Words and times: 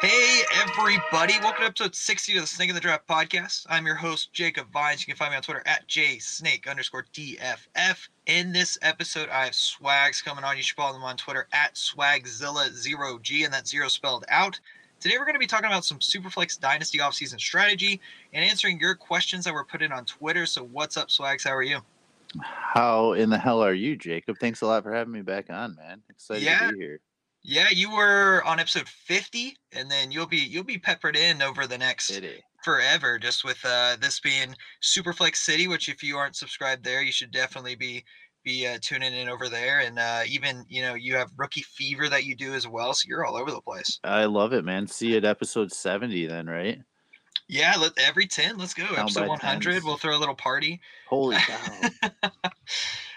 Hey, 0.00 0.40
everybody. 0.62 1.34
Welcome 1.42 1.60
to 1.62 1.66
episode 1.66 1.94
60 1.94 2.36
of 2.36 2.42
the 2.42 2.46
Snake 2.46 2.70
in 2.70 2.74
the 2.74 2.80
Draft 2.80 3.06
podcast. 3.06 3.66
I'm 3.68 3.84
your 3.84 3.96
host, 3.96 4.32
Jacob 4.32 4.72
Vines. 4.72 5.00
You 5.02 5.06
can 5.12 5.18
find 5.18 5.30
me 5.30 5.36
on 5.36 5.42
Twitter 5.42 5.62
at 5.66 5.86
jsnake 5.88 6.66
underscore 6.68 7.04
DFF. 7.12 8.08
In 8.26 8.52
this 8.52 8.78
episode, 8.80 9.28
I 9.28 9.44
have 9.44 9.54
Swags 9.54 10.22
coming 10.22 10.42
on. 10.42 10.56
You 10.56 10.62
should 10.62 10.76
follow 10.76 10.94
them 10.94 11.02
on 11.02 11.18
Twitter 11.18 11.46
at 11.52 11.74
swagzilla0g, 11.74 13.44
and 13.44 13.52
that 13.52 13.68
zero 13.68 13.88
spelled 13.88 14.24
out. 14.30 14.58
Today, 15.00 15.16
we're 15.18 15.24
going 15.26 15.34
to 15.34 15.40
be 15.40 15.46
talking 15.46 15.66
about 15.66 15.84
some 15.84 15.98
Superflex 15.98 16.58
Dynasty 16.58 16.98
offseason 16.98 17.38
strategy 17.38 18.00
and 18.32 18.42
answering 18.42 18.80
your 18.80 18.94
questions 18.94 19.44
that 19.44 19.52
were 19.52 19.64
put 19.64 19.82
in 19.82 19.92
on 19.92 20.06
Twitter. 20.06 20.46
So, 20.46 20.64
what's 20.64 20.96
up, 20.96 21.10
Swags? 21.10 21.44
How 21.44 21.54
are 21.54 21.62
you? 21.62 21.80
How 22.40 23.12
in 23.12 23.28
the 23.28 23.38
hell 23.38 23.62
are 23.62 23.74
you, 23.74 23.96
Jacob? 23.96 24.38
Thanks 24.38 24.62
a 24.62 24.66
lot 24.66 24.82
for 24.82 24.94
having 24.94 25.12
me 25.12 25.20
back 25.20 25.50
on, 25.50 25.74
man. 25.74 26.00
Excited 26.08 26.44
Yeah. 26.44 26.68
to 26.68 26.72
be 26.72 26.78
here. 26.78 27.00
Yeah, 27.42 27.68
you 27.70 27.90
were 27.94 28.42
on 28.44 28.60
episode 28.60 28.88
50, 28.88 29.56
and 29.72 29.90
then 29.90 30.10
you'll 30.12 30.26
be 30.26 30.36
you'll 30.38 30.64
be 30.64 30.78
peppered 30.78 31.16
in 31.16 31.40
over 31.42 31.66
the 31.66 31.78
next 31.78 32.06
City. 32.08 32.42
forever 32.64 33.18
just 33.18 33.44
with 33.44 33.58
uh 33.64 33.96
this 34.00 34.20
being 34.20 34.54
superflex 34.82 35.36
city 35.36 35.66
which 35.66 35.88
if 35.88 36.02
you 36.02 36.16
aren't 36.18 36.36
subscribed 36.36 36.84
there 36.84 37.00
you 37.02 37.10
should 37.12 37.30
definitely 37.30 37.74
be 37.74 38.04
be 38.44 38.66
uh, 38.66 38.76
tuning 38.82 39.14
in 39.14 39.28
over 39.30 39.48
there 39.48 39.80
and 39.80 39.98
uh 39.98 40.20
even 40.28 40.64
you 40.68 40.82
know 40.82 40.92
you 40.94 41.14
have 41.14 41.30
rookie 41.38 41.62
fever 41.62 42.08
that 42.10 42.24
you 42.24 42.36
do 42.36 42.52
as 42.52 42.68
well 42.68 42.92
so 42.92 43.06
you're 43.08 43.24
all 43.24 43.36
over 43.36 43.50
the 43.50 43.60
place 43.62 43.98
I 44.04 44.26
love 44.26 44.52
it, 44.52 44.64
man. 44.64 44.86
See 44.86 45.08
you 45.12 45.16
at 45.16 45.24
episode 45.24 45.72
70 45.72 46.26
then, 46.26 46.46
right? 46.46 46.78
yeah 47.48 47.74
let 47.80 47.92
every 47.98 48.26
10 48.26 48.58
let's 48.58 48.74
go 48.74 48.84
Count 48.84 48.98
episode 48.98 49.28
100 49.28 49.72
tens. 49.72 49.84
we'll 49.84 49.96
throw 49.96 50.16
a 50.16 50.20
little 50.20 50.34
party 50.36 50.78
Holy 51.08 51.36
cow. 51.38 52.30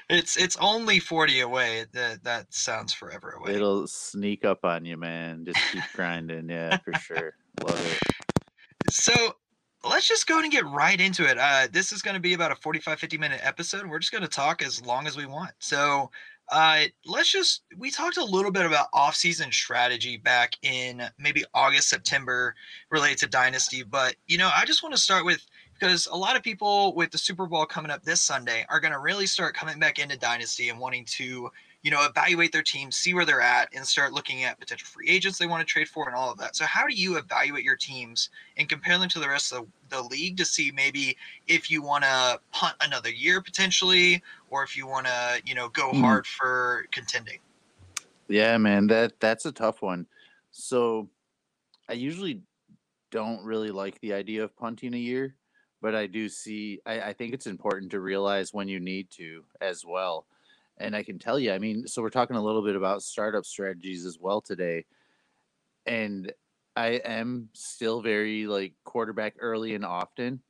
It's 0.10 0.38
it's 0.38 0.58
only 0.58 1.00
40 1.00 1.42
away 1.42 1.86
that 1.94 2.24
that 2.24 2.54
sounds 2.54 2.94
forever 2.94 3.32
away 3.32 3.56
It'll 3.56 3.88
sneak 3.88 4.46
up 4.46 4.66
on 4.66 4.86
you, 4.86 4.98
man. 4.98 5.46
Just 5.46 5.60
keep 5.72 5.84
grinding. 5.94 6.50
Yeah, 6.50 6.78
for 6.78 6.94
sure. 6.94 7.34
Love 7.66 7.86
it. 7.86 8.92
So 8.92 9.36
let's 9.84 10.08
just 10.08 10.28
go 10.28 10.36
ahead 10.36 10.46
and 10.46 10.52
get 10.52 10.66
right 10.66 11.00
into 11.00 11.30
it. 11.30 11.38
Uh, 11.38 11.68
this 11.72 11.92
is 11.92 12.02
going 12.02 12.16
to 12.16 12.20
be 12.20 12.34
about 12.34 12.52
a 12.52 12.56
45, 12.56 13.00
50 13.00 13.18
minute 13.18 13.42
episode. 13.44 13.88
We're 13.88 14.00
just 14.00 14.12
going 14.12 14.24
to 14.24 14.30
talk 14.30 14.62
as 14.62 14.86
long 14.86 15.08
as 15.08 15.18
we 15.18 15.26
want. 15.26 15.52
So 15.60 16.10
uh, 16.52 16.84
let's 17.06 17.32
just, 17.32 17.64
we 17.78 17.92
talked 17.92 18.18
a 18.18 18.24
little 18.24 18.52
bit 18.52 18.66
about 18.66 18.88
off-season 18.94 19.52
strategy 19.52 20.18
back 20.18 20.54
in 20.62 21.04
maybe 21.18 21.44
August, 21.54 21.90
September 21.90 22.56
related 22.92 23.18
to 23.20 23.28
Dynasty. 23.28 23.84
But, 23.84 24.16
you 24.28 24.38
know, 24.38 24.50
I 24.54 24.66
just 24.66 24.84
want 24.84 24.96
to 24.96 25.02
start 25.02 25.26
with, 25.26 25.46
because 25.74 26.08
a 26.08 26.16
lot 26.16 26.36
of 26.36 26.44
people 26.44 26.94
with 26.96 27.12
the 27.12 27.18
Super 27.18 27.46
Bowl 27.46 27.66
coming 27.66 27.92
up 27.92 28.04
this 28.04 28.22
Sunday 28.22 28.66
are 28.70 28.80
going 28.80 28.94
to 28.94 29.00
really 29.00 29.26
start 29.26 29.56
coming 29.56 29.80
back 29.80 30.00
into 30.00 30.18
Dynasty 30.18 30.70
and 30.70 30.80
wanting 30.80 31.06
to, 31.06 31.52
you 31.82 31.92
know, 31.92 32.06
evaluate 32.06 32.52
their 32.52 32.64
team, 32.64 32.92
see 32.92 33.14
where 33.14 33.26
they're 33.26 33.42
at, 33.42 33.70
and 33.76 33.86
start 33.86 34.14
looking 34.14 34.44
at 34.44 34.60
potential 34.60 34.88
free 34.88 35.10
agents 35.10 35.38
they 35.38 35.48
want 35.48 35.60
to 35.62 35.72
trade 35.72 35.90
for 35.90 36.08
and 36.08 36.16
all 36.16 36.32
of 36.32 36.38
that. 36.38 36.56
So, 36.56 36.66
how 36.66 36.88
do 36.88 36.94
you 36.96 37.18
evaluate 37.18 37.64
your 37.64 37.76
teams 37.76 38.30
and 38.58 38.70
compare 38.70 38.98
them 38.98 39.10
to 39.10 39.20
the 39.20 39.28
rest 39.28 39.52
of 39.52 39.68
the, 39.90 39.98
the 39.98 40.02
league 40.04 40.38
to 40.38 40.46
see 40.46 40.72
maybe 40.72 41.18
if 41.48 41.70
you 41.70 41.82
want 41.82 42.04
to 42.04 42.40
punt 42.52 42.76
another 42.82 43.10
year 43.10 43.42
potentially, 43.42 44.24
or 44.50 44.64
if 44.64 44.78
you 44.78 44.88
want 44.88 45.08
to, 45.08 45.42
you 45.46 45.56
know, 45.56 45.70
go 45.70 45.92
Mhm. 45.92 46.02
hard 46.02 46.28
for 46.28 46.86
contending? 46.92 47.40
Yeah, 48.30 48.58
man, 48.58 48.88
that 48.88 49.20
that's 49.20 49.46
a 49.46 49.52
tough 49.52 49.82
one. 49.82 50.08
So 50.52 51.10
I 51.90 51.94
usually 51.94 52.42
don't 53.12 53.44
really 53.44 53.72
like 53.72 54.00
the 54.00 54.14
idea 54.14 54.44
of 54.44 54.56
punting 54.56 54.94
a 54.94 54.98
year, 54.98 55.36
but 55.84 55.94
I 55.94 56.08
do 56.08 56.30
see 56.30 56.80
I, 56.86 57.02
I 57.02 57.14
think 57.14 57.34
it's 57.34 57.46
important 57.46 57.92
to 57.92 58.00
realize 58.00 58.54
when 58.54 58.70
you 58.70 58.80
need 58.80 59.12
to 59.18 59.44
as 59.60 59.86
well. 59.86 60.26
And 60.78 60.96
I 60.96 61.04
can 61.04 61.20
tell 61.20 61.38
you, 61.38 61.52
I 61.52 61.60
mean, 61.60 61.86
so 61.88 62.02
we're 62.02 62.10
talking 62.10 62.38
a 62.38 62.44
little 62.44 62.64
bit 62.64 62.78
about 62.78 63.04
startup 63.04 63.46
strategies 63.46 64.06
as 64.06 64.18
well 64.18 64.40
today. 64.40 64.86
And 65.86 66.32
I 66.78 67.02
am 67.04 67.50
still 67.54 68.02
very 68.02 68.48
like 68.48 68.74
quarterback 68.86 69.36
early 69.40 69.76
and 69.76 69.86
often. 69.86 70.42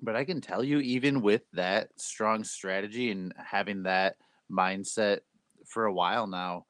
But 0.00 0.14
I 0.14 0.24
can 0.24 0.40
tell 0.40 0.62
you, 0.62 0.78
even 0.78 1.20
with 1.20 1.42
that 1.52 1.88
strong 1.96 2.44
strategy 2.44 3.10
and 3.10 3.34
having 3.36 3.82
that 3.82 4.16
mindset 4.50 5.20
for 5.66 5.86
a 5.86 5.92
while 5.92 6.28
now, 6.28 6.66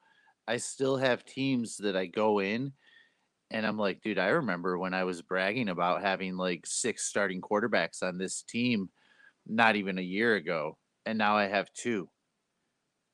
I 0.48 0.56
still 0.56 0.96
have 0.96 1.26
teams 1.26 1.76
that 1.78 1.96
I 1.96 2.06
go 2.06 2.40
in 2.40 2.72
and 3.54 3.64
I'm 3.64 3.78
like, 3.78 4.02
dude, 4.02 4.18
I 4.18 4.30
remember 4.30 4.76
when 4.76 4.94
I 4.94 5.04
was 5.04 5.22
bragging 5.22 5.68
about 5.68 6.02
having 6.02 6.36
like 6.36 6.66
six 6.66 7.04
starting 7.04 7.40
quarterbacks 7.40 8.02
on 8.02 8.18
this 8.18 8.42
team 8.42 8.88
not 9.46 9.76
even 9.76 9.96
a 9.96 10.02
year 10.02 10.34
ago. 10.34 10.76
And 11.06 11.16
now 11.16 11.36
I 11.36 11.46
have 11.46 11.72
two. 11.72 12.08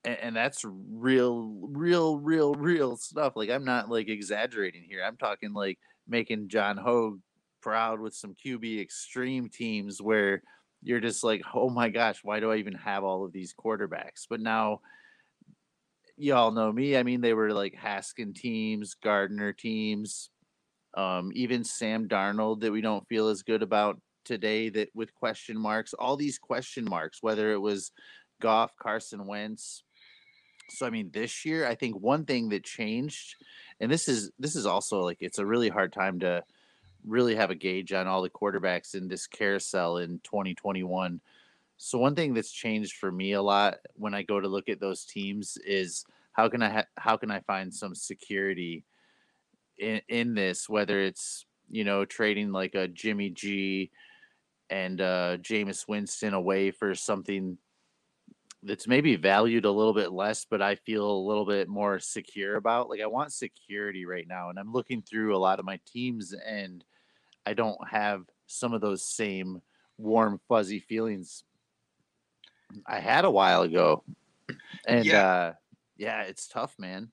And, 0.02 0.16
and 0.18 0.36
that's 0.36 0.64
real, 0.64 1.58
real, 1.60 2.16
real, 2.16 2.54
real 2.54 2.96
stuff. 2.96 3.34
Like, 3.36 3.50
I'm 3.50 3.66
not 3.66 3.90
like 3.90 4.08
exaggerating 4.08 4.86
here. 4.88 5.04
I'm 5.06 5.18
talking 5.18 5.52
like 5.52 5.78
making 6.08 6.48
John 6.48 6.78
Hogue 6.78 7.20
proud 7.60 8.00
with 8.00 8.14
some 8.14 8.34
QB 8.34 8.80
extreme 8.80 9.50
teams 9.50 10.00
where 10.00 10.42
you're 10.82 11.00
just 11.00 11.22
like, 11.22 11.42
oh 11.52 11.68
my 11.68 11.90
gosh, 11.90 12.20
why 12.22 12.40
do 12.40 12.50
I 12.50 12.56
even 12.56 12.76
have 12.76 13.04
all 13.04 13.26
of 13.26 13.32
these 13.32 13.52
quarterbacks? 13.52 14.24
But 14.26 14.40
now, 14.40 14.80
y'all 16.20 16.50
know 16.50 16.70
me. 16.70 16.96
I 16.96 17.02
mean, 17.02 17.20
they 17.20 17.34
were 17.34 17.52
like 17.52 17.74
Haskin 17.74 18.34
teams, 18.34 18.94
Gardner 18.94 19.52
teams, 19.52 20.30
um, 20.94 21.30
even 21.34 21.64
Sam 21.64 22.08
Darnold 22.08 22.60
that 22.60 22.72
we 22.72 22.80
don't 22.80 23.06
feel 23.08 23.28
as 23.28 23.42
good 23.42 23.62
about 23.62 24.00
today 24.24 24.68
that 24.68 24.90
with 24.94 25.14
question 25.14 25.58
marks, 25.58 25.94
all 25.94 26.16
these 26.16 26.38
question 26.38 26.84
marks, 26.84 27.22
whether 27.22 27.52
it 27.52 27.60
was 27.60 27.92
Goff, 28.40 28.76
Carson 28.76 29.26
Wentz. 29.26 29.82
So 30.68 30.86
I 30.86 30.90
mean, 30.90 31.10
this 31.12 31.44
year, 31.44 31.66
I 31.66 31.74
think 31.74 31.96
one 31.96 32.24
thing 32.24 32.50
that 32.50 32.64
changed, 32.64 33.36
and 33.80 33.90
this 33.90 34.06
is 34.06 34.30
this 34.38 34.54
is 34.54 34.66
also 34.66 35.00
like 35.00 35.18
it's 35.20 35.38
a 35.38 35.46
really 35.46 35.68
hard 35.68 35.92
time 35.92 36.20
to 36.20 36.44
really 37.06 37.34
have 37.34 37.50
a 37.50 37.54
gauge 37.54 37.92
on 37.92 38.06
all 38.06 38.22
the 38.22 38.30
quarterbacks 38.30 38.94
in 38.94 39.08
this 39.08 39.26
carousel 39.26 39.96
in 39.96 40.20
2021. 40.22 41.20
So 41.82 41.98
one 41.98 42.14
thing 42.14 42.34
that's 42.34 42.52
changed 42.52 42.98
for 42.98 43.10
me 43.10 43.32
a 43.32 43.40
lot 43.40 43.78
when 43.94 44.12
I 44.12 44.22
go 44.22 44.38
to 44.38 44.46
look 44.46 44.68
at 44.68 44.80
those 44.80 45.06
teams 45.06 45.56
is 45.64 46.04
how 46.32 46.46
can 46.46 46.62
I 46.62 46.68
ha- 46.68 46.92
how 46.98 47.16
can 47.16 47.30
I 47.30 47.40
find 47.40 47.72
some 47.72 47.94
security 47.94 48.84
in 49.78 50.02
in 50.06 50.34
this 50.34 50.68
whether 50.68 51.00
it's 51.00 51.46
you 51.70 51.84
know 51.84 52.04
trading 52.04 52.52
like 52.52 52.74
a 52.74 52.86
Jimmy 52.86 53.30
G 53.30 53.90
and 54.68 55.00
uh 55.00 55.38
Jameis 55.38 55.88
Winston 55.88 56.34
away 56.34 56.70
for 56.70 56.94
something 56.94 57.56
that's 58.62 58.86
maybe 58.86 59.16
valued 59.16 59.64
a 59.64 59.70
little 59.70 59.94
bit 59.94 60.12
less 60.12 60.44
but 60.44 60.60
I 60.60 60.74
feel 60.74 61.10
a 61.10 61.26
little 61.26 61.46
bit 61.46 61.66
more 61.66 61.98
secure 61.98 62.56
about. 62.56 62.90
Like 62.90 63.00
I 63.00 63.06
want 63.06 63.32
security 63.32 64.04
right 64.04 64.28
now 64.28 64.50
and 64.50 64.58
I'm 64.58 64.70
looking 64.70 65.00
through 65.00 65.34
a 65.34 65.38
lot 65.40 65.58
of 65.58 65.64
my 65.64 65.80
teams 65.90 66.34
and 66.34 66.84
I 67.46 67.54
don't 67.54 67.88
have 67.88 68.24
some 68.46 68.74
of 68.74 68.82
those 68.82 69.02
same 69.02 69.62
warm 69.96 70.40
fuzzy 70.46 70.80
feelings 70.80 71.44
I 72.86 73.00
had 73.00 73.24
a 73.24 73.30
while 73.30 73.62
ago. 73.62 74.04
And 74.86 75.06
Yeah. 75.06 75.26
uh 75.26 75.52
yeah, 75.96 76.22
it's 76.22 76.48
tough, 76.48 76.78
man. 76.78 77.10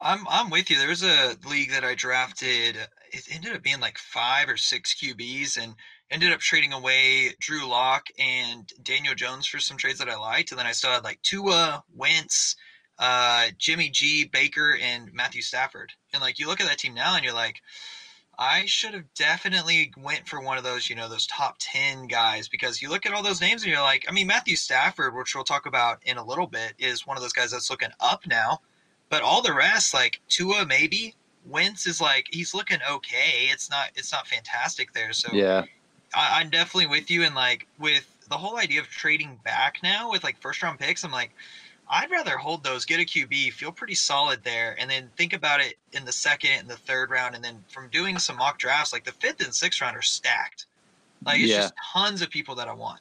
I'm 0.00 0.26
I'm 0.28 0.50
with 0.50 0.70
you. 0.70 0.78
There 0.78 0.88
was 0.88 1.02
a 1.02 1.36
league 1.48 1.70
that 1.70 1.84
I 1.84 1.94
drafted. 1.94 2.76
It 3.12 3.28
ended 3.30 3.54
up 3.56 3.62
being 3.62 3.80
like 3.80 3.98
five 3.98 4.48
or 4.48 4.56
six 4.56 4.94
QBs, 4.94 5.56
and 5.56 5.74
ended 6.10 6.32
up 6.32 6.40
trading 6.40 6.72
away 6.72 7.34
Drew 7.40 7.66
Lock 7.66 8.06
and 8.18 8.70
Daniel 8.82 9.14
Jones 9.14 9.46
for 9.46 9.58
some 9.58 9.76
trades 9.76 9.98
that 9.98 10.08
I 10.08 10.16
liked, 10.16 10.50
and 10.50 10.58
then 10.58 10.66
I 10.66 10.72
still 10.72 10.90
had 10.90 11.04
like 11.04 11.22
Tua, 11.22 11.82
Wentz, 11.94 12.56
uh, 12.98 13.48
Jimmy 13.58 13.90
G, 13.90 14.24
Baker, 14.24 14.76
and 14.80 15.12
Matthew 15.12 15.42
Stafford. 15.42 15.92
And 16.12 16.20
like 16.22 16.38
you 16.38 16.46
look 16.46 16.60
at 16.60 16.68
that 16.68 16.78
team 16.78 16.94
now, 16.94 17.16
and 17.16 17.24
you're 17.24 17.34
like, 17.34 17.60
I 18.38 18.66
should 18.66 18.94
have 18.94 19.12
definitely 19.14 19.92
went 19.96 20.28
for 20.28 20.40
one 20.40 20.58
of 20.58 20.64
those, 20.64 20.88
you 20.90 20.96
know, 20.96 21.08
those 21.08 21.26
top 21.26 21.56
ten 21.58 22.06
guys 22.06 22.48
because 22.48 22.80
you 22.80 22.88
look 22.88 23.06
at 23.06 23.12
all 23.12 23.22
those 23.22 23.40
names 23.40 23.62
and 23.62 23.72
you're 23.72 23.82
like, 23.82 24.04
I 24.08 24.12
mean, 24.12 24.26
Matthew 24.26 24.56
Stafford, 24.56 25.14
which 25.14 25.34
we'll 25.34 25.44
talk 25.44 25.66
about 25.66 25.98
in 26.04 26.16
a 26.16 26.24
little 26.24 26.46
bit, 26.46 26.74
is 26.78 27.06
one 27.06 27.16
of 27.16 27.22
those 27.22 27.32
guys 27.32 27.50
that's 27.50 27.70
looking 27.70 27.90
up 28.00 28.26
now. 28.26 28.60
But 29.10 29.22
all 29.22 29.42
the 29.42 29.54
rest, 29.54 29.94
like 29.94 30.20
Tua, 30.28 30.66
maybe 30.66 31.14
Wentz 31.46 31.86
is 31.86 32.00
like 32.00 32.26
he's 32.30 32.54
looking 32.54 32.78
okay. 32.90 33.48
It's 33.50 33.70
not 33.70 33.90
it's 33.94 34.12
not 34.12 34.26
fantastic 34.26 34.92
there. 34.92 35.12
So 35.12 35.32
Yeah. 35.32 35.64
I, 36.14 36.40
I'm 36.40 36.50
definitely 36.50 36.86
with 36.86 37.10
you. 37.10 37.24
And 37.24 37.34
like 37.34 37.66
with 37.78 38.08
the 38.28 38.36
whole 38.36 38.58
idea 38.58 38.80
of 38.80 38.88
trading 38.88 39.38
back 39.44 39.78
now 39.82 40.10
with 40.10 40.24
like 40.24 40.40
first 40.40 40.62
round 40.62 40.78
picks, 40.78 41.04
I'm 41.04 41.12
like, 41.12 41.32
I'd 41.88 42.10
rather 42.10 42.38
hold 42.38 42.64
those, 42.64 42.84
get 42.84 43.00
a 43.00 43.04
QB, 43.04 43.52
feel 43.52 43.70
pretty 43.70 43.94
solid 43.94 44.42
there, 44.42 44.74
and 44.80 44.90
then 44.90 45.10
think 45.16 45.32
about 45.32 45.60
it 45.60 45.74
in 45.92 46.04
the 46.04 46.12
second 46.12 46.50
and 46.52 46.68
the 46.68 46.76
third 46.76 47.10
round, 47.10 47.34
and 47.34 47.44
then 47.44 47.62
from 47.68 47.88
doing 47.90 48.18
some 48.18 48.36
mock 48.36 48.58
drafts, 48.58 48.92
like 48.92 49.04
the 49.04 49.12
fifth 49.12 49.44
and 49.44 49.54
sixth 49.54 49.80
round 49.80 49.96
are 49.96 50.02
stacked. 50.02 50.66
Like 51.26 51.40
it's 51.40 51.50
Yeah. 51.50 51.56
just 51.56 51.74
tons 51.92 52.22
of 52.22 52.30
people 52.30 52.54
that 52.56 52.68
I 52.68 52.74
want. 52.74 53.00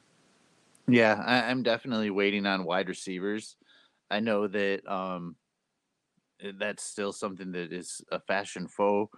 Yeah, 0.87 1.15
I, 1.25 1.49
I'm 1.49 1.63
definitely 1.63 2.09
waiting 2.09 2.45
on 2.45 2.65
wide 2.65 2.89
receivers. 2.89 3.55
I 4.09 4.19
know 4.19 4.47
that 4.47 4.85
um 4.91 5.37
eh, 6.41 6.51
that's 6.57 6.83
still 6.83 7.13
something 7.13 7.51
that 7.53 7.71
is 7.71 8.01
a 8.11 8.19
fashion 8.19 8.67
foe. 8.67 9.09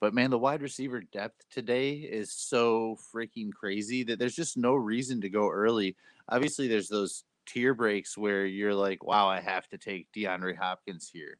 But 0.00 0.12
man, 0.12 0.30
the 0.30 0.38
wide 0.38 0.60
receiver 0.60 1.00
depth 1.00 1.46
today 1.50 1.92
is 1.92 2.30
so 2.30 2.98
freaking 3.14 3.52
crazy 3.52 4.02
that 4.04 4.18
there's 4.18 4.34
just 4.36 4.56
no 4.56 4.74
reason 4.74 5.20
to 5.22 5.30
go 5.30 5.48
early. 5.48 5.96
Obviously, 6.28 6.68
there's 6.68 6.88
those 6.88 7.24
tier 7.46 7.74
breaks 7.74 8.16
where 8.16 8.46
you're 8.46 8.74
like, 8.74 9.04
wow, 9.04 9.28
I 9.28 9.40
have 9.40 9.68
to 9.68 9.78
take 9.78 10.08
DeAndre 10.16 10.56
Hopkins 10.56 11.10
here. 11.12 11.38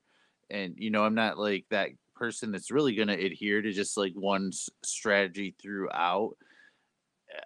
And, 0.50 0.74
you 0.76 0.90
know, 0.90 1.04
I'm 1.04 1.14
not 1.14 1.38
like 1.38 1.66
that 1.70 1.90
person 2.14 2.52
that's 2.52 2.70
really 2.70 2.94
going 2.94 3.08
to 3.08 3.24
adhere 3.26 3.62
to 3.62 3.72
just 3.72 3.96
like 3.96 4.12
one 4.14 4.52
strategy 4.84 5.54
throughout. 5.60 6.36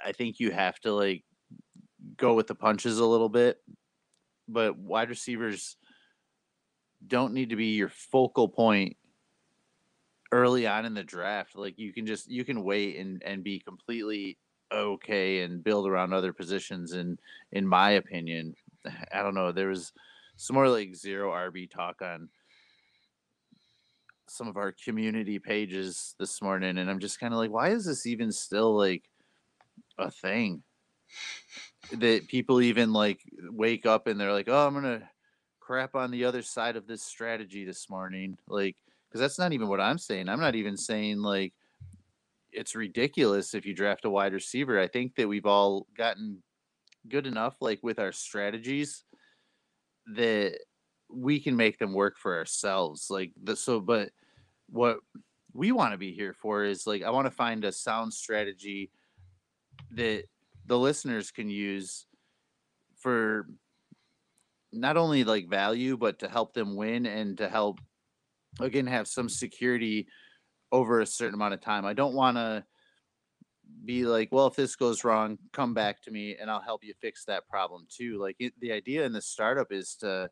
I 0.05 0.13
think 0.13 0.41
you 0.41 0.51
have 0.51 0.79
to 0.81 0.93
like 0.93 1.25
go 2.17 2.35
with 2.35 2.47
the 2.47 2.55
punches 2.55 2.99
a 2.99 3.07
little 3.07 3.29
bit, 3.29 3.59
but 4.49 4.77
wide 4.77 5.09
receivers 5.09 5.77
don't 7.07 7.33
need 7.33 7.51
to 7.51 7.57
be 7.57 7.77
your 7.77 7.91
focal 7.91 8.49
point 8.49 8.97
early 10.33 10.67
on 10.67 10.85
in 10.85 10.95
the 10.95 11.05
draft. 11.05 11.57
Like 11.57 11.79
you 11.79 11.93
can 11.93 12.07
just 12.07 12.31
you 12.31 12.45
can 12.45 12.63
wait 12.63 12.97
and 12.99 13.23
and 13.25 13.45
be 13.45 13.61
completely 13.61 14.39
okay 14.73 15.43
and 15.43 15.63
build 15.65 15.87
around 15.87 16.13
other 16.13 16.33
positions 16.33 16.93
and 16.93 17.19
in 17.53 17.67
my 17.67 17.93
opinion, 17.93 18.55
I 19.13 19.23
don't 19.23 19.35
know, 19.35 19.53
there 19.53 19.69
was 19.69 19.93
some 20.37 20.55
more 20.55 20.69
like 20.69 20.95
zero 20.95 21.33
RB 21.33 21.71
talk 21.71 22.03
on 22.03 22.29
some 24.29 24.47
of 24.47 24.57
our 24.57 24.73
community 24.73 25.39
pages 25.39 26.15
this 26.19 26.43
morning 26.43 26.79
and 26.79 26.91
I'm 26.91 26.99
just 26.99 27.19
kind 27.19 27.33
of 27.33 27.39
like 27.39 27.51
why 27.51 27.71
is 27.71 27.87
this 27.87 28.07
even 28.07 28.31
still 28.31 28.77
like 28.77 29.09
a 29.99 30.11
thing? 30.11 30.63
That 31.93 32.29
people 32.29 32.61
even 32.61 32.93
like 32.93 33.21
wake 33.51 33.87
up 33.87 34.07
and 34.07 34.21
they're 34.21 34.33
like, 34.33 34.49
"Oh, 34.49 34.67
I'm 34.67 34.83
to 34.83 35.09
crap 35.59 35.95
on 35.95 36.11
the 36.11 36.25
other 36.27 36.43
side 36.43 36.77
of 36.77 36.87
this 36.87 37.03
strategy 37.03 37.65
this 37.65 37.89
morning." 37.89 38.37
Like 38.47 38.77
cuz 39.11 39.21
that's 39.21 39.39
not 39.39 39.53
even 39.53 39.69
what 39.69 39.81
I'm 39.81 39.97
saying. 39.97 40.29
I'm 40.29 40.41
not 40.41 40.55
even 40.55 40.77
saying 40.77 41.21
like 41.23 41.55
it's 42.53 42.75
ridiculous 42.75 43.55
if 43.55 43.67
you 43.67 43.75
draft 43.75 44.05
a 44.05 44.11
wide 44.11 44.33
receiver. 44.33 44.79
I 44.79 44.89
think 44.89 45.15
that 45.17 45.29
we've 45.29 45.47
all 45.47 45.87
gotten 45.97 46.43
good 47.09 47.27
enough 47.27 47.57
like 47.61 47.81
with 47.83 47.99
our 47.99 48.13
strategies 48.13 49.05
that 50.15 50.59
we 51.11 51.41
can 51.41 51.57
make 51.57 51.79
them 51.79 51.93
work 51.93 52.17
for 52.19 52.37
ourselves. 52.37 53.09
Like 53.11 53.33
the 53.43 53.57
so 53.57 53.81
but 53.81 54.11
what 54.69 54.99
we 55.55 55.73
want 55.73 55.93
to 55.93 55.99
be 55.99 56.13
here 56.13 56.35
for 56.35 56.65
is 56.65 56.87
like 56.87 57.03
I 57.03 57.11
want 57.11 57.27
to 57.27 57.31
find 57.31 57.65
a 57.65 57.73
sound 57.73 58.13
strategy 58.13 58.91
that 59.93 60.25
the 60.67 60.79
listeners 60.79 61.31
can 61.31 61.49
use 61.49 62.07
for 62.97 63.49
not 64.73 64.97
only 64.97 65.25
like 65.25 65.49
value 65.49 65.97
but 65.97 66.19
to 66.19 66.29
help 66.29 66.53
them 66.53 66.77
win 66.77 67.07
and 67.07 67.39
to 67.39 67.49
help 67.49 67.81
again 68.61 68.87
have 68.87 69.09
some 69.09 69.29
security 69.29 70.07
over 70.73 71.01
a 71.01 71.07
certain 71.07 71.35
amount 71.35 71.55
of 71.55 71.61
time. 71.61 71.85
I 71.85 71.95
don't 71.95 72.15
want 72.15 72.37
to 72.37 72.65
be 73.85 74.05
like, 74.05 74.31
well, 74.33 74.47
if 74.47 74.57
this 74.57 74.77
goes 74.77 75.05
wrong, 75.05 75.39
come 75.53 75.73
mm. 75.73 75.77
back 75.77 76.03
to 76.03 76.11
me 76.11 76.37
and 76.41 76.51
I'll 76.51 76.61
help 76.61 76.85
you 76.85 76.95
fix 77.01 77.25
that 77.25 77.49
problem 77.49 77.87
too. 77.89 78.19
Like 78.21 78.37
it, 78.39 78.53
the 78.61 78.73
idea 78.73 79.05
in 79.05 79.13
the 79.13 79.23
startup 79.23 79.69
is 79.71 79.95
to 79.97 80.31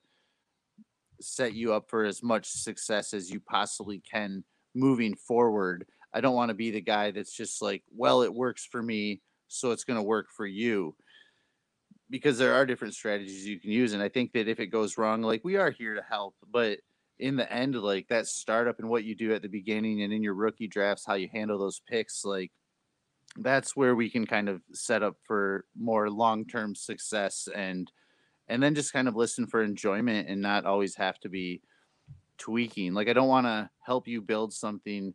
set 1.20 1.54
you 1.54 1.72
up 1.72 1.88
for 1.88 2.04
as 2.04 2.22
much 2.22 2.46
success 2.46 3.14
as 3.14 3.30
you 3.30 3.40
possibly 3.40 4.00
can 4.00 4.44
moving 4.74 5.14
forward. 5.14 5.86
I 6.12 6.20
don't 6.20 6.34
want 6.34 6.50
to 6.50 6.54
be 6.54 6.70
the 6.70 6.80
guy 6.80 7.10
that's 7.10 7.34
just 7.34 7.62
like, 7.62 7.82
well, 7.94 8.22
it 8.22 8.32
works 8.32 8.66
for 8.70 8.82
me, 8.82 9.22
so 9.48 9.70
it's 9.70 9.84
going 9.84 9.98
to 9.98 10.02
work 10.02 10.28
for 10.34 10.46
you. 10.46 10.94
Because 12.08 12.38
there 12.38 12.54
are 12.54 12.66
different 12.66 12.94
strategies 12.94 13.46
you 13.46 13.58
can 13.58 13.70
use. 13.70 13.92
And 13.92 14.02
I 14.02 14.08
think 14.08 14.32
that 14.32 14.48
if 14.48 14.60
it 14.60 14.68
goes 14.68 14.96
wrong, 14.96 15.22
like 15.22 15.42
we 15.44 15.56
are 15.56 15.70
here 15.70 15.94
to 15.94 16.04
help, 16.08 16.36
but 16.52 16.78
in 17.18 17.36
the 17.36 17.50
end, 17.50 17.74
like 17.74 18.08
that 18.08 18.26
startup 18.26 18.78
and 18.78 18.88
what 18.88 19.04
you 19.04 19.14
do 19.14 19.32
at 19.32 19.42
the 19.42 19.48
beginning 19.48 20.02
and 20.02 20.12
in 20.12 20.22
your 20.22 20.34
rookie 20.34 20.68
drafts, 20.68 21.06
how 21.06 21.14
you 21.14 21.28
handle 21.32 21.58
those 21.58 21.80
picks, 21.88 22.24
like 22.24 22.52
that's 23.38 23.76
where 23.76 23.94
we 23.94 24.08
can 24.08 24.26
kind 24.26 24.48
of 24.48 24.62
set 24.72 25.02
up 25.02 25.16
for 25.24 25.64
more 25.78 26.10
long-term 26.10 26.74
success 26.74 27.48
and 27.54 27.90
and 28.48 28.62
then 28.62 28.74
just 28.74 28.92
kind 28.92 29.08
of 29.08 29.16
listen 29.16 29.46
for 29.46 29.62
enjoyment 29.62 30.28
and 30.28 30.40
not 30.40 30.64
always 30.64 30.94
have 30.94 31.18
to 31.18 31.28
be 31.28 31.60
tweaking. 32.38 32.94
Like 32.94 33.08
I 33.08 33.12
don't 33.12 33.28
want 33.28 33.46
to 33.46 33.68
help 33.80 34.06
you 34.06 34.22
build 34.22 34.52
something 34.52 35.14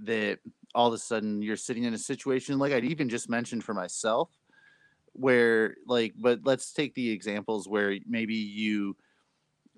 that 0.00 0.38
all 0.74 0.88
of 0.88 0.92
a 0.92 0.98
sudden 0.98 1.40
you're 1.40 1.56
sitting 1.56 1.84
in 1.84 1.94
a 1.94 1.98
situation 1.98 2.58
like 2.58 2.72
I'd 2.72 2.84
even 2.84 3.08
just 3.08 3.30
mentioned 3.30 3.64
for 3.64 3.72
myself 3.72 4.28
where 5.12 5.76
like 5.86 6.12
but 6.18 6.40
let's 6.44 6.72
take 6.72 6.94
the 6.94 7.10
examples 7.10 7.66
where 7.66 7.96
maybe 8.06 8.34
you 8.34 8.94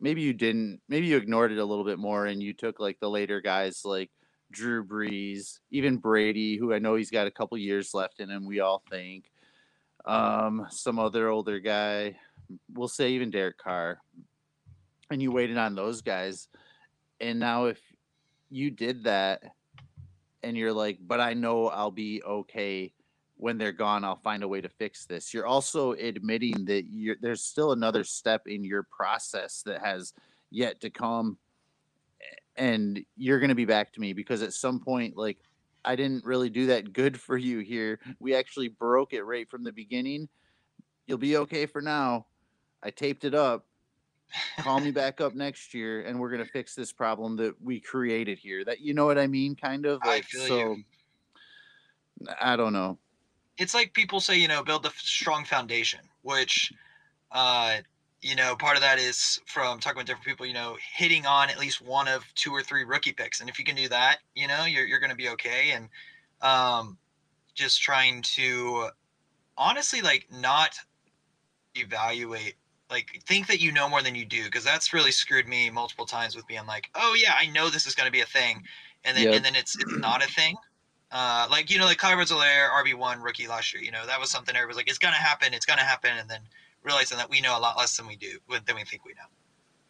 maybe 0.00 0.22
you 0.22 0.32
didn't 0.32 0.80
maybe 0.88 1.06
you 1.06 1.16
ignored 1.16 1.52
it 1.52 1.58
a 1.58 1.64
little 1.64 1.84
bit 1.84 1.98
more 1.98 2.26
and 2.26 2.42
you 2.42 2.52
took 2.52 2.80
like 2.80 2.98
the 3.00 3.10
later 3.10 3.40
guys 3.40 3.82
like 3.84 4.10
Drew 4.50 4.84
Brees, 4.84 5.58
even 5.70 5.98
Brady, 5.98 6.56
who 6.56 6.72
I 6.72 6.78
know 6.78 6.94
he's 6.94 7.10
got 7.10 7.26
a 7.26 7.30
couple 7.30 7.58
years 7.58 7.92
left 7.92 8.20
in 8.20 8.30
him, 8.30 8.46
we 8.46 8.60
all 8.60 8.82
think. 8.90 9.30
Um, 10.06 10.66
some 10.70 10.98
other 10.98 11.28
older 11.28 11.60
guy, 11.60 12.16
we'll 12.72 12.88
say 12.88 13.10
even 13.10 13.30
Derek 13.30 13.58
Carr. 13.58 13.98
And 15.10 15.20
you 15.20 15.32
waited 15.32 15.58
on 15.58 15.74
those 15.74 16.00
guys. 16.00 16.48
And 17.20 17.38
now 17.38 17.66
if 17.66 17.80
you 18.50 18.70
did 18.70 19.04
that 19.04 19.42
and 20.42 20.56
you're 20.56 20.72
like, 20.72 20.98
but 21.00 21.20
I 21.20 21.34
know 21.34 21.68
I'll 21.68 21.90
be 21.90 22.22
okay 22.22 22.92
when 23.38 23.56
they're 23.56 23.73
gone, 23.73 24.05
I'll 24.05 24.17
find 24.17 24.43
a 24.43 24.49
way 24.49 24.61
to 24.61 24.69
fix 24.69 25.06
this. 25.06 25.32
You're 25.32 25.46
also 25.46 25.93
admitting 25.93 26.64
that 26.67 26.85
you're, 26.90 27.17
there's 27.20 27.43
still 27.43 27.73
another 27.73 28.05
step 28.05 28.46
in 28.46 28.64
your 28.64 28.82
process 28.82 29.62
that 29.62 29.81
has 29.81 30.12
yet 30.50 30.81
to 30.82 30.90
come 30.90 31.38
and 32.56 33.05
you're 33.17 33.38
going 33.38 33.49
to 33.49 33.55
be 33.55 33.64
back 33.64 33.93
to 33.93 34.00
me 34.00 34.12
because 34.12 34.43
at 34.43 34.52
some 34.52 34.81
point 34.81 35.17
like 35.17 35.38
I 35.85 35.96
didn't 35.96 36.25
really 36.25 36.50
do 36.50 36.67
that 36.67 36.93
good 36.93 37.19
for 37.19 37.38
you 37.38 37.61
here. 37.61 38.00
We 38.19 38.35
actually 38.35 38.69
broke 38.69 39.14
it 39.14 39.23
right 39.23 39.49
from 39.49 39.62
the 39.62 39.73
beginning. 39.73 40.29
You'll 41.06 41.19
be 41.19 41.37
okay 41.38 41.67
for 41.67 41.81
now. 41.81 42.26
I 42.82 42.91
taped 42.91 43.25
it 43.25 43.34
up. 43.34 43.64
Call 44.58 44.81
me 44.81 44.91
back 44.91 45.20
up 45.20 45.34
next 45.34 45.73
year 45.73 46.02
and 46.02 46.19
we're 46.19 46.31
going 46.31 46.44
to 46.44 46.50
fix 46.50 46.75
this 46.75 46.93
problem 46.93 47.37
that 47.37 47.55
we 47.62 47.81
created 47.81 48.38
here. 48.38 48.64
That 48.64 48.81
you 48.81 48.93
know 48.93 49.06
what 49.06 49.19
I 49.19 49.26
mean 49.26 49.55
kind 49.55 49.87
of 49.87 50.00
I 50.02 50.08
like 50.08 50.29
so 50.29 50.58
you. 50.58 50.84
I 52.41 52.56
don't 52.56 52.73
know. 52.73 52.99
It's 53.58 53.75
like 53.75 53.93
people 53.94 54.20
say, 54.20 54.37
you 54.38 54.49
know, 54.49 54.62
build 54.62 54.87
a 54.87 54.90
strong 54.90 55.44
foundation, 55.44 56.00
which, 56.22 56.72
uh, 57.32 57.78
you 58.22 58.37
know, 58.37 58.56
part 58.56 58.76
of 58.76 58.82
that 58.82 58.99
is 58.99 59.40
from 59.46 59.81
talking 59.81 59.99
with 59.99 60.06
different 60.06 60.26
people, 60.26 60.46
you 60.46 60.55
know, 60.55 60.78
hitting 60.94 61.26
on 61.26 61.50
at 61.50 61.58
least 61.58 61.81
one 61.82 62.08
of 62.08 62.32
two 62.34 62.52
or 62.52 62.62
three 62.62 62.84
rookie 62.84 63.12
picks. 63.12 63.40
And 63.40 63.50
if 63.50 63.58
you 63.58 63.64
can 63.64 63.76
do 63.76 63.88
that, 63.88 64.19
you 64.34 64.49
know, 64.49 64.64
you're, 64.64 64.87
you're 64.87 65.00
going 65.00 65.10
to 65.10 65.16
be 65.16 65.28
okay. 65.31 65.72
And 65.72 65.88
um, 66.43 66.99
just 67.55 67.82
trying 67.82 68.22
to 68.22 68.90
honestly, 69.56 70.02
like, 70.02 70.27
not 70.32 70.77
evaluate, 71.74 72.56
like, 72.91 73.22
think 73.27 73.46
that 73.46 73.60
you 73.60 73.72
know 73.72 73.88
more 73.88 74.03
than 74.03 74.15
you 74.15 74.24
do, 74.24 74.44
because 74.44 74.65
that's 74.65 74.93
really 74.93 75.12
screwed 75.12 75.46
me 75.48 75.70
multiple 75.70 76.06
times 76.06 76.34
with 76.36 76.46
being 76.46 76.67
like, 76.67 76.91
oh, 76.94 77.15
yeah, 77.19 77.34
I 77.38 77.46
know 77.46 77.69
this 77.70 77.86
is 77.86 77.94
going 77.94 78.06
to 78.06 78.12
be 78.12 78.20
a 78.20 78.27
thing. 78.27 78.65
And 79.05 79.17
then, 79.17 79.24
Yep. 79.24 79.34
and 79.34 79.44
then 79.44 79.55
it's, 79.56 79.77
it's 79.81 79.96
not 79.96 80.24
a 80.24 80.29
thing. 80.29 80.56
Uh, 81.10 81.46
like 81.50 81.70
you 81.70 81.79
know, 81.79 81.86
like 81.86 81.98
Clyde 81.98 82.12
Edwards-Helaire, 82.12 82.70
RB 82.70 82.94
one 82.94 83.20
rookie 83.22 83.48
last 83.48 83.72
year. 83.72 83.82
You 83.82 83.91
know, 83.91 84.06
that 84.06 84.20
was 84.20 84.31
something 84.31 84.55
everybody's 84.55 84.77
like, 84.77 84.88
it's 84.88 84.98
gonna 84.98 85.17
happen, 85.17 85.55
it's 85.55 85.67
gonna 85.67 85.82
happen, 85.82 86.10
and 86.19 86.29
then 86.29 86.41
realizing 86.82 87.19
that 87.19 87.31
we 87.31 87.41
know 87.41 87.58
a 87.58 87.60
lot 87.60 87.77
less 87.79 87.96
than 87.96 88.06
we 88.06 88.17
do 88.17 88.38
than 88.48 88.77
we 88.77 88.84
think 88.84 89.05
we 89.05 89.12
know. 89.12 89.29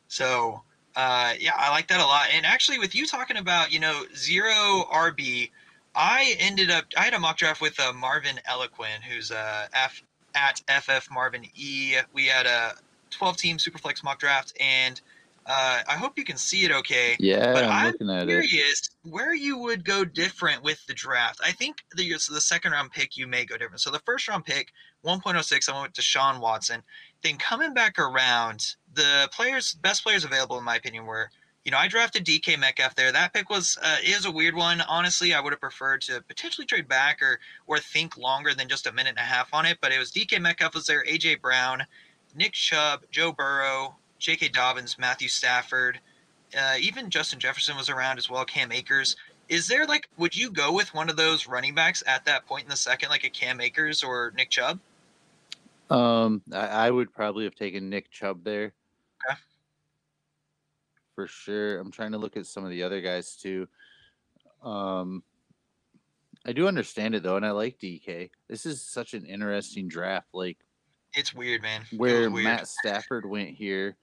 So 0.08 0.62
uh, 0.96 1.34
yeah, 1.38 1.52
I 1.56 1.70
like 1.70 1.86
that 1.88 2.00
a 2.00 2.06
lot. 2.06 2.28
And 2.32 2.44
actually, 2.44 2.78
with 2.78 2.94
you 2.94 3.06
talking 3.06 3.36
about 3.36 3.72
you 3.72 3.80
know 3.80 4.04
zero 4.16 4.84
RB, 4.92 5.50
I 5.94 6.34
ended 6.38 6.70
up 6.70 6.86
I 6.96 7.04
had 7.04 7.14
a 7.14 7.18
mock 7.18 7.36
draft 7.36 7.60
with 7.60 7.78
uh, 7.78 7.92
Marvin 7.92 8.40
Eloquin, 8.46 9.02
who's 9.08 9.30
uh, 9.30 9.66
F 9.72 10.02
at 10.34 10.60
FF 10.82 11.10
Marvin 11.10 11.44
E. 11.54 11.96
We 12.12 12.26
had 12.26 12.46
a 12.46 12.74
12 13.10 13.36
team 13.36 13.56
Superflex 13.58 14.02
mock 14.02 14.18
draft, 14.18 14.54
and 14.60 15.00
uh, 15.48 15.80
I 15.88 15.94
hope 15.94 16.18
you 16.18 16.24
can 16.24 16.36
see 16.36 16.64
it 16.64 16.70
okay. 16.70 17.16
Yeah, 17.18 17.54
But 17.54 17.64
I'm, 17.64 17.70
I'm 17.70 17.86
looking 17.92 18.10
at 18.10 18.28
it. 18.28 18.88
where 19.02 19.34
you 19.34 19.56
would 19.56 19.82
go 19.82 20.04
different 20.04 20.62
with 20.62 20.84
the 20.86 20.92
draft. 20.92 21.40
I 21.42 21.52
think 21.52 21.78
the 21.96 22.18
so 22.18 22.34
the 22.34 22.40
second 22.40 22.72
round 22.72 22.90
pick 22.92 23.16
you 23.16 23.26
may 23.26 23.46
go 23.46 23.56
different. 23.56 23.80
So 23.80 23.90
the 23.90 23.98
first 24.00 24.28
round 24.28 24.44
pick, 24.44 24.72
1.06, 25.06 25.68
I 25.72 25.80
went 25.80 25.94
to 25.94 26.02
Sean 26.02 26.40
Watson. 26.40 26.82
Then 27.22 27.38
coming 27.38 27.72
back 27.72 27.98
around, 27.98 28.74
the 28.92 29.28
players, 29.32 29.74
best 29.74 30.02
players 30.02 30.24
available 30.24 30.58
in 30.58 30.64
my 30.64 30.76
opinion 30.76 31.06
were, 31.06 31.30
you 31.64 31.72
know, 31.72 31.78
I 31.78 31.88
drafted 31.88 32.26
DK 32.26 32.58
Metcalf 32.58 32.94
there. 32.94 33.10
That 33.10 33.32
pick 33.32 33.48
was 33.48 33.78
uh, 33.82 33.96
is 34.04 34.26
a 34.26 34.30
weird 34.30 34.54
one. 34.54 34.82
Honestly, 34.82 35.32
I 35.32 35.40
would 35.40 35.54
have 35.54 35.60
preferred 35.60 36.02
to 36.02 36.20
potentially 36.28 36.66
trade 36.66 36.88
back 36.88 37.22
or 37.22 37.40
or 37.66 37.78
think 37.78 38.18
longer 38.18 38.52
than 38.54 38.68
just 38.68 38.86
a 38.86 38.92
minute 38.92 39.10
and 39.10 39.18
a 39.18 39.22
half 39.22 39.54
on 39.54 39.64
it. 39.64 39.78
But 39.80 39.92
it 39.92 39.98
was 39.98 40.12
DK 40.12 40.40
Metcalf 40.40 40.74
was 40.74 40.86
there, 40.86 41.04
AJ 41.04 41.40
Brown, 41.40 41.84
Nick 42.36 42.52
Chubb, 42.52 43.04
Joe 43.10 43.32
Burrow, 43.32 43.96
J.K. 44.18 44.48
Dobbins, 44.48 44.98
Matthew 44.98 45.28
Stafford, 45.28 46.00
uh, 46.56 46.76
even 46.80 47.10
Justin 47.10 47.38
Jefferson 47.38 47.76
was 47.76 47.88
around 47.88 48.18
as 48.18 48.30
well. 48.30 48.44
Cam 48.44 48.72
Akers. 48.72 49.16
Is 49.48 49.66
there 49.66 49.86
like, 49.86 50.08
would 50.18 50.36
you 50.36 50.50
go 50.50 50.72
with 50.72 50.92
one 50.94 51.08
of 51.08 51.16
those 51.16 51.46
running 51.46 51.74
backs 51.74 52.02
at 52.06 52.24
that 52.26 52.46
point 52.46 52.64
in 52.64 52.68
the 52.70 52.76
second, 52.76 53.08
like 53.08 53.24
a 53.24 53.30
Cam 53.30 53.60
Akers 53.60 54.02
or 54.02 54.32
Nick 54.36 54.50
Chubb? 54.50 54.78
Um, 55.90 56.42
I, 56.52 56.66
I 56.66 56.90
would 56.90 57.14
probably 57.14 57.44
have 57.44 57.54
taken 57.54 57.88
Nick 57.88 58.10
Chubb 58.10 58.44
there. 58.44 58.72
Okay. 59.26 59.38
For 61.14 61.26
sure. 61.26 61.78
I'm 61.78 61.90
trying 61.90 62.12
to 62.12 62.18
look 62.18 62.36
at 62.36 62.46
some 62.46 62.64
of 62.64 62.70
the 62.70 62.82
other 62.82 63.00
guys 63.00 63.36
too. 63.36 63.68
Um, 64.62 65.22
I 66.46 66.52
do 66.52 66.68
understand 66.68 67.14
it 67.14 67.22
though, 67.22 67.36
and 67.36 67.46
I 67.46 67.50
like 67.52 67.78
DK. 67.78 68.30
This 68.48 68.66
is 68.66 68.82
such 68.82 69.14
an 69.14 69.24
interesting 69.24 69.88
draft. 69.88 70.28
Like 70.32 70.58
It's 71.14 71.34
weird, 71.34 71.62
man. 71.62 71.82
Where 71.96 72.30
weird. 72.30 72.44
Matt 72.44 72.68
Stafford 72.68 73.28
went 73.28 73.50
here, 73.50 73.96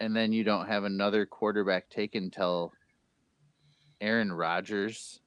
and 0.00 0.16
then 0.16 0.32
you 0.32 0.44
don't 0.44 0.66
have 0.66 0.84
another 0.84 1.26
quarterback 1.26 1.90
taken 1.90 2.30
till 2.30 2.72
Aaron 4.00 4.32
Rodgers. 4.32 5.20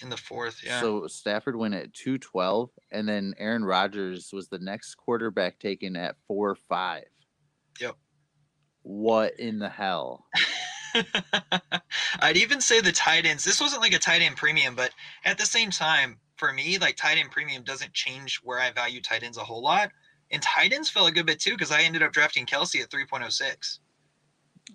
In 0.00 0.08
the 0.08 0.16
fourth, 0.16 0.60
yeah. 0.64 0.80
So 0.80 1.06
Stafford 1.06 1.56
went 1.56 1.74
at 1.74 1.94
212, 1.94 2.70
and 2.90 3.08
then 3.08 3.34
Aaron 3.38 3.64
Rodgers 3.64 4.30
was 4.32 4.48
the 4.48 4.58
next 4.58 4.96
quarterback 4.96 5.58
taken 5.58 5.96
at 5.96 6.16
4 6.26 6.54
5. 6.56 7.04
Yep. 7.80 7.96
What 8.82 9.38
in 9.38 9.58
the 9.58 9.68
hell? 9.68 10.26
I'd 12.20 12.36
even 12.36 12.60
say 12.60 12.80
the 12.80 12.92
tight 12.92 13.24
ends. 13.26 13.44
This 13.44 13.60
wasn't 13.60 13.82
like 13.82 13.94
a 13.94 13.98
tight 13.98 14.22
end 14.22 14.36
premium, 14.36 14.74
but 14.74 14.90
at 15.24 15.38
the 15.38 15.46
same 15.46 15.70
time, 15.70 16.18
for 16.36 16.52
me, 16.52 16.78
like 16.78 16.96
tight 16.96 17.18
end 17.18 17.30
premium 17.30 17.62
doesn't 17.62 17.92
change 17.92 18.40
where 18.42 18.58
I 18.58 18.70
value 18.70 19.00
tight 19.00 19.22
ends 19.22 19.38
a 19.38 19.44
whole 19.44 19.62
lot. 19.62 19.90
And 20.30 20.40
tight 20.42 20.72
ends 20.72 20.88
fell 20.88 21.06
a 21.06 21.12
good 21.12 21.26
bit 21.26 21.40
too 21.40 21.52
because 21.52 21.70
I 21.70 21.82
ended 21.82 22.02
up 22.02 22.12
drafting 22.12 22.46
Kelce 22.46 22.82
at 22.82 22.90
3.06. 22.90 23.78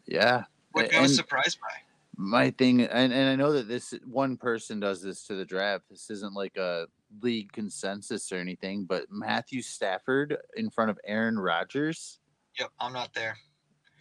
Yeah. 0.06 0.44
What 0.72 0.94
I 0.94 1.02
was 1.02 1.16
surprised 1.16 1.60
by. 1.60 1.74
My 2.20 2.52
thing, 2.52 2.82
and, 2.82 3.14
and 3.14 3.30
I 3.30 3.36
know 3.36 3.52
that 3.54 3.68
this 3.68 3.94
one 4.06 4.38
person 4.38 4.80
does 4.80 5.02
this 5.02 5.26
to 5.28 5.36
the 5.36 5.46
draft. 5.46 5.86
This 5.90 6.10
isn't 6.10 6.34
like 6.34 6.58
a 6.58 6.88
league 7.22 7.52
consensus 7.52 8.32
or 8.32 8.38
anything, 8.38 8.86
but 8.86 9.06
Matthew 9.10 9.62
Stafford 9.62 10.38
in 10.56 10.70
front 10.70 10.90
of 10.90 11.00
Aaron 11.06 11.38
Rodgers. 11.38 12.20
Yep, 12.60 12.70
I'm 12.80 12.94
not 12.94 13.14
there. 13.14 13.38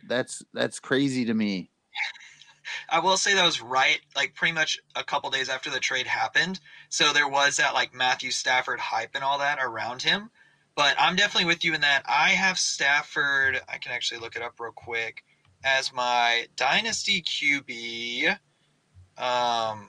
That's 0.09 0.43
that's 0.55 0.81
crazy 0.81 1.25
to 1.27 1.35
me. 1.35 1.71
I 2.88 3.00
will 3.00 3.16
say 3.16 3.35
that 3.35 3.44
was 3.44 3.61
right, 3.61 4.00
like 4.14 4.35
pretty 4.35 4.52
much 4.52 4.78
a 4.94 5.04
couple 5.04 5.30
days 5.30 5.49
after 5.49 5.70
the 5.70 5.80
trade 5.80 6.06
happened. 6.06 6.61
So 6.88 7.12
there 7.12 7.28
was 7.28 7.56
that 7.56 7.75
like 7.75 7.94
Matthew 7.94 8.30
Stafford 8.30 8.80
hype 8.80 9.14
and 9.14 9.25
all 9.25 9.38
that 9.38 9.58
around 9.61 10.02
him. 10.02 10.30
But 10.75 10.94
I'm 10.99 11.16
definitely 11.16 11.46
with 11.46 11.64
you 11.64 11.75
in 11.75 11.80
that. 11.80 12.02
I 12.06 12.30
have 12.30 12.58
Stafford. 12.58 13.61
I 13.68 13.78
can 13.78 13.92
actually 13.92 14.20
look 14.20 14.37
it 14.37 14.42
up 14.42 14.61
real 14.61 14.73
quick 14.73 15.25
as 15.64 15.92
my 15.92 16.46
dynasty 16.56 17.23
QB, 17.23 18.38
um, 19.18 19.88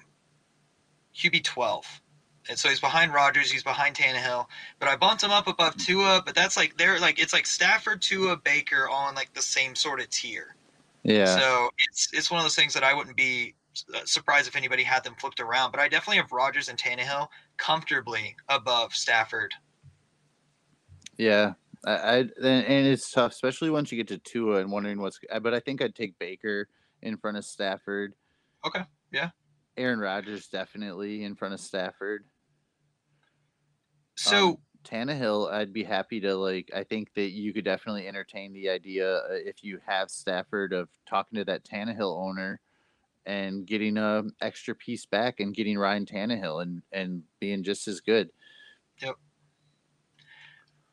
QB 1.16 1.44
12. 1.44 2.02
And 2.50 2.58
so 2.58 2.70
he's 2.70 2.80
behind 2.80 3.14
Rodgers, 3.14 3.52
he's 3.52 3.64
behind 3.64 3.96
Tannehill, 3.96 4.48
but 4.80 4.88
I 4.88 4.96
bumped 4.96 5.22
him 5.22 5.32
up 5.32 5.48
above 5.48 5.76
Tua. 5.78 6.24
But 6.26 6.34
that's 6.34 6.56
like 6.56 6.78
they're 6.78 7.00
like 7.00 7.20
it's 7.20 7.34
like 7.34 7.46
Stafford, 7.46 8.02
Tua, 8.02 8.38
Baker 8.38 8.88
all 8.88 9.10
in 9.10 9.16
like 9.16 9.34
the 9.34 9.42
same 9.42 9.76
sort 9.76 10.00
of 10.00 10.10
tier. 10.10 10.57
Yeah. 11.08 11.38
So 11.38 11.70
it's 11.88 12.10
it's 12.12 12.30
one 12.30 12.40
of 12.40 12.44
those 12.44 12.56
things 12.56 12.74
that 12.74 12.84
I 12.84 12.94
wouldn't 12.94 13.16
be 13.16 13.56
uh, 13.96 14.00
surprised 14.04 14.50
if 14.50 14.58
anybody 14.58 14.84
had 14.84 15.06
them 15.06 15.16
flipped 15.18 15.40
around. 15.40 15.72
But 15.72 15.80
I 15.80 15.88
definitely 15.88 16.18
have 16.18 16.34
Rodgers 16.34 16.68
and 16.68 16.78
Tannehill 16.78 17.30
comfortably 17.56 18.36
above 18.50 18.94
Stafford. 18.94 19.54
Yeah, 21.18 21.54
I, 21.86 21.94
I 21.94 22.18
and 22.44 22.88
it's 22.88 23.10
tough, 23.10 23.32
especially 23.32 23.70
once 23.70 23.90
you 23.90 23.98
get 23.98 24.10
to 24.10 24.18
Tua 24.18 24.58
and 24.58 24.70
wondering 24.70 25.00
what's. 25.00 25.18
But 25.42 25.54
I 25.54 25.62
think 25.62 25.82
I'd 25.82 25.96
take 25.96 26.20
Baker 26.20 26.68
in 27.02 27.16
front 27.16 27.38
of 27.38 27.46
Stafford. 27.46 28.14
Okay. 28.66 28.82
Yeah. 29.14 29.30
Aaron 29.78 30.00
Rodgers 30.00 30.50
definitely 30.50 31.24
in 31.24 31.36
front 31.36 31.54
of 31.54 31.62
Stafford. 31.62 32.26
So 34.16 34.50
um, 34.50 34.58
Tannehill, 34.88 35.52
I'd 35.52 35.74
be 35.74 35.84
happy 35.84 36.20
to 36.22 36.36
like. 36.36 36.72
I 36.76 36.84
think 36.84 37.14
that 37.16 37.32
you 37.32 37.54
could 37.54 37.66
definitely 37.66 38.08
entertain 38.08 38.54
the 38.54 38.70
idea 38.70 39.18
uh, 39.18 39.24
if 39.32 39.64
you 39.64 39.80
have 39.86 40.10
Stafford 40.10 40.74
of 40.74 40.90
talking 41.08 41.38
to 41.38 41.46
that 41.46 41.66
Tannehill 41.66 42.18
owner 42.18 42.60
and 43.26 43.66
getting 43.66 43.98
a 43.98 44.24
extra 44.42 44.74
piece 44.74 45.06
back 45.06 45.40
and 45.40 45.54
getting 45.54 45.78
Ryan 45.78 46.06
Tannehill 46.06 46.62
and 46.62 46.82
and 46.92 47.24
being 47.40 47.64
just 47.64 47.88
as 47.88 48.00
good. 48.00 48.30
Yep. 49.02 49.16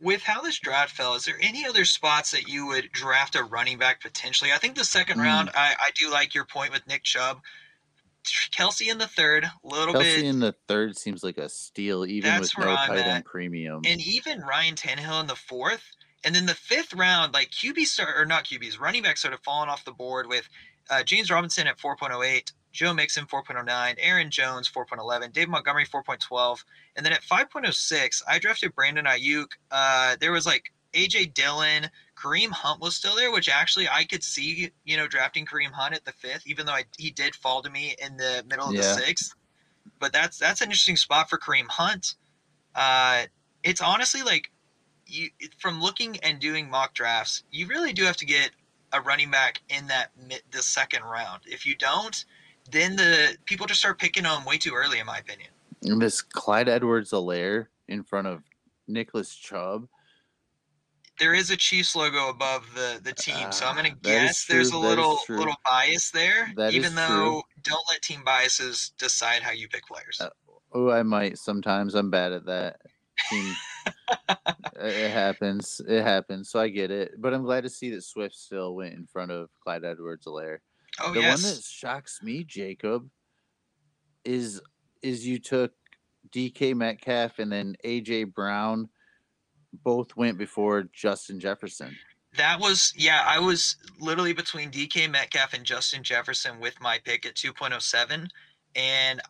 With 0.00 0.22
how 0.22 0.42
this 0.42 0.58
draft 0.58 0.94
fell, 0.94 1.14
is 1.14 1.24
there 1.24 1.38
any 1.40 1.64
other 1.64 1.84
spots 1.84 2.32
that 2.32 2.48
you 2.48 2.66
would 2.66 2.90
draft 2.92 3.36
a 3.36 3.44
running 3.44 3.78
back 3.78 4.02
potentially? 4.02 4.52
I 4.52 4.58
think 4.58 4.74
the 4.74 4.84
second 4.84 5.18
mm. 5.18 5.22
round, 5.22 5.50
I, 5.54 5.74
I 5.78 5.90
do 5.94 6.10
like 6.10 6.34
your 6.34 6.44
point 6.44 6.72
with 6.72 6.86
Nick 6.86 7.04
Chubb. 7.04 7.40
Kelce 8.24 8.90
in 8.90 8.98
the 8.98 9.06
third, 9.06 9.44
a 9.44 9.52
little 9.62 9.94
Kelce 9.94 9.98
bit. 10.00 10.24
Kelce 10.24 10.24
in 10.24 10.40
the 10.40 10.54
third 10.68 10.96
seems 10.96 11.22
like 11.22 11.38
a 11.38 11.48
steal, 11.48 12.06
even 12.06 12.40
with 12.40 12.52
no 12.58 12.70
I'm 12.70 12.88
tight 12.88 12.98
end 12.98 13.24
premium. 13.24 13.82
And 13.86 14.00
even 14.00 14.40
Ryan 14.40 14.74
Tannehill 14.74 15.20
in 15.20 15.26
the 15.26 15.34
fourth. 15.34 15.84
And 16.24 16.34
then 16.34 16.46
the 16.46 16.54
fifth 16.54 16.94
round, 16.94 17.34
like 17.34 17.50
QB 17.50 17.84
start 17.84 18.16
or 18.16 18.24
not 18.24 18.44
QBs, 18.44 18.80
running 18.80 19.02
backs 19.02 19.20
started 19.20 19.40
falling 19.44 19.68
off 19.68 19.84
the 19.84 19.92
board 19.92 20.26
with 20.26 20.48
uh, 20.90 21.02
James 21.02 21.30
Robinson 21.30 21.66
at 21.66 21.78
4.08, 21.78 22.52
Joe 22.72 22.92
Mixon 22.92 23.26
4.09, 23.26 23.94
Aaron 23.98 24.30
Jones 24.30 24.70
4.11, 24.70 25.32
Dave 25.32 25.48
Montgomery 25.48 25.86
4.12, 25.86 26.64
and 26.96 27.04
then 27.04 27.12
at 27.12 27.22
5.06, 27.22 28.22
I 28.28 28.38
drafted 28.38 28.74
Brandon 28.74 29.04
Aiyuk. 29.04 29.46
Uh, 29.70 30.16
there 30.18 30.32
was 30.32 30.46
like 30.46 30.72
AJ 30.94 31.34
Dillon, 31.34 31.90
Kareem 32.16 32.50
Hunt 32.50 32.80
was 32.80 32.94
still 32.94 33.16
there, 33.16 33.32
which 33.32 33.48
actually 33.48 33.88
I 33.88 34.04
could 34.04 34.22
see, 34.22 34.70
you 34.84 34.96
know, 34.96 35.06
drafting 35.06 35.46
Kareem 35.46 35.72
Hunt 35.72 35.94
at 35.94 36.04
the 36.04 36.12
fifth, 36.12 36.46
even 36.46 36.66
though 36.66 36.72
I, 36.72 36.84
he 36.96 37.10
did 37.10 37.34
fall 37.34 37.62
to 37.62 37.70
me 37.70 37.94
in 38.00 38.16
the 38.16 38.44
middle 38.48 38.68
of 38.68 38.74
yeah. 38.74 38.82
the 38.82 38.94
sixth. 38.94 39.34
But 39.98 40.12
that's 40.12 40.38
that's 40.38 40.60
an 40.60 40.66
interesting 40.66 40.96
spot 40.96 41.28
for 41.28 41.38
Kareem 41.38 41.68
Hunt. 41.68 42.14
Uh, 42.74 43.24
it's 43.62 43.80
honestly 43.80 44.22
like 44.22 44.50
you 45.06 45.28
from 45.58 45.80
looking 45.80 46.16
and 46.18 46.40
doing 46.40 46.70
mock 46.70 46.94
drafts, 46.94 47.44
you 47.50 47.66
really 47.66 47.92
do 47.92 48.04
have 48.04 48.16
to 48.18 48.26
get 48.26 48.50
a 48.92 49.00
running 49.00 49.30
back 49.30 49.60
in 49.68 49.86
that 49.88 50.10
mid, 50.28 50.42
the 50.52 50.62
second 50.62 51.02
round. 51.02 51.42
If 51.46 51.66
you 51.66 51.74
don't, 51.76 52.24
then 52.70 52.96
the 52.96 53.36
people 53.44 53.66
just 53.66 53.80
start 53.80 53.98
picking 53.98 54.22
them 54.22 54.44
way 54.44 54.56
too 54.56 54.72
early, 54.74 54.98
in 54.98 55.06
my 55.06 55.18
opinion. 55.18 55.50
This 55.82 56.22
Clyde 56.22 56.68
Edwards-Helaire 56.68 57.66
in 57.88 58.02
front 58.02 58.26
of 58.26 58.42
Nicholas 58.88 59.34
Chubb 59.34 59.88
there 61.18 61.34
is 61.34 61.50
a 61.50 61.56
Chiefs 61.56 61.94
logo 61.94 62.28
above 62.28 62.66
the 62.74 63.00
the 63.02 63.12
team, 63.12 63.52
so 63.52 63.66
I'm 63.66 63.76
gonna 63.76 63.90
uh, 63.90 63.94
guess 64.02 64.46
there's 64.46 64.72
a 64.72 64.78
little 64.78 65.18
little 65.28 65.54
bias 65.64 66.10
there. 66.10 66.52
That 66.56 66.72
even 66.72 66.94
though 66.94 67.42
don't 67.62 67.84
let 67.90 68.02
team 68.02 68.22
biases 68.24 68.92
decide 68.98 69.42
how 69.42 69.52
you 69.52 69.68
pick 69.68 69.86
players. 69.86 70.18
Uh, 70.20 70.30
oh, 70.72 70.90
I 70.90 71.02
might 71.02 71.38
sometimes. 71.38 71.94
I'm 71.94 72.10
bad 72.10 72.32
at 72.32 72.46
that. 72.46 72.80
Team, 73.30 73.54
it 74.76 75.10
happens. 75.10 75.80
It 75.86 76.02
happens. 76.02 76.50
So 76.50 76.58
I 76.58 76.68
get 76.68 76.90
it. 76.90 77.12
But 77.18 77.32
I'm 77.32 77.44
glad 77.44 77.62
to 77.62 77.70
see 77.70 77.90
that 77.90 78.02
Swift 78.02 78.34
still 78.34 78.74
went 78.74 78.94
in 78.94 79.06
front 79.06 79.30
of 79.30 79.50
Clyde 79.62 79.84
Edwards-Helaire. 79.84 80.58
Oh, 81.00 81.12
the 81.12 81.20
yes. 81.20 81.42
one 81.42 81.54
that 81.54 81.62
shocks 81.62 82.20
me, 82.22 82.44
Jacob, 82.44 83.08
is 84.24 84.60
is 85.02 85.26
you 85.26 85.38
took 85.38 85.72
DK 86.30 86.74
Metcalf 86.74 87.38
and 87.38 87.52
then 87.52 87.76
AJ 87.84 88.34
Brown 88.34 88.88
both 89.82 90.16
went 90.16 90.38
before 90.38 90.84
Justin 90.92 91.40
Jefferson. 91.40 91.96
That 92.36 92.60
was 92.60 92.92
yeah, 92.96 93.22
I 93.26 93.38
was 93.38 93.76
literally 93.98 94.32
between 94.32 94.70
DK 94.70 95.10
Metcalf 95.10 95.54
and 95.54 95.64
Justin 95.64 96.02
Jefferson 96.02 96.60
with 96.60 96.80
my 96.80 96.98
pick 97.04 97.26
at 97.26 97.34
2.07 97.34 98.28
and 98.76 99.20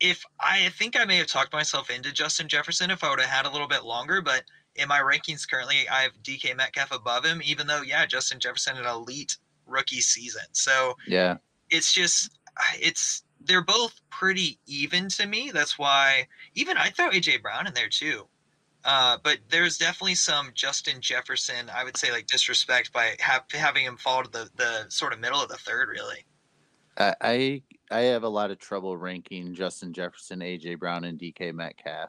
if 0.00 0.24
I 0.40 0.70
think 0.70 0.98
I 0.98 1.04
may 1.04 1.18
have 1.18 1.26
talked 1.26 1.52
myself 1.52 1.90
into 1.90 2.10
Justin 2.12 2.48
Jefferson 2.48 2.90
if 2.90 3.04
I 3.04 3.10
would 3.10 3.20
have 3.20 3.28
had 3.28 3.44
a 3.44 3.50
little 3.50 3.68
bit 3.68 3.84
longer, 3.84 4.22
but 4.22 4.44
in 4.76 4.88
my 4.88 5.00
rankings 5.00 5.48
currently 5.48 5.86
I 5.90 6.02
have 6.02 6.12
DK 6.22 6.56
Metcalf 6.56 6.92
above 6.92 7.24
him 7.24 7.42
even 7.44 7.66
though 7.66 7.82
yeah, 7.82 8.06
Justin 8.06 8.40
Jefferson 8.40 8.78
an 8.78 8.86
elite 8.86 9.36
rookie 9.66 10.00
season. 10.00 10.42
So 10.52 10.94
yeah. 11.06 11.36
It's 11.70 11.92
just 11.92 12.38
it's 12.80 13.24
they're 13.40 13.64
both 13.64 14.00
pretty 14.10 14.58
even 14.66 15.08
to 15.10 15.26
me. 15.26 15.50
That's 15.52 15.78
why 15.78 16.26
even 16.54 16.76
I 16.76 16.88
throw 16.88 17.10
AJ 17.10 17.42
Brown 17.42 17.66
in 17.66 17.74
there 17.74 17.88
too. 17.88 18.26
Uh, 18.88 19.18
but 19.22 19.36
there's 19.50 19.76
definitely 19.76 20.14
some 20.14 20.50
Justin 20.54 20.98
Jefferson, 21.02 21.70
I 21.76 21.84
would 21.84 21.98
say, 21.98 22.10
like 22.10 22.26
disrespect 22.26 22.90
by 22.90 23.16
ha- 23.20 23.44
having 23.52 23.84
him 23.84 23.98
fall 23.98 24.22
to 24.22 24.30
the, 24.30 24.48
the 24.56 24.86
sort 24.88 25.12
of 25.12 25.20
middle 25.20 25.42
of 25.42 25.50
the 25.50 25.58
third, 25.58 25.90
really. 25.90 26.24
I 26.96 27.62
I 27.90 28.00
have 28.00 28.22
a 28.22 28.28
lot 28.28 28.50
of 28.50 28.58
trouble 28.58 28.96
ranking 28.96 29.54
Justin 29.54 29.92
Jefferson, 29.92 30.40
AJ 30.40 30.78
Brown, 30.78 31.04
and 31.04 31.18
DK 31.18 31.52
Metcalf. 31.52 32.08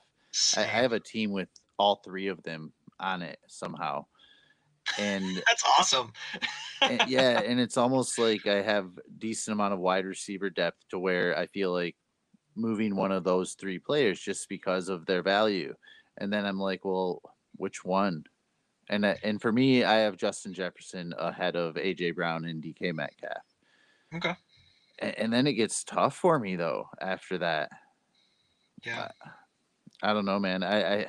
I, 0.55 0.61
I, 0.61 0.63
have 0.63 0.93
a 0.93 1.01
team 1.01 1.31
with 1.31 1.49
all 1.77 1.97
three 1.97 2.27
of 2.27 2.41
them 2.43 2.71
on 2.97 3.23
it 3.23 3.39
somehow, 3.47 4.05
and 4.97 5.25
that's 5.47 5.63
awesome. 5.77 6.13
and, 6.81 7.03
yeah, 7.09 7.41
and 7.41 7.59
it's 7.59 7.75
almost 7.75 8.17
like 8.17 8.47
I 8.47 8.61
have 8.61 8.87
decent 9.17 9.53
amount 9.53 9.73
of 9.73 9.79
wide 9.79 10.05
receiver 10.05 10.49
depth 10.49 10.77
to 10.91 10.97
where 10.97 11.37
I 11.37 11.47
feel 11.47 11.73
like 11.73 11.97
moving 12.55 12.95
one 12.95 13.11
of 13.11 13.25
those 13.25 13.55
three 13.55 13.79
players 13.79 14.19
just 14.19 14.47
because 14.47 14.87
of 14.87 15.05
their 15.05 15.21
value 15.21 15.73
and 16.19 16.31
then 16.31 16.45
I'm 16.45 16.59
like, 16.59 16.85
well, 16.85 17.21
which 17.55 17.83
one? 17.83 18.23
And 18.89 19.05
and 19.05 19.41
for 19.41 19.51
me, 19.51 19.83
I 19.83 19.99
have 19.99 20.17
Justin 20.17 20.53
Jefferson 20.53 21.13
ahead 21.17 21.55
of 21.55 21.75
AJ 21.75 22.15
Brown 22.15 22.45
and 22.45 22.63
DK 22.63 22.93
Metcalf. 22.93 23.43
Okay. 24.15 24.35
And, 24.99 25.17
and 25.17 25.33
then 25.33 25.47
it 25.47 25.53
gets 25.53 25.83
tough 25.83 26.15
for 26.15 26.39
me 26.39 26.55
though 26.55 26.87
after 27.01 27.37
that. 27.39 27.69
Yeah. 28.85 29.09
I, 30.03 30.11
I 30.11 30.13
don't 30.13 30.25
know, 30.25 30.39
man. 30.39 30.63
I, 30.63 31.01
I 31.01 31.07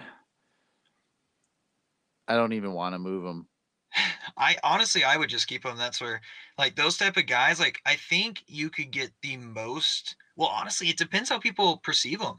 I 2.29 2.35
don't 2.35 2.53
even 2.53 2.73
want 2.73 2.95
to 2.95 2.99
move 2.99 3.25
them. 3.25 3.49
I 4.37 4.57
honestly, 4.63 5.03
I 5.03 5.17
would 5.17 5.29
just 5.29 5.49
keep 5.49 5.65
them. 5.65 5.77
That's 5.77 6.01
where, 6.01 6.21
like, 6.59 6.77
those 6.77 6.97
type 6.97 7.17
of 7.17 7.27
guys, 7.27 7.59
like, 7.59 7.81
I 7.85 7.97
think 7.97 8.45
you 8.47 8.71
could 8.71 8.93
get 8.93 9.11
the 9.23 9.37
most. 9.37 10.15
Well, 10.37 10.49
honestly, 10.49 10.89
it 10.89 10.97
depends 10.97 11.29
how 11.29 11.39
people 11.39 11.79
perceive 11.79 12.21
them. 12.21 12.39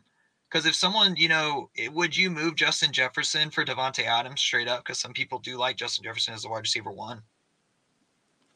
Because 0.52 0.66
if 0.66 0.76
someone, 0.76 1.16
you 1.16 1.30
know, 1.30 1.70
would 1.94 2.16
you 2.16 2.30
move 2.30 2.56
Justin 2.56 2.92
Jefferson 2.92 3.50
for 3.50 3.64
Davante 3.64 4.06
Adams 4.06 4.42
straight 4.42 4.68
up? 4.68 4.84
Because 4.84 5.00
some 5.00 5.14
people 5.14 5.40
do 5.40 5.58
like 5.58 5.78
Justin 5.78 6.04
Jefferson 6.04 6.34
as 6.34 6.42
the 6.42 6.50
wide 6.50 6.60
receiver 6.60 6.92
one. 6.92 7.22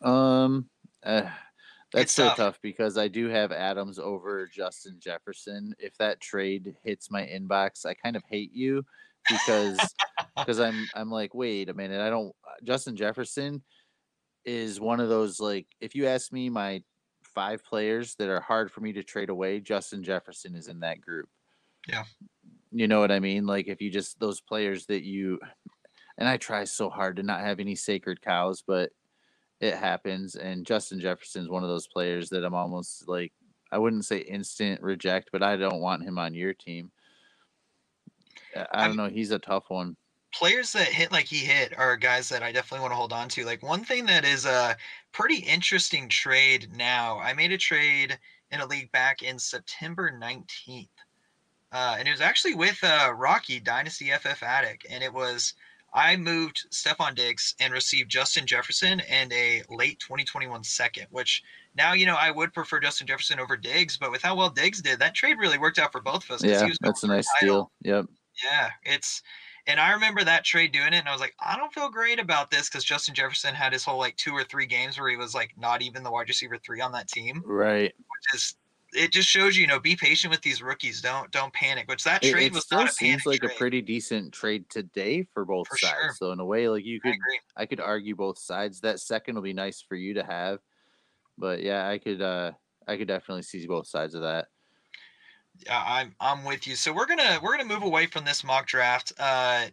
Um, 0.02 0.70
uh, 1.04 1.30
That's 1.94 2.04
It's 2.04 2.14
so 2.14 2.26
tough. 2.28 2.38
tough. 2.38 2.60
because 2.62 2.98
I 2.98 3.08
do 3.08 3.30
have 3.30 3.54
Adams 3.54 3.98
over 3.98 4.46
Justin 4.54 4.98
Jefferson. 5.00 5.74
If 5.80 5.98
that 5.98 6.20
trade 6.20 6.76
hits 6.84 7.10
my 7.10 7.22
inbox, 7.22 7.86
I 7.86 7.94
kind 7.94 8.18
of 8.18 8.24
hate 8.30 8.54
you 8.54 8.84
because 9.30 9.80
because 10.38 10.60
I'm 10.60 10.86
I'm 10.96 11.10
like, 11.10 11.34
wait 11.34 11.70
a 11.70 11.74
minute, 11.74 12.02
I 12.02 12.10
don't 12.10 12.36
Justin 12.66 12.98
Jefferson 12.98 13.64
is 14.44 14.82
one 14.82 15.00
of 15.00 15.08
those 15.08 15.40
like 15.40 15.66
if 15.80 15.96
you 15.96 16.08
ask 16.08 16.34
me 16.34 16.50
my 16.50 16.84
five 17.34 17.64
players 17.64 18.16
that 18.16 18.30
are 18.30 18.42
hard 18.42 18.70
for 18.70 18.82
me 18.82 18.92
to 18.94 19.04
trade 19.04 19.30
away, 19.30 19.62
Justin 19.62 20.04
Jefferson 20.04 20.56
is 20.56 20.68
in 20.68 20.82
that 20.82 21.00
group. 21.00 21.30
Yeah. 21.88 22.04
You 22.72 22.88
know 22.88 23.00
what 23.00 23.12
I 23.12 23.20
mean? 23.20 23.46
Like 23.46 23.68
if 23.68 23.82
you 23.82 23.90
just 23.90 24.20
those 24.20 24.42
players 24.42 24.86
that 24.88 25.04
you 25.04 25.40
and 26.18 26.28
I 26.28 26.38
try 26.38 26.64
so 26.64 26.90
hard 26.90 27.18
to 27.18 27.24
not 27.24 27.42
have 27.42 27.60
any 27.60 27.76
sacred 27.76 28.22
cows, 28.22 28.64
but 28.66 28.92
it 29.62 29.76
happens. 29.76 30.36
And 30.36 30.66
Justin 30.66 31.00
Jefferson's 31.00 31.50
one 31.50 31.64
of 31.64 31.70
those 31.70 31.88
players 31.88 32.30
that 32.30 32.44
I'm 32.44 32.56
almost 32.56 33.08
like 33.08 33.32
I 33.72 33.78
wouldn't 33.78 34.06
say 34.06 34.20
instant 34.20 34.82
reject, 34.82 35.30
but 35.32 35.44
I 35.44 35.56
don't 35.58 35.82
want 35.82 36.04
him 36.04 36.18
on 36.18 36.34
your 36.34 36.54
team. 36.54 36.92
I- 38.72 38.88
don't 38.88 38.98
know. 38.98 39.10
He's 39.10 39.32
a 39.32 39.40
tough 39.40 39.66
one. 39.70 39.96
players 40.34 40.74
that 40.74 40.88
hit 40.88 41.14
like 41.14 41.26
he 41.26 41.38
hit 41.38 41.78
are 41.78 41.96
guys 41.96 42.28
that 42.28 42.44
I 42.44 42.52
definitely 42.52 42.82
want 42.82 42.92
to 42.92 42.98
hold 42.98 43.14
on 43.14 43.30
to. 43.30 43.46
Like 43.46 43.64
one 43.64 43.86
thing 43.86 44.06
that 44.08 44.26
is 44.26 44.46
a 44.46 44.76
pretty 45.14 45.38
interesting 45.38 46.10
trade 46.10 46.70
now. 46.76 47.18
I 47.20 47.32
made 47.34 47.54
a 47.54 47.58
trade 47.58 48.20
in 48.52 48.60
a 48.60 48.66
league 48.66 48.92
back 48.92 49.22
in 49.24 49.40
September 49.40 50.12
19th. 50.22 50.90
Uh, 51.72 51.96
and 52.00 52.08
it 52.08 52.12
was 52.12 52.22
actually 52.22 52.56
with 52.56 52.78
uh, 52.84 53.14
Rocky 53.16 53.60
Dynasty 53.60 54.12
FF 54.12 54.42
Attic. 54.44 54.86
And 54.90 55.04
it 55.04 55.14
was 55.14 55.54
I 55.96 56.18
moved 56.18 56.68
Stefon 56.72 57.16
Diggs 57.16 57.56
and 57.62 57.74
received 57.74 58.12
Justin 58.12 58.46
Jefferson 58.46 59.00
and 59.02 59.32
a 59.32 59.64
late 59.70 59.98
2021 60.00 60.62
second, 60.66 61.08
which 61.10 61.42
now, 61.78 61.94
you 61.94 62.06
know, 62.06 62.18
I 62.20 62.32
would 62.32 62.54
prefer 62.54 62.82
Justin 62.82 63.08
Jefferson 63.08 63.40
over 63.40 63.56
Diggs, 63.56 63.98
but 63.98 64.12
with 64.12 64.22
how 64.22 64.36
well 64.36 64.50
Diggs 64.50 64.82
did, 64.82 65.00
that 65.00 65.16
trade 65.16 65.38
really 65.40 65.58
worked 65.58 65.80
out 65.80 65.94
for 65.94 66.02
both 66.02 66.26
of 66.26 66.32
us. 66.32 66.44
Yeah, 66.44 66.68
that's 66.82 67.04
a 67.04 67.08
nice 67.08 67.28
deal. 67.40 67.72
Yep. 67.84 68.08
Yeah, 68.44 68.70
it's 68.84 69.22
and 69.68 69.80
I 69.80 69.94
remember 69.94 70.24
that 70.24 70.44
trade 70.44 70.74
doing 70.74 70.94
it, 70.94 70.98
and 70.98 71.08
I 71.08 71.14
was 71.14 71.22
like, 71.22 71.34
I 71.40 71.56
don't 71.56 71.74
feel 71.74 71.90
great 71.90 72.20
about 72.20 72.52
this 72.52 72.70
because 72.70 72.84
Justin 72.84 73.16
Jefferson 73.16 73.56
had 73.56 73.72
his 73.72 73.86
whole 73.86 73.98
like 73.98 74.18
two 74.18 74.34
or 74.34 74.44
three 74.44 74.66
games 74.66 75.00
where 75.00 75.10
he 75.10 75.16
was 75.16 75.34
like 75.34 75.52
not 75.58 75.82
even 75.82 76.04
the 76.04 76.12
wide 76.12 76.28
receiver 76.28 76.58
three 76.58 76.82
on 76.82 76.92
that 76.92 77.08
team. 77.08 77.42
Right. 77.46 77.94
Which 77.98 78.36
is 78.36 78.56
it 78.96 79.12
just 79.12 79.28
shows 79.28 79.56
you, 79.56 79.62
you 79.62 79.68
know, 79.68 79.80
be 79.80 79.96
patient 79.96 80.32
with 80.32 80.42
these 80.42 80.62
rookies. 80.62 81.02
Don't 81.02 81.30
don't 81.32 81.54
panic. 81.54 81.88
Which 81.88 82.04
that 82.04 82.22
trade 82.22 82.48
it 82.48 82.54
was 82.54 82.64
still 82.64 82.80
not 82.80 82.90
a 82.90 82.94
seems 82.94 83.26
like 83.26 83.42
trade. 83.42 83.52
a 83.52 83.56
pretty 83.56 83.82
decent 83.82 84.34
trade 84.34 84.70
today 84.70 85.28
for 85.34 85.46
both 85.46 85.68
For 85.68 85.78
sides. 85.78 85.94
sure. 85.94 86.14
So 86.18 86.32
in 86.32 86.40
a 86.40 86.46
way, 86.46 86.68
like 86.70 86.86
you 86.86 87.00
could, 87.00 87.14
agree. 87.14 87.40
I 87.56 87.66
could 87.66 87.80
argue 87.80 88.16
both 88.16 88.38
sides. 88.40 88.82
That 88.82 89.00
second 89.00 89.36
will 89.36 89.42
be 89.42 89.54
nice 89.54 89.82
for 89.82 89.96
you 89.96 90.14
to 90.16 90.24
have, 90.24 90.60
but 91.38 91.62
yeah, 91.62 91.88
I 91.88 91.98
could, 91.98 92.22
uh 92.22 92.52
I 92.88 92.98
could 92.98 93.08
definitely 93.08 93.44
see 93.44 93.66
both 93.68 93.88
sides 93.88 94.16
of 94.16 94.22
that. 94.22 94.48
Yeah, 95.66 95.84
I'm 95.86 96.16
I'm 96.20 96.44
with 96.44 96.68
you. 96.68 96.76
So 96.76 96.94
we're 96.94 97.08
gonna 97.08 97.40
we're 97.42 97.56
gonna 97.58 97.74
move 97.74 97.84
away 97.84 98.06
from 98.08 98.26
this 98.26 98.44
mock 98.44 98.68
draft. 98.68 99.14
Uh, 99.18 99.68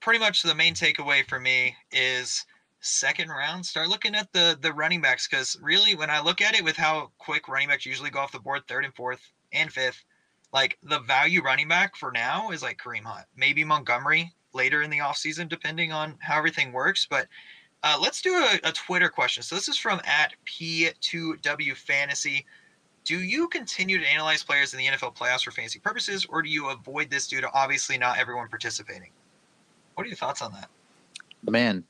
pretty 0.00 0.18
much 0.18 0.42
the 0.42 0.54
main 0.54 0.74
takeaway 0.74 1.26
for 1.26 1.38
me 1.38 1.74
is 1.92 2.44
second 2.84 3.30
round. 3.30 3.64
Start 3.64 3.88
looking 3.88 4.14
at 4.14 4.32
the 4.32 4.58
the 4.60 4.72
running 4.72 5.00
backs 5.00 5.26
because 5.26 5.58
really, 5.60 5.94
when 5.94 6.10
I 6.10 6.20
look 6.20 6.40
at 6.40 6.54
it 6.54 6.64
with 6.64 6.76
how 6.76 7.10
quick 7.18 7.48
running 7.48 7.68
backs 7.68 7.86
usually 7.86 8.10
go 8.10 8.20
off 8.20 8.32
the 8.32 8.38
board, 8.38 8.62
third 8.68 8.84
and 8.84 8.94
fourth 8.94 9.20
and 9.52 9.72
fifth, 9.72 10.04
like 10.52 10.78
the 10.82 11.00
value 11.00 11.42
running 11.42 11.68
back 11.68 11.96
for 11.96 12.12
now 12.12 12.50
is 12.50 12.62
like 12.62 12.78
Kareem 12.78 13.04
Hunt, 13.04 13.26
maybe 13.36 13.64
Montgomery 13.64 14.32
later 14.52 14.82
in 14.82 14.90
the 14.90 14.98
offseason, 14.98 15.48
depending 15.48 15.92
on 15.92 16.16
how 16.20 16.38
everything 16.38 16.72
works. 16.72 17.06
But 17.08 17.26
uh, 17.82 17.98
let's 18.00 18.22
do 18.22 18.34
a, 18.34 18.60
a 18.68 18.72
Twitter 18.72 19.08
question. 19.08 19.42
So 19.42 19.54
this 19.54 19.68
is 19.68 19.76
from 19.76 20.00
at 20.04 20.34
P2W 20.46 21.74
Fantasy. 21.76 22.46
Do 23.04 23.20
you 23.20 23.48
continue 23.48 23.98
to 23.98 24.06
analyze 24.06 24.42
players 24.42 24.72
in 24.72 24.78
the 24.78 24.86
NFL 24.86 25.14
playoffs 25.16 25.44
for 25.44 25.50
fantasy 25.50 25.78
purposes, 25.78 26.24
or 26.26 26.40
do 26.40 26.48
you 26.48 26.68
avoid 26.70 27.10
this 27.10 27.28
due 27.28 27.42
to 27.42 27.52
obviously 27.52 27.98
not 27.98 28.18
everyone 28.18 28.48
participating? 28.48 29.10
What 29.94 30.04
are 30.04 30.08
your 30.08 30.16
thoughts 30.16 30.40
on 30.40 30.52
that? 30.52 30.70
Man, 31.50 31.84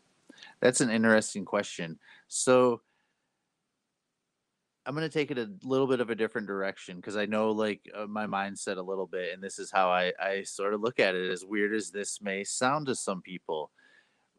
that's 0.64 0.80
an 0.80 0.88
interesting 0.88 1.44
question. 1.44 1.98
So 2.26 2.80
I'm 4.86 4.94
going 4.94 5.08
to 5.08 5.12
take 5.12 5.30
it 5.30 5.38
a 5.38 5.50
little 5.62 5.86
bit 5.86 6.00
of 6.00 6.08
a 6.08 6.14
different 6.14 6.46
direction 6.46 6.96
because 6.96 7.18
I 7.18 7.26
know 7.26 7.50
like 7.50 7.82
uh, 7.94 8.06
my 8.06 8.26
mindset 8.26 8.78
a 8.78 8.82
little 8.82 9.06
bit, 9.06 9.34
and 9.34 9.42
this 9.42 9.58
is 9.58 9.70
how 9.70 9.90
I, 9.90 10.14
I 10.18 10.42
sort 10.42 10.72
of 10.72 10.80
look 10.80 10.98
at 10.98 11.14
it. 11.14 11.30
As 11.30 11.44
weird 11.44 11.74
as 11.74 11.90
this 11.90 12.22
may 12.22 12.44
sound 12.44 12.86
to 12.86 12.94
some 12.94 13.20
people, 13.20 13.72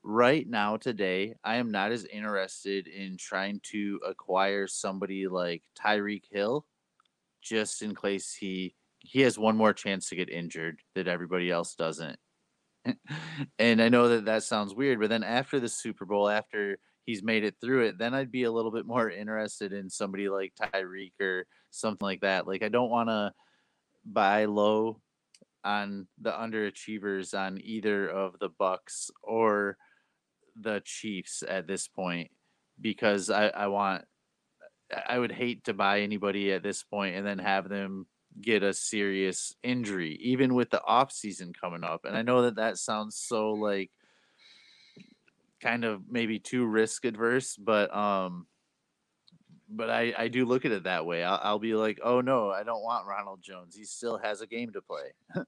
right 0.04 0.50
now, 0.50 0.78
today, 0.78 1.36
I 1.44 1.58
am 1.58 1.70
not 1.70 1.92
as 1.92 2.06
interested 2.06 2.88
in 2.88 3.18
trying 3.18 3.60
to 3.66 4.00
acquire 4.04 4.66
somebody 4.66 5.28
like 5.28 5.62
Tyreek 5.80 6.24
Hill 6.32 6.66
just 7.44 7.84
in 7.84 7.94
case 7.94 8.34
he 8.34 8.74
he 8.98 9.22
has 9.22 9.38
one 9.38 9.56
more 9.56 9.74
chance 9.74 10.10
to 10.10 10.16
get 10.16 10.30
injured 10.30 10.80
that 10.96 11.08
everybody 11.08 11.52
else 11.52 11.76
doesn't. 11.76 12.18
and 13.60 13.82
I 13.82 13.90
know 13.90 14.10
that 14.10 14.26
that 14.26 14.44
sounds 14.44 14.74
weird, 14.74 15.00
but 15.00 15.10
then 15.10 15.24
after 15.24 15.60
the 15.60 15.70
Super 15.70 16.06
Bowl, 16.06 16.30
after 16.30 16.78
he's 17.06 17.24
made 17.24 17.44
it 17.44 17.56
through 17.62 17.86
it, 17.86 17.98
then 17.98 18.14
I'd 18.14 18.32
be 18.32 18.44
a 18.44 18.52
little 18.52 18.72
bit 18.72 18.86
more 18.86 19.10
interested 19.10 19.74
in 19.74 19.90
somebody 19.90 20.30
like 20.30 20.54
Tyreek 20.60 21.14
or 21.22 21.46
something 21.72 22.06
like 22.06 22.22
that. 22.22 22.48
Like 22.48 22.64
I 22.64 22.70
don't 22.70 22.90
want 22.90 23.10
to 23.10 23.32
buy 24.06 24.46
low 24.46 25.02
on 25.64 26.08
the 26.22 26.32
underachievers 26.32 27.38
on 27.38 27.60
either 27.64 28.08
of 28.08 28.38
the 28.40 28.50
Bucs 28.50 29.10
or 29.24 29.78
the 30.60 30.82
Chiefs 30.86 31.44
at 31.48 31.68
this 31.68 31.88
point 31.88 32.30
because 32.80 33.30
I, 33.30 33.48
I 33.48 33.68
want 33.68 34.04
I 35.08 35.18
would 35.18 35.32
hate 35.32 35.64
to 35.66 35.74
buy 35.74 36.02
anybody 36.02 36.52
at 36.54 36.62
this 36.62 36.84
point 36.84 37.16
and 37.16 37.26
then 37.26 37.40
have 37.40 37.68
them 37.68 38.06
get 38.42 38.64
a 38.64 38.74
serious 38.74 39.56
injury, 39.64 40.18
even 40.22 40.54
with 40.54 40.70
the 40.70 40.84
off 40.84 41.12
season 41.12 41.54
coming 41.54 41.84
up. 41.84 42.06
And 42.06 42.18
I 42.18 42.22
know 42.22 42.44
that 42.44 42.56
that 42.56 42.78
sounds 42.78 43.18
so 43.18 43.52
like 43.52 43.92
kind 45.62 45.86
of 45.86 46.02
maybe 46.10 46.40
too 46.40 46.66
risk 46.66 47.06
adverse, 47.06 47.56
but 47.56 47.96
um, 47.96 48.48
but 49.70 49.90
I 49.90 50.14
I 50.18 50.28
do 50.28 50.46
look 50.46 50.66
at 50.66 50.72
it 50.72 50.84
that 50.84 51.06
way. 51.06 51.24
I'll, 51.24 51.40
I'll 51.42 51.60
be 51.60 51.76
like, 51.76 52.00
oh 52.04 52.22
no, 52.22 52.50
I 52.50 52.64
don't 52.64 52.84
want 52.84 53.08
Ronald 53.08 53.42
Jones. 53.42 53.76
He 53.76 53.84
still 53.84 54.18
has 54.18 54.42
a 54.42 54.48
game 54.48 54.72
to 54.74 54.82
play. 54.82 55.14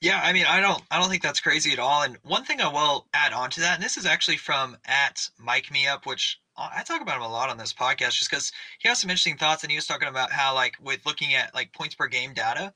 Yeah, 0.00 0.18
I 0.24 0.32
mean, 0.32 0.46
I 0.48 0.60
don't, 0.60 0.82
I 0.90 0.98
don't 0.98 1.10
think 1.10 1.22
that's 1.22 1.40
crazy 1.40 1.72
at 1.72 1.78
all. 1.78 2.02
And 2.02 2.16
one 2.22 2.44
thing 2.44 2.62
I 2.62 2.68
will 2.68 3.06
add 3.12 3.34
on 3.34 3.50
to 3.50 3.60
that, 3.60 3.74
and 3.74 3.84
this 3.84 3.98
is 3.98 4.06
actually 4.06 4.38
from 4.38 4.78
at 4.86 5.28
Mike 5.38 5.70
Me 5.70 5.86
Up, 5.86 6.06
which 6.06 6.40
I 6.60 6.82
talk 6.82 7.00
about 7.00 7.16
him 7.16 7.22
a 7.22 7.28
lot 7.28 7.48
on 7.50 7.58
this 7.58 7.72
podcast, 7.72 8.12
just 8.12 8.30
because 8.30 8.52
he 8.78 8.88
has 8.88 9.00
some 9.00 9.10
interesting 9.10 9.36
thoughts, 9.36 9.62
and 9.62 9.70
he 9.70 9.76
was 9.76 9.86
talking 9.86 10.08
about 10.08 10.30
how, 10.32 10.54
like, 10.54 10.76
with 10.80 11.04
looking 11.06 11.34
at 11.34 11.54
like 11.54 11.72
points 11.72 11.94
per 11.94 12.06
game 12.08 12.34
data, 12.34 12.74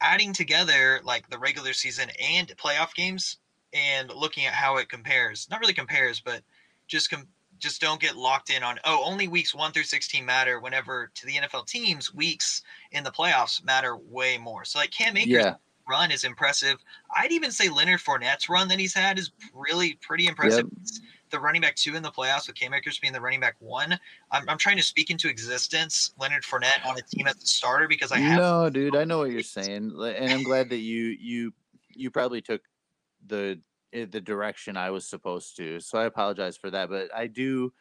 adding 0.00 0.32
together 0.32 1.00
like 1.04 1.28
the 1.30 1.38
regular 1.38 1.72
season 1.72 2.10
and 2.20 2.48
playoff 2.58 2.94
games, 2.94 3.38
and 3.72 4.10
looking 4.10 4.46
at 4.46 4.54
how 4.54 4.76
it 4.78 4.88
compares. 4.88 5.48
Not 5.50 5.60
really 5.60 5.74
compares, 5.74 6.20
but 6.20 6.42
just 6.88 7.10
com- 7.10 7.28
just 7.58 7.80
don't 7.80 8.00
get 8.00 8.16
locked 8.16 8.50
in 8.50 8.62
on 8.62 8.78
oh 8.84 9.02
only 9.04 9.28
weeks 9.28 9.54
one 9.54 9.72
through 9.72 9.84
sixteen 9.84 10.26
matter. 10.26 10.60
Whenever 10.60 11.10
to 11.14 11.26
the 11.26 11.36
NFL 11.36 11.66
teams, 11.66 12.14
weeks 12.14 12.62
in 12.92 13.04
the 13.04 13.12
playoffs 13.12 13.64
matter 13.64 13.96
way 13.96 14.38
more. 14.38 14.64
So 14.64 14.78
like 14.78 14.90
Cam 14.90 15.16
Akers 15.16 15.28
Yeah, 15.30 15.56
run 15.88 16.10
is 16.10 16.24
impressive. 16.24 16.78
I'd 17.16 17.32
even 17.32 17.50
say 17.52 17.68
Leonard 17.68 18.00
Fournette's 18.00 18.48
run 18.48 18.68
that 18.68 18.78
he's 18.78 18.94
had 18.94 19.18
is 19.18 19.30
really 19.54 19.94
pretty 20.02 20.26
impressive. 20.26 20.64
It's 20.82 21.00
The 21.32 21.40
running 21.40 21.62
back 21.62 21.74
two 21.76 21.96
in 21.96 22.02
the 22.02 22.10
playoffs 22.10 22.46
with 22.46 22.56
Cam 22.56 22.74
Akers 22.74 22.98
being 22.98 23.12
the 23.12 23.20
running 23.20 23.40
back 23.40 23.56
one. 23.58 23.98
I'm, 24.30 24.48
I'm 24.48 24.58
trying 24.58 24.76
to 24.76 24.82
speak 24.82 25.10
into 25.10 25.28
existence 25.28 26.12
Leonard 26.20 26.42
Fournette 26.42 26.86
on 26.86 26.98
a 26.98 27.02
team 27.02 27.26
as 27.26 27.42
a 27.42 27.46
starter 27.46 27.88
because 27.88 28.12
I 28.12 28.18
have 28.18 28.38
no, 28.38 28.68
dude, 28.68 28.94
I 28.94 29.04
know 29.04 29.18
what 29.18 29.30
you're 29.30 29.42
saying, 29.42 29.96
and 29.98 30.30
I'm 30.30 30.42
glad 30.42 30.68
that 30.68 30.78
you 30.78 31.16
you 31.18 31.52
you 31.88 32.10
probably 32.10 32.42
took 32.42 32.60
the 33.26 33.58
eh, 33.92 34.06
the 34.10 34.20
direction 34.20 34.76
I 34.76 34.90
was 34.90 35.06
supposed 35.06 35.56
to. 35.56 35.80
So 35.80 35.98
I 35.98 36.04
apologize 36.04 36.56
for 36.56 36.70
that, 36.70 36.90
but 36.90 37.08
I 37.14 37.28
do 37.28 37.72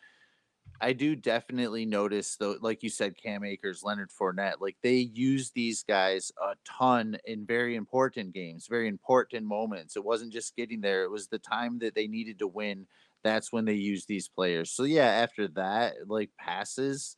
I 0.79 0.93
do 0.93 1.15
definitely 1.15 1.85
notice 1.85 2.35
though, 2.37 2.55
like 2.59 2.81
you 2.81 2.89
said, 2.89 3.15
Cam 3.15 3.43
Akers, 3.43 3.83
Leonard 3.83 4.09
Fournette, 4.09 4.61
like 4.61 4.77
they 4.81 4.95
use 4.95 5.51
these 5.51 5.83
guys 5.83 6.31
a 6.41 6.55
ton 6.65 7.17
in 7.25 7.45
very 7.45 7.75
important 7.75 8.33
games, 8.33 8.67
very 8.67 8.87
important 8.87 9.45
moments. 9.45 9.95
It 9.95 10.03
wasn't 10.03 10.33
just 10.33 10.55
getting 10.55 10.81
there; 10.81 11.03
it 11.03 11.11
was 11.11 11.27
the 11.27 11.39
time 11.39 11.77
that 11.79 11.93
they 11.93 12.07
needed 12.07 12.39
to 12.39 12.47
win. 12.47 12.87
That's 13.23 13.51
when 13.51 13.65
they 13.65 13.73
use 13.73 14.05
these 14.05 14.27
players. 14.27 14.71
So 14.71 14.83
yeah, 14.83 15.07
after 15.07 15.47
that, 15.49 15.93
like 16.07 16.31
passes, 16.39 17.17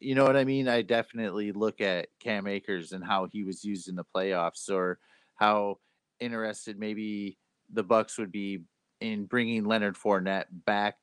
you 0.00 0.14
know 0.14 0.24
what 0.24 0.36
I 0.36 0.44
mean? 0.44 0.68
I 0.68 0.82
definitely 0.82 1.52
look 1.52 1.80
at 1.80 2.08
Cam 2.20 2.46
Akers 2.46 2.92
and 2.92 3.04
how 3.04 3.26
he 3.30 3.44
was 3.44 3.64
used 3.64 3.88
in 3.88 3.96
the 3.96 4.04
playoffs, 4.14 4.70
or 4.70 4.98
how 5.36 5.78
interested 6.20 6.78
maybe 6.78 7.38
the 7.72 7.84
Bucs 7.84 8.18
would 8.18 8.32
be 8.32 8.62
in 9.00 9.26
bringing 9.26 9.64
Leonard 9.64 9.96
Fournette 9.96 10.46
back 10.50 10.96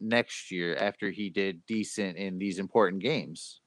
next 0.00 0.50
year 0.50 0.76
after 0.76 1.10
he 1.10 1.30
did 1.30 1.64
decent 1.66 2.16
in 2.16 2.38
these 2.38 2.58
important 2.58 3.02
games. 3.02 3.60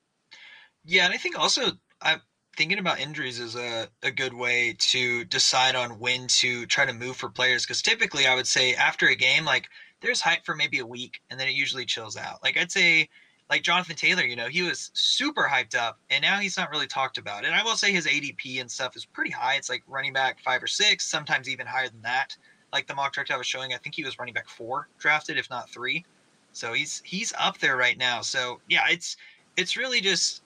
Yeah, 0.83 1.05
and 1.05 1.13
I 1.13 1.17
think 1.17 1.39
also 1.39 1.71
I'm 2.01 2.21
thinking 2.55 2.79
about 2.79 2.99
injuries 2.99 3.39
is 3.39 3.55
a, 3.55 3.87
a 4.03 4.11
good 4.11 4.33
way 4.33 4.75
to 4.79 5.25
decide 5.25 5.75
on 5.75 5.99
when 5.99 6.27
to 6.27 6.65
try 6.67 6.85
to 6.85 6.93
move 6.93 7.17
for 7.17 7.29
players 7.29 7.63
because 7.63 7.81
typically 7.81 8.27
I 8.27 8.35
would 8.35 8.47
say 8.47 8.75
after 8.75 9.07
a 9.07 9.15
game, 9.15 9.45
like 9.45 9.67
there's 10.01 10.21
hype 10.21 10.45
for 10.45 10.55
maybe 10.55 10.79
a 10.79 10.85
week 10.85 11.21
and 11.29 11.39
then 11.39 11.47
it 11.47 11.53
usually 11.53 11.85
chills 11.85 12.17
out. 12.17 12.43
Like 12.43 12.57
I'd 12.57 12.71
say 12.71 13.09
like 13.49 13.61
Jonathan 13.61 13.95
Taylor, 13.95 14.23
you 14.23 14.35
know, 14.35 14.47
he 14.47 14.61
was 14.63 14.91
super 14.93 15.43
hyped 15.43 15.75
up 15.75 15.99
and 16.09 16.21
now 16.21 16.37
he's 16.37 16.57
not 16.57 16.71
really 16.71 16.87
talked 16.87 17.17
about. 17.17 17.45
And 17.45 17.53
I 17.53 17.63
will 17.63 17.75
say 17.75 17.91
his 17.91 18.07
ADP 18.07 18.59
and 18.59 18.69
stuff 18.69 18.95
is 18.95 19.05
pretty 19.05 19.31
high. 19.31 19.55
It's 19.55 19.69
like 19.69 19.83
running 19.87 20.13
back 20.13 20.39
five 20.39 20.61
or 20.63 20.67
six, 20.67 21.05
sometimes 21.05 21.49
even 21.49 21.67
higher 21.67 21.89
than 21.89 22.01
that. 22.01 22.35
Like 22.73 22.87
the 22.87 22.95
mock 22.95 23.13
draft 23.13 23.31
I 23.31 23.37
was 23.37 23.47
showing, 23.47 23.73
I 23.73 23.77
think 23.77 23.95
he 23.95 24.03
was 24.03 24.17
running 24.19 24.33
back 24.33 24.49
four 24.49 24.89
drafted, 24.97 25.37
if 25.37 25.49
not 25.49 25.69
three. 25.69 26.05
So 26.51 26.73
he's 26.73 27.01
he's 27.05 27.33
up 27.37 27.57
there 27.59 27.77
right 27.77 27.97
now. 27.97 28.21
So 28.21 28.59
yeah, 28.67 28.85
it's 28.89 29.17
it's 29.57 29.77
really 29.77 30.01
just 30.01 30.41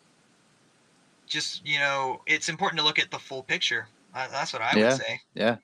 just 1.28 1.66
you 1.66 1.80
know 1.80 2.22
it's 2.26 2.50
important 2.50 2.80
to 2.80 2.86
look 2.86 3.00
at 3.00 3.12
the 3.12 3.20
full 3.20 3.44
picture. 3.44 3.88
That's 4.14 4.52
what 4.52 4.62
I 4.62 4.74
yeah, 4.76 4.90
would 4.90 4.98
say. 4.98 5.22
Yeah. 5.36 5.58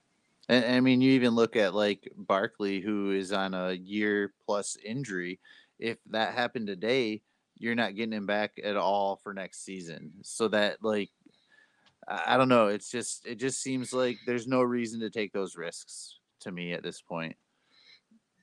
And, 0.48 0.66
I 0.66 0.80
mean, 0.80 1.02
you 1.02 1.12
even 1.14 1.36
look 1.36 1.56
at 1.56 1.74
like 1.74 2.12
Barkley, 2.16 2.80
who 2.82 3.12
is 3.12 3.32
on 3.32 3.54
a 3.54 3.74
year 3.74 4.34
plus 4.46 4.78
injury. 4.84 5.40
If 5.80 5.98
that 6.12 6.34
happened 6.34 6.68
today, 6.68 7.22
you're 7.58 7.76
not 7.76 7.96
getting 7.96 8.14
him 8.14 8.26
back 8.26 8.52
at 8.64 8.78
all 8.78 9.16
for 9.24 9.34
next 9.34 9.66
season. 9.66 10.12
So 10.24 10.48
that 10.50 10.78
like, 10.82 11.10
I 12.08 12.38
don't 12.38 12.50
know. 12.50 12.68
It's 12.68 12.92
just 12.92 13.26
it 13.26 13.40
just 13.40 13.64
seems 13.64 13.92
like 13.92 14.18
there's 14.28 14.48
no 14.48 14.62
reason 14.62 15.00
to 15.00 15.10
take 15.10 15.34
those 15.34 15.56
risks 15.56 16.20
to 16.42 16.52
me 16.52 16.74
at 16.74 16.84
this 16.84 17.02
point. 17.02 17.36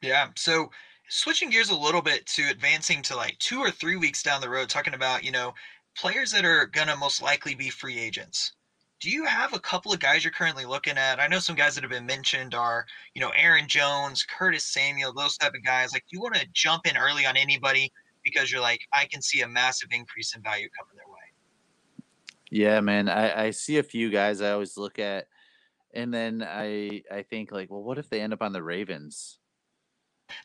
Yeah. 0.03 0.31
So 0.35 0.71
switching 1.09 1.51
gears 1.51 1.71
a 1.71 1.77
little 1.77 2.03
bit 2.03 2.27
to 2.27 2.49
advancing 2.51 3.03
to 3.03 3.17
like 3.17 3.39
two 3.39 3.61
or 3.61 3.71
three 3.71 3.97
weeks 3.97 4.23
down 4.23 4.41
the 4.41 4.49
road, 4.51 4.69
talking 4.69 4.95
about, 4.95 5.23
you 5.23 5.31
know, 5.31 5.55
players 5.97 6.33
that 6.33 6.45
are 6.45 6.67
going 6.67 6.89
to 6.89 6.97
most 6.97 7.23
likely 7.23 7.55
be 7.55 7.71
free 7.71 7.99
agents. 7.99 8.55
Do 9.03 9.11
you 9.11 9.25
have 9.25 9.53
a 9.53 9.59
couple 9.59 9.93
of 9.93 9.99
guys 9.99 10.23
you're 10.23 10.33
currently 10.33 10.65
looking 10.65 10.97
at? 10.97 11.19
I 11.19 11.27
know 11.27 11.41
some 11.41 11.57
guys 11.57 11.75
that 11.75 11.83
have 11.83 11.91
been 11.91 12.07
mentioned 12.07 12.55
are, 12.55 12.87
you 13.17 13.21
know, 13.21 13.33
Aaron 13.37 13.67
Jones, 13.67 14.23
Curtis 14.23 14.65
Samuel, 14.65 15.13
those 15.13 15.37
type 15.37 15.55
of 15.57 15.65
guys. 15.65 15.93
Like, 15.93 16.05
do 16.09 16.17
you 16.17 16.21
want 16.21 16.37
to 16.37 16.47
jump 16.53 16.87
in 16.87 16.97
early 16.97 17.27
on 17.27 17.37
anybody 17.37 17.93
because 18.23 18.53
you're 18.53 18.61
like, 18.61 18.81
I 18.95 19.07
can 19.07 19.21
see 19.21 19.41
a 19.41 19.49
massive 19.49 19.89
increase 19.91 20.37
in 20.37 20.43
value 20.43 20.69
coming 20.79 20.95
their 20.95 21.13
way? 21.13 21.19
Yeah, 22.49 22.81
man. 22.81 23.09
I, 23.09 23.47
I 23.47 23.51
see 23.51 23.79
a 23.79 23.83
few 23.83 24.09
guys 24.09 24.41
I 24.41 24.53
always 24.53 24.77
look 24.77 25.01
at, 25.01 25.27
and 25.93 26.15
then 26.15 26.47
I 26.49 27.03
I 27.11 27.23
think 27.23 27.51
like, 27.51 27.73
well, 27.73 27.83
what 27.83 27.99
if 27.99 28.09
they 28.09 28.21
end 28.21 28.33
up 28.33 28.41
on 28.41 28.53
the 28.53 28.63
Ravens? 28.63 29.41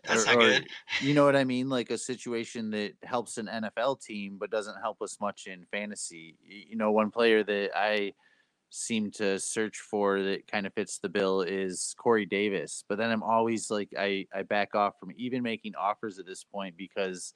That's 0.03 0.23
or, 0.23 0.33
not 0.33 0.39
good. 0.39 0.63
Or, 0.63 1.05
you 1.05 1.13
know 1.13 1.25
what 1.25 1.35
I 1.35 1.43
mean? 1.43 1.69
Like 1.69 1.91
a 1.91 1.97
situation 1.97 2.71
that 2.71 2.93
helps 3.03 3.37
an 3.37 3.45
NFL 3.45 4.01
team 4.01 4.37
but 4.39 4.49
doesn't 4.49 4.81
help 4.81 4.99
us 5.03 5.19
much 5.21 5.45
in 5.45 5.63
fantasy. 5.69 6.37
You 6.43 6.75
know, 6.75 6.91
one 6.91 7.11
player 7.11 7.43
that 7.43 7.69
I 7.75 8.13
seem 8.77 9.11
to 9.11 9.39
search 9.39 9.79
for 9.79 10.21
that 10.21 10.47
kind 10.47 10.67
of 10.67 10.73
fits 10.73 10.99
the 10.99 11.09
bill 11.09 11.41
is 11.41 11.95
Corey 11.97 12.25
Davis. 12.25 12.83
But 12.87 12.97
then 12.97 13.11
I'm 13.11 13.23
always 13.23 13.71
like 13.71 13.89
I, 13.97 14.27
I 14.33 14.43
back 14.43 14.75
off 14.75 14.99
from 14.99 15.11
even 15.17 15.43
making 15.43 15.75
offers 15.75 16.19
at 16.19 16.25
this 16.25 16.43
point 16.43 16.77
because 16.77 17.33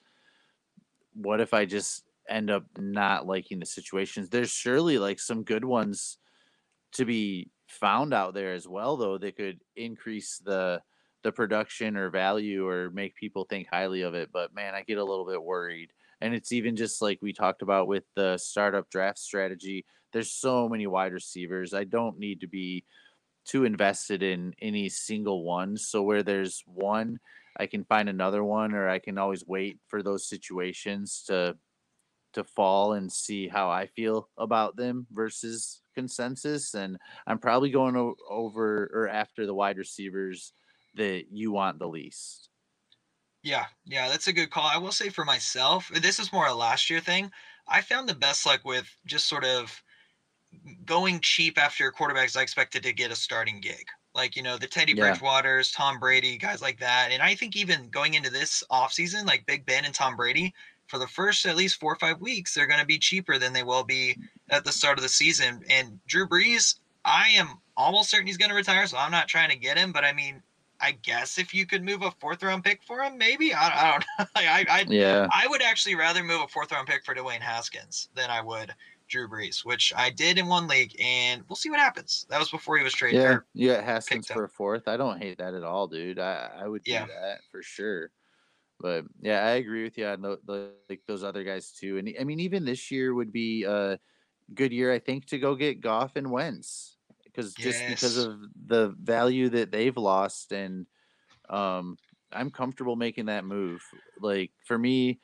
what 1.13 1.41
if 1.41 1.53
I 1.53 1.65
just 1.65 2.03
end 2.29 2.49
up 2.49 2.63
not 2.77 3.25
liking 3.25 3.59
the 3.59 3.65
situations? 3.65 4.29
There's 4.29 4.51
surely 4.51 4.97
like 4.97 5.19
some 5.19 5.43
good 5.43 5.65
ones 5.65 6.17
to 6.93 7.05
be 7.05 7.49
found 7.67 8.13
out 8.13 8.33
there 8.33 8.53
as 8.53 8.67
well 8.67 8.97
though 8.97 9.17
that 9.17 9.37
could 9.37 9.59
increase 9.75 10.41
the 10.43 10.81
the 11.23 11.31
production 11.31 11.95
or 11.97 12.09
value 12.09 12.67
or 12.67 12.89
make 12.91 13.15
people 13.15 13.45
think 13.45 13.67
highly 13.71 14.01
of 14.01 14.15
it. 14.15 14.29
But 14.33 14.53
man, 14.55 14.73
I 14.75 14.81
get 14.81 14.97
a 14.97 15.03
little 15.03 15.25
bit 15.25 15.41
worried. 15.41 15.91
And 16.21 16.33
it's 16.33 16.51
even 16.51 16.75
just 16.75 17.01
like 17.01 17.19
we 17.21 17.33
talked 17.33 17.61
about 17.61 17.87
with 17.87 18.03
the 18.15 18.37
startup 18.37 18.89
draft 18.89 19.19
strategy. 19.19 19.85
There's 20.13 20.31
so 20.31 20.69
many 20.69 20.87
wide 20.87 21.13
receivers. 21.13 21.73
I 21.73 21.83
don't 21.83 22.19
need 22.19 22.41
to 22.41 22.47
be 22.47 22.85
too 23.45 23.65
invested 23.65 24.21
in 24.23 24.53
any 24.61 24.87
single 24.89 25.43
one. 25.43 25.77
So 25.77 26.03
where 26.03 26.23
there's 26.23 26.63
one, 26.65 27.19
I 27.57 27.65
can 27.65 27.83
find 27.85 28.07
another 28.07 28.43
one, 28.43 28.73
or 28.73 28.87
I 28.87 28.99
can 28.99 29.17
always 29.17 29.45
wait 29.45 29.79
for 29.87 30.03
those 30.03 30.27
situations 30.27 31.23
to 31.27 31.57
to 32.33 32.43
fall 32.45 32.93
and 32.93 33.11
see 33.11 33.49
how 33.49 33.69
I 33.69 33.87
feel 33.87 34.29
about 34.37 34.77
them 34.77 35.05
versus 35.11 35.81
consensus. 35.93 36.73
And 36.75 36.97
I'm 37.27 37.39
probably 37.39 37.71
going 37.71 37.95
over 38.29 38.89
or 38.93 39.09
after 39.09 39.45
the 39.45 39.53
wide 39.53 39.77
receivers 39.77 40.53
that 40.95 41.25
you 41.29 41.51
want 41.51 41.79
the 41.79 41.89
least. 41.89 42.50
Yeah, 43.43 43.65
yeah, 43.85 44.07
that's 44.07 44.27
a 44.27 44.33
good 44.33 44.51
call. 44.51 44.69
I 44.71 44.77
will 44.77 44.91
say 44.91 45.09
for 45.09 45.25
myself, 45.25 45.89
this 45.93 46.19
is 46.19 46.31
more 46.31 46.47
a 46.47 46.53
last 46.53 46.89
year 46.89 46.99
thing. 46.99 47.31
I 47.67 47.81
found 47.81 48.07
the 48.07 48.15
best 48.15 48.45
luck 48.45 48.61
with 48.63 48.93
just 49.05 49.27
sort 49.27 49.45
of 49.45 49.81
going 50.85 51.19
cheap 51.21 51.57
after 51.57 51.91
quarterbacks 51.91 52.37
I 52.37 52.41
expected 52.41 52.83
to 52.83 52.93
get 52.93 53.11
a 53.11 53.15
starting 53.15 53.59
gig. 53.61 53.85
Like, 54.13 54.35
you 54.35 54.43
know, 54.43 54.57
the 54.57 54.67
Teddy 54.67 54.93
yeah. 54.93 55.15
Bridgewaters, 55.15 55.73
Tom 55.75 55.99
Brady, 55.99 56.37
guys 56.37 56.61
like 56.61 56.79
that. 56.79 57.09
And 57.11 57.21
I 57.21 57.33
think 57.33 57.55
even 57.55 57.89
going 57.89 58.13
into 58.13 58.29
this 58.29 58.63
offseason, 58.69 59.25
like 59.25 59.45
Big 59.45 59.65
Ben 59.65 59.85
and 59.85 59.93
Tom 59.93 60.15
Brady, 60.17 60.53
for 60.87 60.99
the 60.99 61.07
first 61.07 61.45
at 61.45 61.55
least 61.55 61.79
four 61.79 61.93
or 61.93 61.97
five 61.97 62.19
weeks, 62.19 62.53
they're 62.53 62.67
going 62.67 62.81
to 62.81 62.85
be 62.85 62.97
cheaper 62.97 63.37
than 63.37 63.53
they 63.53 63.63
will 63.63 63.85
be 63.85 64.17
at 64.49 64.65
the 64.65 64.71
start 64.71 64.97
of 64.97 65.03
the 65.03 65.09
season. 65.09 65.63
And 65.69 65.99
Drew 66.05 66.27
Brees, 66.27 66.79
I 67.05 67.29
am 67.29 67.61
almost 67.77 68.09
certain 68.09 68.27
he's 68.27 68.37
going 68.37 68.49
to 68.49 68.55
retire, 68.55 68.85
so 68.85 68.97
I'm 68.97 69.11
not 69.11 69.29
trying 69.29 69.49
to 69.49 69.55
get 69.55 69.77
him. 69.77 69.93
But 69.93 70.03
I 70.03 70.11
mean, 70.11 70.43
I 70.81 70.91
guess 71.03 71.37
if 71.37 71.53
you 71.53 71.65
could 71.65 71.83
move 71.83 72.01
a 72.01 72.11
fourth 72.11 72.43
round 72.43 72.63
pick 72.63 72.81
for 72.83 73.01
him, 73.01 73.17
maybe 73.17 73.53
I, 73.53 73.67
I 73.67 73.91
don't 73.91 74.05
know. 74.19 74.25
I, 74.35 74.65
I 74.69 74.85
yeah. 74.87 75.27
I 75.31 75.47
would 75.47 75.61
actually 75.61 75.95
rather 75.95 76.23
move 76.23 76.41
a 76.41 76.47
fourth 76.47 76.71
round 76.71 76.87
pick 76.87 77.05
for 77.05 77.13
Dwayne 77.13 77.39
Haskins 77.39 78.09
than 78.15 78.29
I 78.29 78.41
would 78.41 78.73
Drew 79.07 79.27
Brees, 79.27 79.65
which 79.65 79.93
I 79.95 80.09
did 80.09 80.37
in 80.37 80.47
one 80.47 80.67
league, 80.67 80.95
and 80.99 81.43
we'll 81.47 81.57
see 81.57 81.69
what 81.69 81.79
happens. 81.79 82.25
That 82.29 82.39
was 82.39 82.49
before 82.49 82.77
he 82.77 82.83
was 82.83 82.93
traded. 82.93 83.21
Yeah, 83.21 83.37
you 83.53 83.73
got 83.73 83.83
Haskins 83.83 84.27
for 84.27 84.45
a 84.45 84.49
fourth. 84.49 84.87
I 84.87 84.97
don't 84.97 85.21
hate 85.21 85.37
that 85.37 85.53
at 85.53 85.63
all, 85.63 85.87
dude. 85.87 86.17
I 86.17 86.49
I 86.59 86.67
would 86.67 86.83
do 86.83 86.91
yeah. 86.91 87.05
that 87.05 87.39
for 87.51 87.61
sure. 87.61 88.09
But 88.79 89.05
yeah, 89.21 89.45
I 89.45 89.51
agree 89.51 89.83
with 89.83 89.97
you 89.97 90.07
on 90.07 90.21
the, 90.21 90.39
the, 90.47 90.71
like 90.89 91.01
those 91.05 91.23
other 91.23 91.43
guys 91.43 91.71
too. 91.71 91.99
And 91.99 92.15
I 92.19 92.23
mean, 92.23 92.39
even 92.39 92.65
this 92.65 92.89
year 92.89 93.13
would 93.13 93.31
be 93.31 93.63
a 93.63 93.99
good 94.55 94.71
year, 94.71 94.91
I 94.91 94.97
think, 94.97 95.27
to 95.27 95.37
go 95.37 95.55
get 95.55 95.81
Goff 95.81 96.15
and 96.15 96.31
Wentz 96.31 96.90
because 97.33 97.53
just 97.53 97.79
yes. 97.79 97.89
because 97.89 98.17
of 98.17 98.39
the 98.67 98.95
value 99.01 99.49
that 99.49 99.71
they've 99.71 99.97
lost 99.97 100.51
and 100.51 100.85
um 101.49 101.97
i'm 102.31 102.49
comfortable 102.49 102.95
making 102.95 103.25
that 103.25 103.45
move 103.45 103.81
like 104.19 104.51
for 104.65 104.77
me 104.77 105.19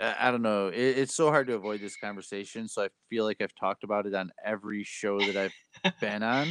i, 0.00 0.30
don't 0.30 0.42
know 0.42 0.68
it, 0.68 0.76
it's 0.76 1.14
so 1.14 1.28
hard 1.30 1.46
to 1.46 1.54
avoid 1.54 1.80
this 1.80 1.96
conversation 1.96 2.68
so 2.68 2.84
i 2.84 2.88
feel 3.08 3.24
like 3.24 3.40
i've 3.40 3.54
talked 3.54 3.84
about 3.84 4.06
it 4.06 4.14
on 4.14 4.30
every 4.44 4.84
show 4.84 5.18
that 5.20 5.36
i've 5.36 6.00
been 6.00 6.22
on 6.22 6.48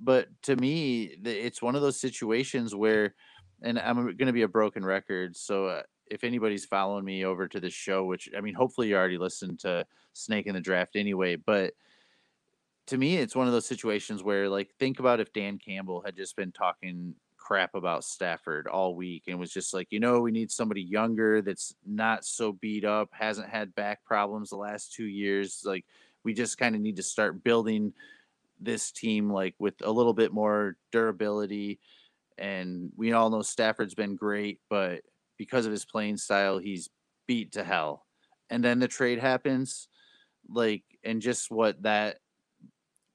but 0.00 0.28
to 0.42 0.56
me 0.56 1.04
it's 1.24 1.62
one 1.62 1.74
of 1.74 1.82
those 1.82 1.98
situations 1.98 2.74
where 2.74 3.14
and 3.62 3.78
i'm 3.78 3.96
going 3.96 4.26
to 4.26 4.32
be 4.32 4.42
a 4.42 4.48
broken 4.48 4.84
record 4.84 5.36
so 5.36 5.66
uh, 5.66 5.82
if 6.10 6.22
anybody's 6.22 6.64
following 6.64 7.04
me 7.04 7.24
over 7.24 7.48
to 7.48 7.60
the 7.60 7.70
show 7.70 8.04
which 8.04 8.28
i 8.36 8.40
mean 8.40 8.54
hopefully 8.54 8.88
you 8.88 8.96
already 8.96 9.18
listened 9.18 9.58
to 9.58 9.84
snake 10.12 10.46
in 10.46 10.54
the 10.54 10.60
draft 10.60 10.96
anyway 10.96 11.36
but 11.36 11.72
to 12.86 12.98
me, 12.98 13.16
it's 13.16 13.36
one 13.36 13.46
of 13.46 13.52
those 13.52 13.66
situations 13.66 14.22
where, 14.22 14.48
like, 14.48 14.70
think 14.78 15.00
about 15.00 15.20
if 15.20 15.32
Dan 15.32 15.58
Campbell 15.58 16.02
had 16.04 16.16
just 16.16 16.36
been 16.36 16.52
talking 16.52 17.14
crap 17.36 17.74
about 17.74 18.04
Stafford 18.04 18.66
all 18.66 18.96
week 18.96 19.24
and 19.28 19.38
was 19.38 19.52
just 19.52 19.72
like, 19.72 19.88
you 19.90 20.00
know, 20.00 20.20
we 20.20 20.32
need 20.32 20.50
somebody 20.50 20.82
younger 20.82 21.42
that's 21.42 21.74
not 21.86 22.24
so 22.24 22.52
beat 22.52 22.84
up, 22.84 23.08
hasn't 23.12 23.48
had 23.48 23.74
back 23.74 24.04
problems 24.04 24.50
the 24.50 24.56
last 24.56 24.92
two 24.92 25.06
years. 25.06 25.62
Like, 25.64 25.84
we 26.24 26.34
just 26.34 26.58
kind 26.58 26.74
of 26.74 26.80
need 26.80 26.96
to 26.96 27.02
start 27.02 27.44
building 27.44 27.92
this 28.60 28.90
team 28.90 29.30
like 29.30 29.54
with 29.58 29.74
a 29.82 29.90
little 29.90 30.14
bit 30.14 30.32
more 30.32 30.76
durability. 30.90 31.78
And 32.38 32.90
we 32.96 33.12
all 33.12 33.30
know 33.30 33.42
Stafford's 33.42 33.94
been 33.94 34.16
great, 34.16 34.60
but 34.68 35.02
because 35.38 35.66
of 35.66 35.72
his 35.72 35.84
playing 35.84 36.16
style, 36.16 36.58
he's 36.58 36.90
beat 37.26 37.52
to 37.52 37.64
hell. 37.64 38.06
And 38.50 38.64
then 38.64 38.78
the 38.78 38.88
trade 38.88 39.18
happens, 39.18 39.88
like, 40.48 40.82
and 41.04 41.22
just 41.22 41.50
what 41.50 41.82
that 41.82 42.18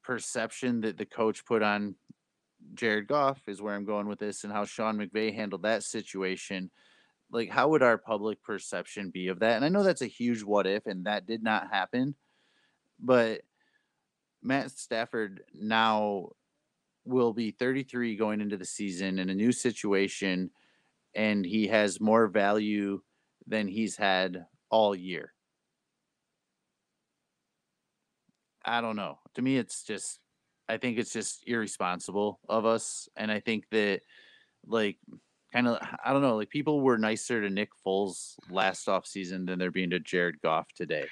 perception 0.04 0.82
that 0.82 0.98
the 0.98 1.06
coach 1.06 1.46
put 1.46 1.62
on 1.62 1.96
Jared 2.74 3.08
Goff 3.08 3.42
is 3.48 3.62
where 3.62 3.76
I'm 3.76 3.86
going 3.86 4.08
with 4.08 4.20
this 4.20 4.44
and 4.44 4.54
how 4.54 4.66
Sean 4.66 4.98
McVay 4.98 5.34
handled 5.34 5.64
that 5.64 5.84
situation. 5.84 6.70
Like, 7.32 7.50
how 7.50 7.70
would 7.70 7.84
our 7.84 7.98
public 7.98 8.42
perception 8.44 9.10
be 9.10 9.30
of 9.30 9.40
that? 9.40 9.56
And 9.56 9.66
I 9.66 9.70
know 9.70 9.84
that's 9.84 10.02
a 10.02 10.08
huge 10.08 10.44
what 10.44 10.68
if, 10.68 10.86
and 10.86 11.06
that 11.06 11.26
did 11.26 11.44
not 11.44 11.72
happen. 11.72 12.16
But 13.00 13.42
Matt 14.44 14.72
Stafford 14.72 15.44
now 15.54 16.30
will 17.06 17.34
be 17.34 17.52
33 17.52 18.16
going 18.16 18.42
into 18.42 18.58
the 18.58 18.66
season 18.66 19.20
in 19.20 19.30
a 19.30 19.36
new 19.36 19.52
situation, 19.52 20.52
and 21.16 21.46
he 21.46 21.68
has 21.68 22.00
more 22.00 22.28
value 22.28 23.02
than 23.48 23.68
he's 23.68 23.96
had 23.96 24.46
all 24.70 24.96
year. 24.96 25.34
I 28.66 28.82
don't 28.82 28.96
know. 28.96 29.20
To 29.36 29.42
me, 29.42 29.58
it's 29.58 29.84
just, 29.84 30.20
I 30.70 30.78
think 30.78 30.98
it's 30.98 31.14
just 31.14 31.44
irresponsible 31.48 32.40
of 32.48 32.66
us. 32.66 33.10
And 33.16 33.32
I 33.32 33.40
think 33.40 33.66
that, 33.72 34.02
like, 34.66 34.98
kind 35.54 35.68
of, 35.68 35.80
I 36.06 36.14
don't 36.14 36.22
know, 36.22 36.38
like 36.38 36.50
people 36.50 36.82
were 36.82 36.98
nicer 36.98 37.42
to 37.42 37.50
Nick 37.50 37.70
Foles 37.86 38.36
last 38.50 38.88
off 38.88 39.06
season 39.06 39.46
than 39.46 39.60
they're 39.60 39.72
being 39.72 39.90
to 39.90 40.00
Jared 40.00 40.42
Goff 40.42 40.68
today. 40.76 41.08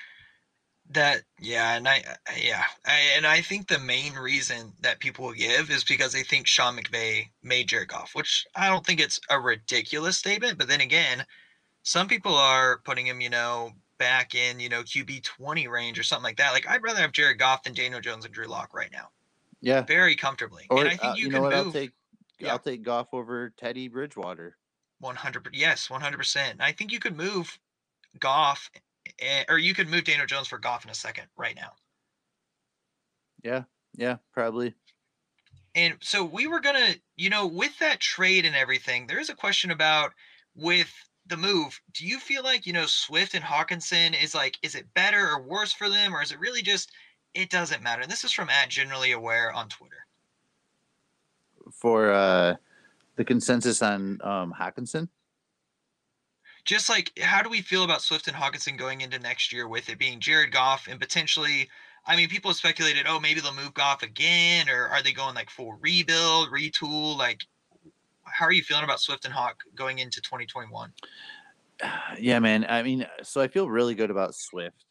That 0.91 1.21
yeah, 1.39 1.75
and 1.75 1.87
I 1.87 1.99
uh, 1.99 2.33
yeah, 2.35 2.63
I, 2.83 2.99
and 3.15 3.27
I 3.27 3.41
think 3.41 3.67
the 3.67 3.77
main 3.77 4.15
reason 4.15 4.73
that 4.81 4.99
people 4.99 5.31
give 5.33 5.69
is 5.69 5.83
because 5.83 6.13
they 6.13 6.23
think 6.23 6.47
Sean 6.47 6.77
McVay 6.77 7.25
made 7.43 7.67
Jared 7.67 7.89
Goff, 7.89 8.15
which 8.15 8.47
I 8.55 8.69
don't 8.69 8.83
think 8.83 8.99
it's 8.99 9.19
a 9.29 9.39
ridiculous 9.39 10.17
statement. 10.17 10.57
But 10.57 10.67
then 10.67 10.81
again, 10.81 11.25
Some 11.83 12.07
people 12.07 12.35
are 12.35 12.81
putting 12.85 13.07
him, 13.07 13.21
you 13.21 13.29
know, 13.29 13.71
back 13.99 14.33
in, 14.33 14.59
you 14.59 14.69
know, 14.69 14.81
QB 14.81 15.23
20 15.23 15.67
range 15.67 15.99
or 15.99 16.03
something 16.03 16.23
like 16.23 16.37
that. 16.37 16.53
Like 16.53 16.67
I'd 16.67 16.81
rather 16.81 17.01
have 17.01 17.11
Jared 17.11 17.37
Goff 17.37 17.63
than 17.63 17.73
Daniel 17.73 18.01
Jones 18.01 18.25
and 18.25 18.33
Drew 18.33 18.47
Lock 18.47 18.73
right 18.73 18.91
now. 18.91 19.09
Yeah. 19.61 19.81
Very 19.81 20.15
comfortably. 20.15 20.65
Or 20.69 20.79
and 20.79 20.87
I 20.87 20.91
think 20.91 21.03
uh, 21.03 21.13
you, 21.15 21.25
you, 21.25 21.29
can 21.29 21.35
know 21.35 21.41
what? 21.43 21.55
move 21.55 21.67
I'll 21.67 21.71
take 21.73 21.91
yeah. 22.39 22.51
I'll 22.53 22.59
take 22.59 22.81
Goff 22.81 23.09
over 23.13 23.53
Teddy 23.57 23.87
Bridgewater. 23.87 24.55
100 24.99 25.49
yes 25.53 25.87
100% 25.87 26.55
i 26.59 26.71
think 26.71 26.91
you 26.91 26.99
could 26.99 27.15
move 27.15 27.57
goff 28.19 28.69
eh, 29.19 29.43
or 29.47 29.57
you 29.57 29.73
could 29.73 29.89
move 29.89 30.03
daniel 30.03 30.25
jones 30.25 30.47
for 30.47 30.57
goff 30.57 30.83
in 30.83 30.91
a 30.91 30.95
second 30.95 31.25
right 31.37 31.55
now 31.55 31.71
Yeah. 33.43 33.63
Yeah. 33.95 34.17
Probably. 34.33 34.75
and 35.75 35.95
so 36.01 36.23
we 36.23 36.47
were 36.47 36.59
gonna 36.59 36.95
you 37.15 37.29
know 37.29 37.47
with 37.47 37.77
that 37.79 37.99
trade 37.99 38.45
and 38.45 38.55
everything 38.55 39.07
there 39.07 39.19
is 39.19 39.29
a 39.29 39.35
question 39.35 39.71
about 39.71 40.11
with 40.55 40.93
the 41.29 41.37
move 41.37 41.79
do 41.93 42.05
you 42.05 42.19
feel 42.19 42.43
like 42.43 42.65
you 42.65 42.73
know 42.73 42.85
swift 42.85 43.33
and 43.35 43.43
hockenson 43.43 44.19
is 44.21 44.33
like 44.35 44.57
is 44.63 44.75
it 44.75 44.91
better 44.93 45.29
or 45.29 45.41
worse 45.41 45.71
for 45.71 45.87
them 45.87 46.13
or 46.13 46.21
is 46.21 46.31
it 46.31 46.39
really 46.39 46.61
just 46.61 46.91
it 47.33 47.49
doesn't 47.49 47.83
matter? 47.83 48.01
And 48.01 48.11
this 48.11 48.23
is 48.23 48.31
from 48.31 48.49
at 48.49 48.69
generally 48.69 49.11
aware 49.11 49.51
on 49.51 49.69
twitter. 49.69 50.05
For 51.71 52.11
uh 52.11 52.55
the 53.15 53.23
consensus 53.25 53.81
on 53.81 54.19
um 54.23 54.53
Hockenson. 54.57 55.07
just 56.65 56.89
like 56.89 57.11
how 57.21 57.41
do 57.41 57.49
we 57.49 57.61
feel 57.61 57.83
about 57.83 58.01
Swift 58.01 58.27
and 58.27 58.35
Hockenson 58.35 58.77
going 58.77 59.01
into 59.01 59.19
next 59.19 59.53
year 59.53 59.67
with 59.67 59.89
it 59.89 59.99
being 59.99 60.19
Jared 60.19 60.51
Goff 60.51 60.87
and 60.87 60.99
potentially 60.99 61.69
I 62.05 62.15
mean 62.15 62.29
people 62.29 62.49
have 62.49 62.57
speculated 62.57 63.05
oh 63.07 63.19
maybe 63.19 63.41
they'll 63.41 63.53
move 63.53 63.73
Goff 63.73 64.03
again 64.03 64.69
or 64.69 64.87
are 64.87 65.03
they 65.03 65.11
going 65.11 65.35
like 65.35 65.49
full 65.49 65.73
rebuild 65.73 66.49
retool? 66.49 67.17
Like 67.17 67.45
how 68.31 68.45
are 68.45 68.51
you 68.51 68.63
feeling 68.63 68.83
about 68.83 68.99
Swift 68.99 69.25
and 69.25 69.33
Hawk 69.33 69.63
going 69.75 69.99
into 69.99 70.21
2021 70.21 70.91
Yeah, 72.19 72.39
man. 72.39 72.65
I 72.67 72.83
mean, 72.83 73.05
so 73.23 73.41
I 73.41 73.47
feel 73.47 73.69
really 73.69 73.95
good 73.95 74.11
about 74.11 74.35
Swift 74.35 74.85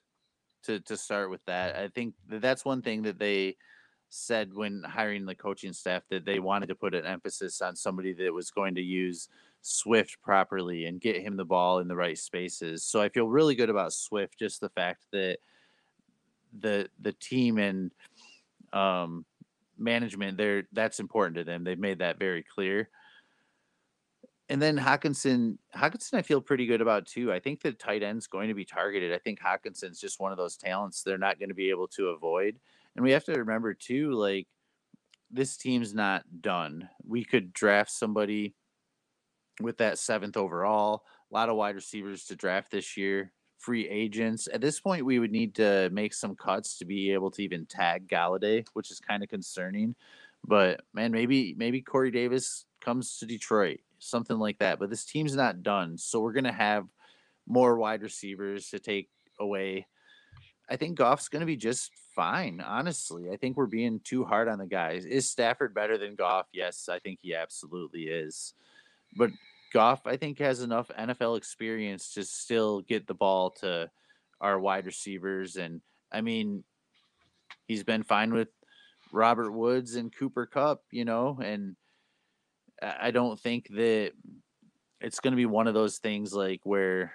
to 0.64 0.80
to 0.80 0.96
start 0.96 1.30
with 1.30 1.44
that. 1.46 1.76
I 1.76 1.88
think 1.88 2.14
that 2.28 2.40
that's 2.40 2.64
one 2.64 2.82
thing 2.82 3.02
that 3.02 3.18
they 3.18 3.56
said 4.10 4.54
when 4.54 4.82
hiring 4.84 5.26
the 5.26 5.34
coaching 5.34 5.72
staff 5.72 6.02
that 6.10 6.24
they 6.24 6.38
wanted 6.38 6.68
to 6.68 6.74
put 6.74 6.94
an 6.94 7.04
emphasis 7.04 7.60
on 7.60 7.76
somebody 7.76 8.14
that 8.14 8.32
was 8.32 8.50
going 8.50 8.74
to 8.74 8.82
use 8.82 9.28
Swift 9.60 10.16
properly 10.22 10.86
and 10.86 11.00
get 11.00 11.20
him 11.20 11.36
the 11.36 11.44
ball 11.44 11.80
in 11.80 11.88
the 11.88 11.96
right 11.96 12.16
spaces. 12.16 12.84
So 12.84 13.02
I 13.02 13.10
feel 13.10 13.28
really 13.28 13.54
good 13.54 13.70
about 13.70 13.92
Swift 13.92 14.38
just 14.38 14.60
the 14.60 14.70
fact 14.70 15.04
that 15.12 15.38
the 16.58 16.88
the 17.00 17.12
team 17.12 17.58
and 17.58 17.92
um 18.72 19.26
management 19.76 20.36
there 20.36 20.64
that's 20.72 21.00
important 21.00 21.36
to 21.36 21.44
them. 21.44 21.64
They've 21.64 21.78
made 21.78 21.98
that 21.98 22.18
very 22.18 22.42
clear. 22.42 22.88
And 24.50 24.62
then 24.62 24.78
Hockenson, 24.78 25.58
Hockenson, 25.76 26.14
I 26.14 26.22
feel 26.22 26.40
pretty 26.40 26.64
good 26.64 26.80
about 26.80 27.06
too. 27.06 27.30
I 27.30 27.38
think 27.38 27.60
the 27.60 27.72
tight 27.72 28.02
end's 28.02 28.26
going 28.26 28.48
to 28.48 28.54
be 28.54 28.64
targeted. 28.64 29.12
I 29.12 29.18
think 29.18 29.40
Hockenson's 29.40 30.00
just 30.00 30.20
one 30.20 30.32
of 30.32 30.38
those 30.38 30.56
talents 30.56 31.02
they're 31.02 31.18
not 31.18 31.38
going 31.38 31.50
to 31.50 31.54
be 31.54 31.70
able 31.70 31.88
to 31.88 32.08
avoid. 32.08 32.58
And 32.96 33.04
we 33.04 33.12
have 33.12 33.24
to 33.24 33.32
remember 33.32 33.74
too, 33.74 34.12
like 34.12 34.46
this 35.30 35.56
team's 35.56 35.94
not 35.94 36.24
done. 36.40 36.88
We 37.06 37.24
could 37.24 37.52
draft 37.52 37.90
somebody 37.90 38.54
with 39.60 39.78
that 39.78 39.98
seventh 39.98 40.36
overall. 40.36 41.04
A 41.30 41.34
lot 41.34 41.48
of 41.50 41.56
wide 41.56 41.74
receivers 41.74 42.24
to 42.26 42.36
draft 42.36 42.70
this 42.70 42.96
year. 42.96 43.32
Free 43.58 43.88
agents. 43.88 44.48
At 44.52 44.60
this 44.60 44.80
point, 44.80 45.04
we 45.04 45.18
would 45.18 45.32
need 45.32 45.54
to 45.56 45.90
make 45.92 46.14
some 46.14 46.36
cuts 46.36 46.78
to 46.78 46.84
be 46.84 47.12
able 47.12 47.30
to 47.32 47.42
even 47.42 47.66
tag 47.66 48.08
Golladay, 48.08 48.64
which 48.72 48.90
is 48.90 49.00
kind 49.00 49.22
of 49.22 49.28
concerning. 49.28 49.94
But 50.46 50.82
man, 50.94 51.10
maybe 51.10 51.54
maybe 51.58 51.82
Corey 51.82 52.12
Davis 52.12 52.66
comes 52.80 53.18
to 53.18 53.26
Detroit, 53.26 53.80
something 53.98 54.38
like 54.38 54.58
that. 54.58 54.78
But 54.78 54.90
this 54.90 55.04
team's 55.04 55.34
not 55.34 55.62
done, 55.62 55.98
so 55.98 56.20
we're 56.20 56.32
gonna 56.32 56.52
have 56.52 56.86
more 57.46 57.76
wide 57.76 58.02
receivers 58.02 58.70
to 58.70 58.78
take 58.78 59.08
away. 59.40 59.86
I 60.68 60.76
think 60.76 60.98
Goff's 60.98 61.28
gonna 61.28 61.46
be 61.46 61.56
just 61.56 61.90
fine. 62.14 62.60
Honestly, 62.60 63.30
I 63.30 63.36
think 63.36 63.56
we're 63.56 63.66
being 63.66 64.00
too 64.00 64.24
hard 64.24 64.48
on 64.48 64.58
the 64.58 64.66
guys. 64.66 65.04
Is 65.04 65.30
Stafford 65.30 65.74
better 65.74 65.96
than 65.96 66.14
Goff? 66.14 66.46
Yes, 66.52 66.88
I 66.88 66.98
think 66.98 67.20
he 67.22 67.34
absolutely 67.34 68.04
is. 68.04 68.54
But 69.16 69.30
Goff, 69.72 70.06
I 70.06 70.16
think, 70.16 70.38
has 70.38 70.62
enough 70.62 70.90
NFL 70.98 71.36
experience 71.36 72.14
to 72.14 72.24
still 72.24 72.80
get 72.80 73.06
the 73.06 73.14
ball 73.14 73.50
to 73.60 73.90
our 74.40 74.58
wide 74.58 74.86
receivers. 74.86 75.56
And 75.56 75.80
I 76.10 76.20
mean, 76.20 76.64
he's 77.66 77.84
been 77.84 78.02
fine 78.02 78.32
with 78.32 78.48
Robert 79.12 79.52
Woods 79.52 79.94
and 79.94 80.14
Cooper 80.14 80.46
Kupp, 80.46 80.82
you 80.90 81.04
know, 81.04 81.38
and 81.42 81.76
I 82.82 83.10
don't 83.10 83.38
think 83.38 83.68
that 83.70 84.12
it's 85.00 85.20
going 85.20 85.32
to 85.32 85.36
be 85.36 85.46
one 85.46 85.66
of 85.66 85.74
those 85.74 85.98
things 85.98 86.32
like 86.32 86.60
where 86.64 87.14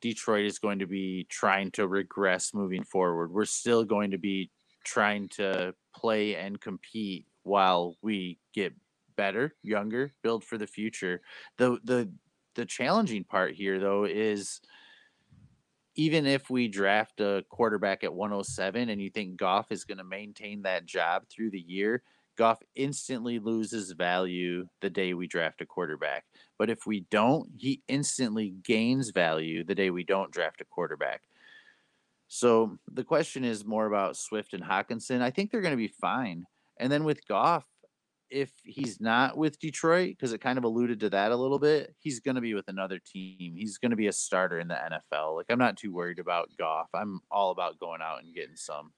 Detroit 0.00 0.44
is 0.44 0.58
going 0.58 0.78
to 0.80 0.86
be 0.86 1.26
trying 1.28 1.70
to 1.72 1.88
regress 1.88 2.54
moving 2.54 2.84
forward. 2.84 3.32
We're 3.32 3.44
still 3.44 3.84
going 3.84 4.10
to 4.10 4.18
be 4.18 4.50
trying 4.84 5.28
to 5.30 5.74
play 5.94 6.36
and 6.36 6.60
compete 6.60 7.26
while 7.42 7.96
we 8.02 8.38
get 8.54 8.74
better, 9.16 9.54
younger, 9.62 10.12
build 10.22 10.44
for 10.44 10.58
the 10.58 10.66
future. 10.66 11.20
The 11.58 11.78
the 11.84 12.10
the 12.54 12.66
challenging 12.66 13.24
part 13.24 13.54
here 13.54 13.78
though 13.78 14.04
is 14.04 14.60
even 15.96 16.26
if 16.26 16.50
we 16.50 16.68
draft 16.68 17.20
a 17.20 17.42
quarterback 17.48 18.04
at 18.04 18.14
107 18.14 18.90
and 18.90 19.00
you 19.00 19.08
think 19.08 19.38
Goff 19.38 19.72
is 19.72 19.84
going 19.84 19.98
to 19.98 20.04
maintain 20.04 20.62
that 20.62 20.84
job 20.84 21.22
through 21.30 21.50
the 21.50 21.60
year, 21.60 22.02
Goff 22.36 22.58
instantly 22.74 23.38
loses 23.38 23.92
value 23.92 24.66
the 24.80 24.90
day 24.90 25.14
we 25.14 25.26
draft 25.26 25.60
a 25.60 25.66
quarterback. 25.66 26.24
But 26.58 26.70
if 26.70 26.86
we 26.86 27.00
don't, 27.10 27.50
he 27.56 27.82
instantly 27.88 28.54
gains 28.62 29.10
value 29.10 29.64
the 29.64 29.74
day 29.74 29.90
we 29.90 30.04
don't 30.04 30.30
draft 30.30 30.60
a 30.60 30.64
quarterback. 30.64 31.22
So 32.28 32.76
the 32.92 33.04
question 33.04 33.44
is 33.44 33.64
more 33.64 33.86
about 33.86 34.16
Swift 34.16 34.52
and 34.52 34.62
Hockenson. 34.62 35.22
I 35.22 35.30
think 35.30 35.50
they're 35.50 35.60
going 35.60 35.72
to 35.72 35.76
be 35.76 35.92
fine. 36.00 36.44
And 36.78 36.90
then 36.90 37.04
with 37.04 37.26
Goff, 37.26 37.64
if 38.28 38.50
he's 38.64 39.00
not 39.00 39.36
with 39.36 39.60
Detroit, 39.60 40.10
because 40.10 40.32
it 40.32 40.40
kind 40.40 40.58
of 40.58 40.64
alluded 40.64 41.00
to 41.00 41.10
that 41.10 41.30
a 41.30 41.36
little 41.36 41.60
bit, 41.60 41.94
he's 42.00 42.20
going 42.20 42.34
to 42.34 42.40
be 42.40 42.54
with 42.54 42.68
another 42.68 42.98
team. 42.98 43.54
He's 43.56 43.78
going 43.78 43.90
to 43.90 43.96
be 43.96 44.08
a 44.08 44.12
starter 44.12 44.58
in 44.58 44.68
the 44.68 44.74
NFL. 44.74 45.36
Like 45.36 45.46
I'm 45.48 45.58
not 45.58 45.76
too 45.76 45.92
worried 45.92 46.18
about 46.18 46.50
Goff. 46.58 46.88
I'm 46.92 47.20
all 47.30 47.52
about 47.52 47.78
going 47.78 48.02
out 48.02 48.22
and 48.22 48.34
getting 48.34 48.56
some. 48.56 48.92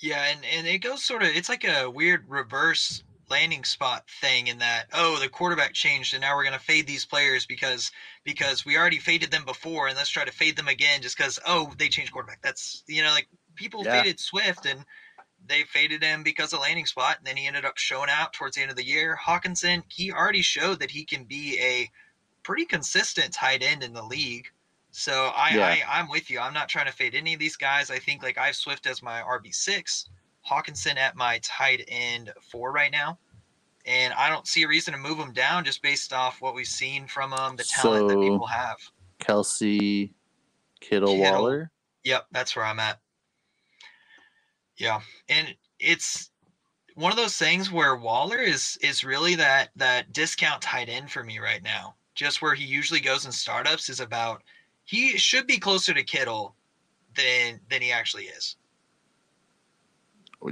Yeah, 0.00 0.24
and 0.24 0.44
and 0.44 0.66
it 0.66 0.78
goes 0.78 1.02
sort 1.02 1.22
of 1.22 1.28
it's 1.28 1.48
like 1.48 1.64
a 1.64 1.90
weird 1.90 2.24
reverse 2.28 3.02
landing 3.28 3.64
spot 3.64 4.08
thing 4.20 4.46
in 4.46 4.58
that 4.58 4.86
oh 4.92 5.18
the 5.18 5.28
quarterback 5.28 5.72
changed 5.72 6.14
and 6.14 6.20
now 6.20 6.36
we're 6.36 6.44
going 6.44 6.52
to 6.52 6.60
fade 6.60 6.86
these 6.86 7.04
players 7.04 7.44
because 7.44 7.90
because 8.22 8.64
we 8.64 8.76
already 8.76 9.00
faded 9.00 9.32
them 9.32 9.44
before 9.44 9.88
and 9.88 9.96
let's 9.96 10.10
try 10.10 10.24
to 10.24 10.30
fade 10.30 10.54
them 10.56 10.68
again 10.68 11.02
just 11.02 11.16
because 11.16 11.38
oh 11.46 11.72
they 11.78 11.88
changed 11.88 12.12
quarterback. 12.12 12.40
That's 12.42 12.84
you 12.86 13.02
know 13.02 13.10
like 13.10 13.28
people 13.56 13.84
Yeah. 13.84 14.02
faded 14.02 14.20
Swift 14.20 14.66
and 14.66 14.84
they 15.46 15.64
faded 15.64 16.02
him 16.02 16.22
because 16.22 16.52
of 16.52 16.60
landing 16.60 16.86
spot 16.86 17.18
and 17.18 17.26
then 17.26 17.36
he 17.36 17.46
ended 17.46 17.64
up 17.64 17.78
showing 17.78 18.10
out 18.10 18.32
towards 18.32 18.56
the 18.56 18.62
end 18.62 18.70
of 18.70 18.76
the 18.76 18.86
year. 18.86 19.18
Hockenson 19.26 19.82
he 19.88 20.12
already 20.12 20.42
showed 20.42 20.80
that 20.80 20.90
he 20.92 21.04
can 21.04 21.24
be 21.24 21.58
a 21.60 21.90
pretty 22.42 22.64
consistent 22.66 23.32
tight 23.34 23.62
end 23.62 23.82
in 23.82 23.92
the 23.94 24.02
league 24.02 24.48
so 24.98 25.30
I, 25.36 25.50
Yeah. 25.54 25.66
I 25.66 26.00
I'm 26.00 26.08
with 26.08 26.30
you 26.30 26.40
I'm 26.40 26.54
not 26.54 26.68
trying 26.70 26.86
to 26.86 26.92
fade 26.92 27.14
any 27.14 27.34
of 27.34 27.38
these 27.40 27.56
guys 27.56 27.90
I 27.90 27.98
think 27.98 28.22
like 28.22 28.38
I 28.38 28.46
have 28.46 28.56
Swift 28.56 28.86
as 28.86 29.02
my 29.02 29.20
RB 29.20 29.54
six 29.54 30.08
Hockenson 30.48 30.96
at 30.96 31.16
my 31.16 31.38
tight 31.42 31.84
end 31.88 32.32
four 32.40 32.72
right 32.72 32.90
now. 32.92 33.18
And 33.84 34.14
I 34.14 34.28
don't 34.30 34.46
see 34.48 34.62
a 34.62 34.68
reason 34.68 34.94
to 34.94 34.98
move 34.98 35.18
them 35.18 35.32
down 35.32 35.64
just 35.64 35.82
based 35.82 36.12
off 36.12 36.40
what 36.40 36.54
we've 36.54 36.66
seen 36.66 37.06
from 37.06 37.32
him, 37.32 37.56
the 37.56 37.64
talent 37.64 38.08
that 38.08 38.14
So- 38.14 38.20
people 38.20 38.46
have. 38.46 38.78
Kelce, 39.20 40.12
Kittle, 40.80 41.14
Kittle. 41.16 41.18
Waller. 41.18 41.70
Yep, 42.04 42.26
that's 42.32 42.54
where 42.56 42.64
I'm 42.64 42.78
at. 42.80 43.00
Yeah. 44.76 45.00
And 45.28 45.54
it's 45.78 46.30
one 46.94 47.10
of 47.12 47.16
those 47.16 47.36
things 47.36 47.70
where 47.70 47.96
Waller 47.96 48.38
is 48.38 48.78
is 48.82 49.04
really 49.04 49.34
that 49.36 49.70
that 49.76 50.12
discount 50.12 50.62
tight 50.62 50.88
end 50.88 51.10
for 51.10 51.22
me 51.24 51.38
right 51.38 51.62
now. 51.62 51.94
Just 52.14 52.40
where 52.40 52.54
he 52.54 52.64
usually 52.64 53.00
goes 53.00 53.26
in 53.26 53.32
startups 53.32 53.88
is 53.88 54.00
about 54.00 54.42
he 54.86 55.18
should 55.18 55.46
be 55.46 55.58
closer 55.58 55.92
to 55.92 56.02
Kittle 56.02 56.56
than 57.14 57.60
than 57.68 57.82
he 57.82 57.92
actually 57.92 58.24
is. 58.24 58.56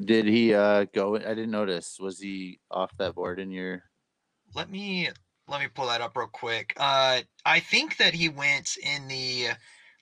Did 0.04 0.26
he 0.26 0.52
uh 0.52 0.84
go? 0.94 1.16
I 1.16 1.20
didn't 1.20 1.50
notice. 1.50 1.98
Was 1.98 2.20
he 2.20 2.60
off 2.70 2.90
that 2.98 3.14
board 3.14 3.40
in 3.40 3.50
your? 3.50 3.84
let 4.54 4.70
me 4.70 5.08
let 5.48 5.60
me 5.60 5.68
pull 5.68 5.86
that 5.86 6.00
up 6.00 6.16
real 6.16 6.26
quick. 6.26 6.72
Uh, 6.78 7.20
I 7.44 7.60
think 7.60 7.98
that 7.98 8.14
he 8.14 8.28
went 8.28 8.76
in 8.82 9.08
the 9.08 9.48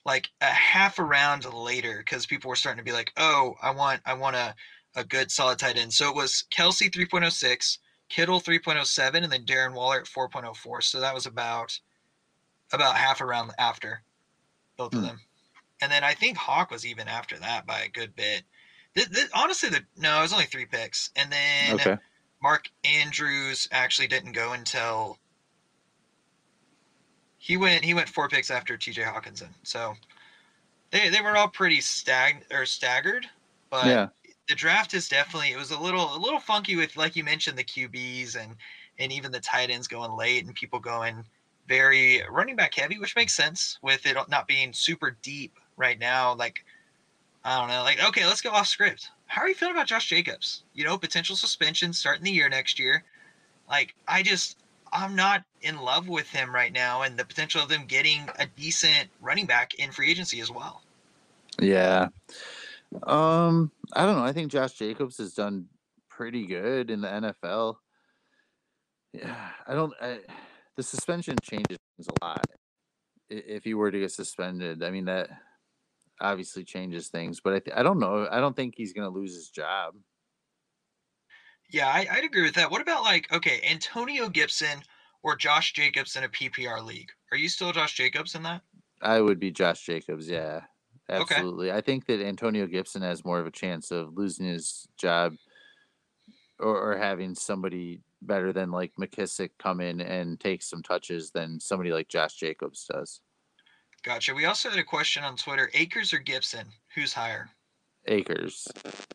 like 0.05 0.29
a 0.41 0.45
half 0.45 0.99
a 0.99 1.03
round 1.03 1.45
later 1.51 1.97
because 1.97 2.25
people 2.25 2.49
were 2.49 2.55
starting 2.55 2.83
to 2.83 2.89
be 2.89 2.95
like, 2.95 3.11
"Oh, 3.17 3.55
I 3.61 3.71
want 3.71 4.01
I 4.05 4.13
want 4.13 4.35
a 4.35 4.55
a 4.95 5.03
good 5.03 5.31
solid 5.31 5.59
tight 5.59 5.77
end." 5.77 5.93
So 5.93 6.09
it 6.09 6.15
was 6.15 6.45
Kelce 6.55 6.91
3.06, 6.91 7.77
Kittle 8.09 8.39
3.07, 8.39 9.23
and 9.23 9.31
then 9.31 9.45
Darren 9.45 9.73
Waller 9.73 9.99
at 9.99 10.05
4.04. 10.05 10.83
So 10.83 10.99
that 10.99 11.13
was 11.13 11.25
about 11.25 11.77
about 12.71 12.95
half 12.95 13.21
a 13.21 13.25
round 13.25 13.51
after 13.59 14.03
both 14.77 14.95
of 14.95 15.01
Hmm. 15.01 15.07
them. 15.07 15.21
And 15.81 15.91
then 15.91 16.03
I 16.03 16.13
think 16.13 16.37
Hawk 16.37 16.71
was 16.71 16.85
even 16.85 17.07
after 17.07 17.39
that 17.39 17.65
by 17.65 17.81
a 17.81 17.89
good 17.89 18.15
bit. 18.15 18.43
Th- 18.95 19.09
th- 19.09 19.29
honestly, 19.33 19.69
the, 19.69 19.85
no, 19.97 20.19
it 20.19 20.23
was 20.23 20.33
only 20.33 20.45
three 20.45 20.65
picks, 20.65 21.11
and 21.15 21.31
then 21.31 21.79
Okay. 21.79 21.97
Mark 22.41 22.69
Andrews 22.83 23.67
actually 23.71 24.07
didn't 24.07 24.33
go 24.33 24.53
until 24.53 25.19
He 27.37 27.57
went 27.57 27.83
he 27.85 27.93
went 27.93 28.09
four 28.09 28.27
picks 28.29 28.49
after 28.49 28.77
T.J. 28.77 29.03
Hockenson. 29.03 29.53
So 29.63 29.95
they 30.91 31.09
they 31.09 31.21
were 31.21 31.37
all 31.37 31.49
pretty 31.49 31.81
stag 31.81 32.45
or 32.51 32.65
staggered, 32.65 33.29
but 33.69 33.85
yeah, 33.89 34.09
the 34.47 34.55
draft 34.55 34.93
is 34.93 35.09
definitely 35.09 35.51
it 35.51 35.57
was 35.57 35.71
a 35.71 35.79
little 35.79 36.15
a 36.15 36.19
little 36.19 36.39
funky 36.39 36.75
with 36.75 36.97
like 36.97 37.15
you 37.15 37.23
mentioned 37.23 37.57
the 37.57 37.63
QBs 37.63 38.35
and 38.35 38.57
and 38.99 39.11
even 39.11 39.31
the 39.31 39.39
tight 39.39 39.69
ends 39.69 39.87
going 39.87 40.11
late 40.13 40.45
and 40.45 40.55
people 40.55 40.79
going 40.79 41.25
very 41.67 42.21
running 42.29 42.55
back 42.55 42.75
heavy, 42.75 42.99
which 42.99 43.15
makes 43.15 43.33
sense 43.33 43.79
with 43.81 44.05
it 44.05 44.17
not 44.29 44.47
being 44.47 44.73
super 44.73 45.17
deep 45.21 45.57
right 45.77 45.99
now. 45.99 46.33
Like 46.35 46.65
I 47.43 47.59
don't 47.59 47.69
know, 47.69 47.83
like 47.83 48.03
okay, 48.03 48.25
let's 48.25 48.41
go 48.41 48.51
off 48.51 48.67
script. 48.67 49.09
How 49.27 49.41
are 49.41 49.47
you 49.47 49.55
feeling 49.55 49.75
about 49.75 49.87
Josh 49.87 50.07
Jacobs? 50.07 50.63
You 50.73 50.83
know, 50.83 50.97
potential 50.97 51.35
suspension 51.35 51.93
starting 51.93 52.23
the 52.23 52.31
year 52.31 52.49
next 52.49 52.79
year. 52.79 53.03
Like 53.69 53.95
I 54.07 54.23
just 54.23 54.57
I'm 54.91 55.15
not 55.15 55.43
in 55.61 55.81
love 55.81 56.07
with 56.07 56.29
him 56.29 56.53
right 56.53 56.71
now 56.71 57.01
and 57.01 57.17
the 57.17 57.25
potential 57.25 57.61
of 57.61 57.69
them 57.69 57.85
getting 57.87 58.21
a 58.37 58.45
decent 58.45 59.09
running 59.21 59.45
back 59.45 59.73
in 59.75 59.91
free 59.91 60.11
agency 60.11 60.39
as 60.39 60.51
well. 60.51 60.83
Yeah. 61.59 62.09
Um, 63.01 63.71
I 63.93 64.05
don't 64.05 64.17
know. 64.17 64.23
I 64.23 64.33
think 64.33 64.51
Josh 64.51 64.73
Jacobs 64.73 65.17
has 65.17 65.33
done 65.33 65.67
pretty 66.09 66.45
good 66.45 66.91
in 66.91 67.01
the 67.01 67.07
NFL. 67.07 67.77
Yeah, 69.13 69.49
I 69.67 69.73
don't. 69.73 69.93
I, 70.01 70.19
the 70.75 70.83
suspension 70.83 71.35
changes 71.41 71.77
things 71.95 72.07
a 72.07 72.25
lot. 72.25 72.45
If 73.29 73.63
he 73.63 73.73
were 73.73 73.91
to 73.91 73.99
get 73.99 74.11
suspended, 74.11 74.83
I 74.83 74.91
mean 74.91 75.05
that 75.05 75.29
obviously 76.21 76.63
changes 76.63 77.09
things. 77.09 77.39
But 77.43 77.53
I, 77.53 77.59
th- 77.59 77.77
I 77.77 77.83
don't 77.83 77.99
know. 77.99 78.27
I 78.31 78.39
don't 78.39 78.55
think 78.55 78.75
he's 78.75 78.93
going 78.93 79.11
to 79.11 79.17
lose 79.17 79.33
his 79.33 79.49
job. 79.49 79.95
Yeah, 81.71 81.87
I, 81.87 82.07
I'd 82.11 82.23
agree 82.23 82.43
with 82.43 82.55
that. 82.55 82.69
What 82.69 82.81
about 82.81 83.03
like 83.03 83.31
okay, 83.31 83.61
Antonio 83.69 84.29
Gibson 84.29 84.81
or 85.23 85.35
Josh 85.35 85.73
Jacobs 85.73 86.15
in 86.15 86.23
a 86.23 86.29
PPR 86.29 86.83
league? 86.83 87.09
Are 87.31 87.37
you 87.37 87.49
still 87.49 87.71
Josh 87.71 87.95
Jacobs 87.95 88.35
in 88.35 88.43
that? 88.43 88.61
I 89.01 89.21
would 89.21 89.39
be 89.39 89.51
Josh 89.51 89.85
Jacobs. 89.85 90.29
Yeah, 90.29 90.61
absolutely. 91.09 91.69
Okay. 91.69 91.77
I 91.77 91.81
think 91.81 92.05
that 92.07 92.25
Antonio 92.25 92.67
Gibson 92.67 93.01
has 93.01 93.25
more 93.25 93.39
of 93.39 93.47
a 93.47 93.51
chance 93.51 93.91
of 93.91 94.15
losing 94.15 94.45
his 94.45 94.87
job 94.97 95.33
or, 96.59 96.93
or 96.93 96.97
having 96.97 97.35
somebody 97.35 98.01
better 98.27 98.53
than 98.53 98.71
like 98.71 98.93
McKissic 98.99 99.51
come 99.59 99.81
in 99.81 100.01
and 100.01 100.39
take 100.39 100.61
some 100.61 100.83
touches 100.83 101.31
than 101.31 101.59
somebody 101.59 101.91
like 101.91 102.07
Josh 102.07 102.35
Jacobs 102.35 102.85
does. 102.91 103.21
Gotcha. 104.03 104.33
We 104.33 104.45
also 104.45 104.69
had 104.69 104.79
a 104.79 104.83
question 104.83 105.23
on 105.23 105.37
Twitter: 105.37 105.69
Akers 105.73 106.13
or 106.13 106.19
Gibson? 106.19 106.67
Who's 106.95 107.13
higher? 107.13 107.49
Akers. 108.05 108.67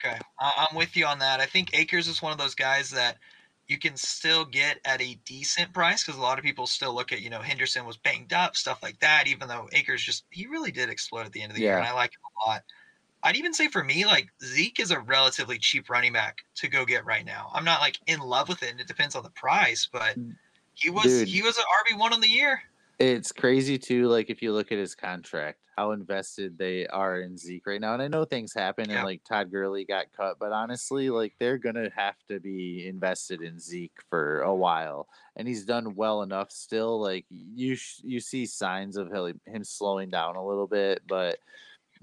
Okay, 0.03 0.19
I'm 0.41 0.75
with 0.75 0.97
you 0.97 1.05
on 1.05 1.19
that. 1.19 1.41
I 1.41 1.47
think 1.47 1.75
Akers 1.75 2.09
is 2.09 2.23
one 2.23 2.33
of 2.33 2.39
those 2.39 2.55
guys 2.55 2.91
that 2.91 3.19
you 3.67 3.79
can 3.79 3.97
still 3.97 4.47
get 4.47 4.79
at 4.87 5.03
a 5.03 5.19
decent 5.27 5.75
price 5.75 6.03
because 6.03 6.19
a 6.19 6.23
lot 6.23 6.39
of 6.39 6.45
people 6.45 6.67
still 6.67 6.95
look 6.95 7.13
at 7.13 7.21
you 7.21 7.29
know 7.29 7.41
Henderson 7.41 7.85
was 7.85 7.99
banged 7.99 8.33
up, 8.33 8.57
stuff 8.57 8.83
like 8.83 8.99
that. 9.01 9.27
Even 9.27 9.49
though 9.49 9.69
Akers 9.73 10.03
just 10.03 10.25
he 10.31 10.47
really 10.47 10.71
did 10.71 10.89
explode 10.89 11.27
at 11.27 11.33
the 11.33 11.43
end 11.43 11.51
of 11.51 11.57
the 11.57 11.63
yeah. 11.63 11.71
year, 11.71 11.79
and 11.79 11.87
I 11.87 11.93
like 11.93 12.13
him 12.13 12.21
a 12.47 12.51
lot. 12.51 12.63
I'd 13.23 13.37
even 13.37 13.53
say 13.53 13.69
for 13.69 13.83
me, 13.83 14.07
like 14.07 14.29
Zeke 14.43 14.81
is 14.81 14.91
a 14.91 15.01
relatively 15.01 15.59
cheap 15.59 15.91
running 15.91 16.13
back 16.13 16.39
to 16.57 16.69
go 16.69 16.85
get 16.85 17.05
right 17.05 17.25
now. 17.25 17.51
I'm 17.53 17.65
not 17.65 17.81
like 17.81 17.99
in 18.07 18.21
love 18.21 18.49
with 18.49 18.63
it, 18.63 18.71
and 18.71 18.81
it 18.81 18.87
depends 18.87 19.17
on 19.17 19.23
the 19.23 19.31
price, 19.31 19.89
but 19.93 20.19
mm, 20.19 20.35
he 20.75 20.91
was 20.91 21.05
Dude, 21.05 21.29
he 21.29 21.43
was 21.43 21.59
an 21.59 21.65
RB 21.65 21.99
one 21.99 22.13
on 22.13 22.21
the 22.21 22.29
year. 22.29 22.63
It's 22.99 23.33
crazy 23.33 23.79
too. 23.79 24.09
Like 24.09 24.31
if 24.31 24.43
you 24.43 24.53
look 24.53 24.73
at 24.73 24.79
his 24.79 24.95
contract, 24.95 25.59
how 25.79 25.93
invested 25.93 26.59
they 26.59 26.89
are 26.89 27.21
in 27.21 27.37
Zeke 27.37 27.65
right 27.65 27.81
now. 27.81 27.95
And 27.95 28.03
I 28.03 28.09
know 28.09 28.25
things 28.25 28.53
happen, 28.53 28.91
yeah. 28.91 28.97
and 28.97 29.05
like 29.05 29.23
Todd 29.23 29.51
Gurley 29.51 29.85
got 29.85 30.07
cut, 30.17 30.37
but 30.41 30.51
honestly, 30.51 31.09
like 31.09 31.35
they're 31.39 31.59
gonna 31.59 31.89
have 31.95 32.17
to 32.29 32.41
be 32.41 32.87
invested 32.89 33.43
in 33.43 33.61
Zeke 33.61 33.97
for 34.11 34.41
a 34.41 34.55
while. 34.55 35.07
And 35.37 35.47
he's 35.47 35.65
done 35.65 35.95
well 35.95 36.23
enough 36.23 36.51
still. 36.51 37.01
Like 37.01 37.27
you, 37.31 37.77
sh- 37.77 38.01
you 38.03 38.19
see 38.19 38.45
signs 38.45 38.97
of 38.97 39.13
him 39.13 39.63
slowing 39.63 40.11
down 40.11 40.35
a 40.35 40.45
little 40.45 40.67
bit, 40.67 41.03
but 41.07 41.39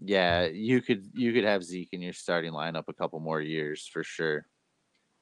yeah, 0.04 0.46
you 0.46 0.82
could 0.82 1.10
you 1.14 1.34
could 1.34 1.44
have 1.44 1.64
Zeke 1.64 1.90
in 1.92 2.02
your 2.02 2.14
starting 2.14 2.52
lineup 2.52 2.86
a 2.88 2.94
couple 2.94 3.20
more 3.20 3.42
years 3.42 3.88
for 3.88 4.04
sure. 4.04 4.46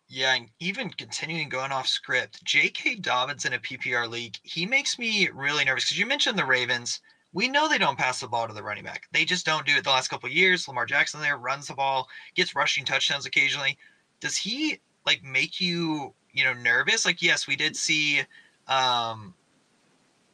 Yeah, 0.08 0.36
and 0.36 0.50
even 0.60 0.90
continuing 0.90 1.50
going 1.50 1.72
off 1.72 1.88
script, 1.88 2.44
J.K. 2.44 2.96
Dobbins 2.96 3.46
in 3.46 3.54
a 3.54 3.60
PPR 3.60 4.10
league, 4.10 4.38
he 4.44 4.66
makes 4.66 5.00
me 5.00 5.30
really 5.34 5.66
nervous 5.66 5.86
because 5.86 5.98
you 5.98 6.06
mentioned 6.06 6.38
the 6.38 6.46
Ravens. 6.46 7.00
We 7.32 7.48
know 7.48 7.68
they 7.68 7.80
don't 7.80 7.98
pass 7.98 8.20
the 8.20 8.28
ball 8.28 8.48
to 8.48 8.54
the 8.54 8.62
running 8.62 8.84
back. 8.84 9.08
They 9.12 9.26
just 9.26 9.46
don't 9.46 9.66
do 9.66 9.76
it 9.76 9.84
the 9.84 9.90
last 9.90 10.10
couple 10.10 10.30
years. 10.30 10.68
Lamar 10.68 10.86
Jackson 10.86 11.20
there 11.20 11.38
runs 11.38 11.68
the 11.68 11.74
ball, 11.74 12.08
gets 12.36 12.54
rushing 12.54 12.86
touchdowns 12.86 13.26
occasionally. 13.26 13.78
Does 14.20 14.38
he 14.38 14.80
like 15.06 15.24
make 15.24 15.60
you, 15.60 16.14
you 16.32 16.44
know, 16.44 16.54
nervous? 16.54 17.06
Like, 17.06 17.22
yes, 17.22 17.48
we 17.48 17.56
did 17.56 17.76
see 17.76 18.22
um, 18.68 19.34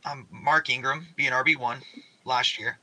um 0.04 0.28
Mark 0.30 0.69
Ingram 0.69 1.08
be 1.15 1.28
an 1.28 1.34
RB 1.34 1.58
one 1.58 1.80
last 2.25 2.60
year. 2.60 2.80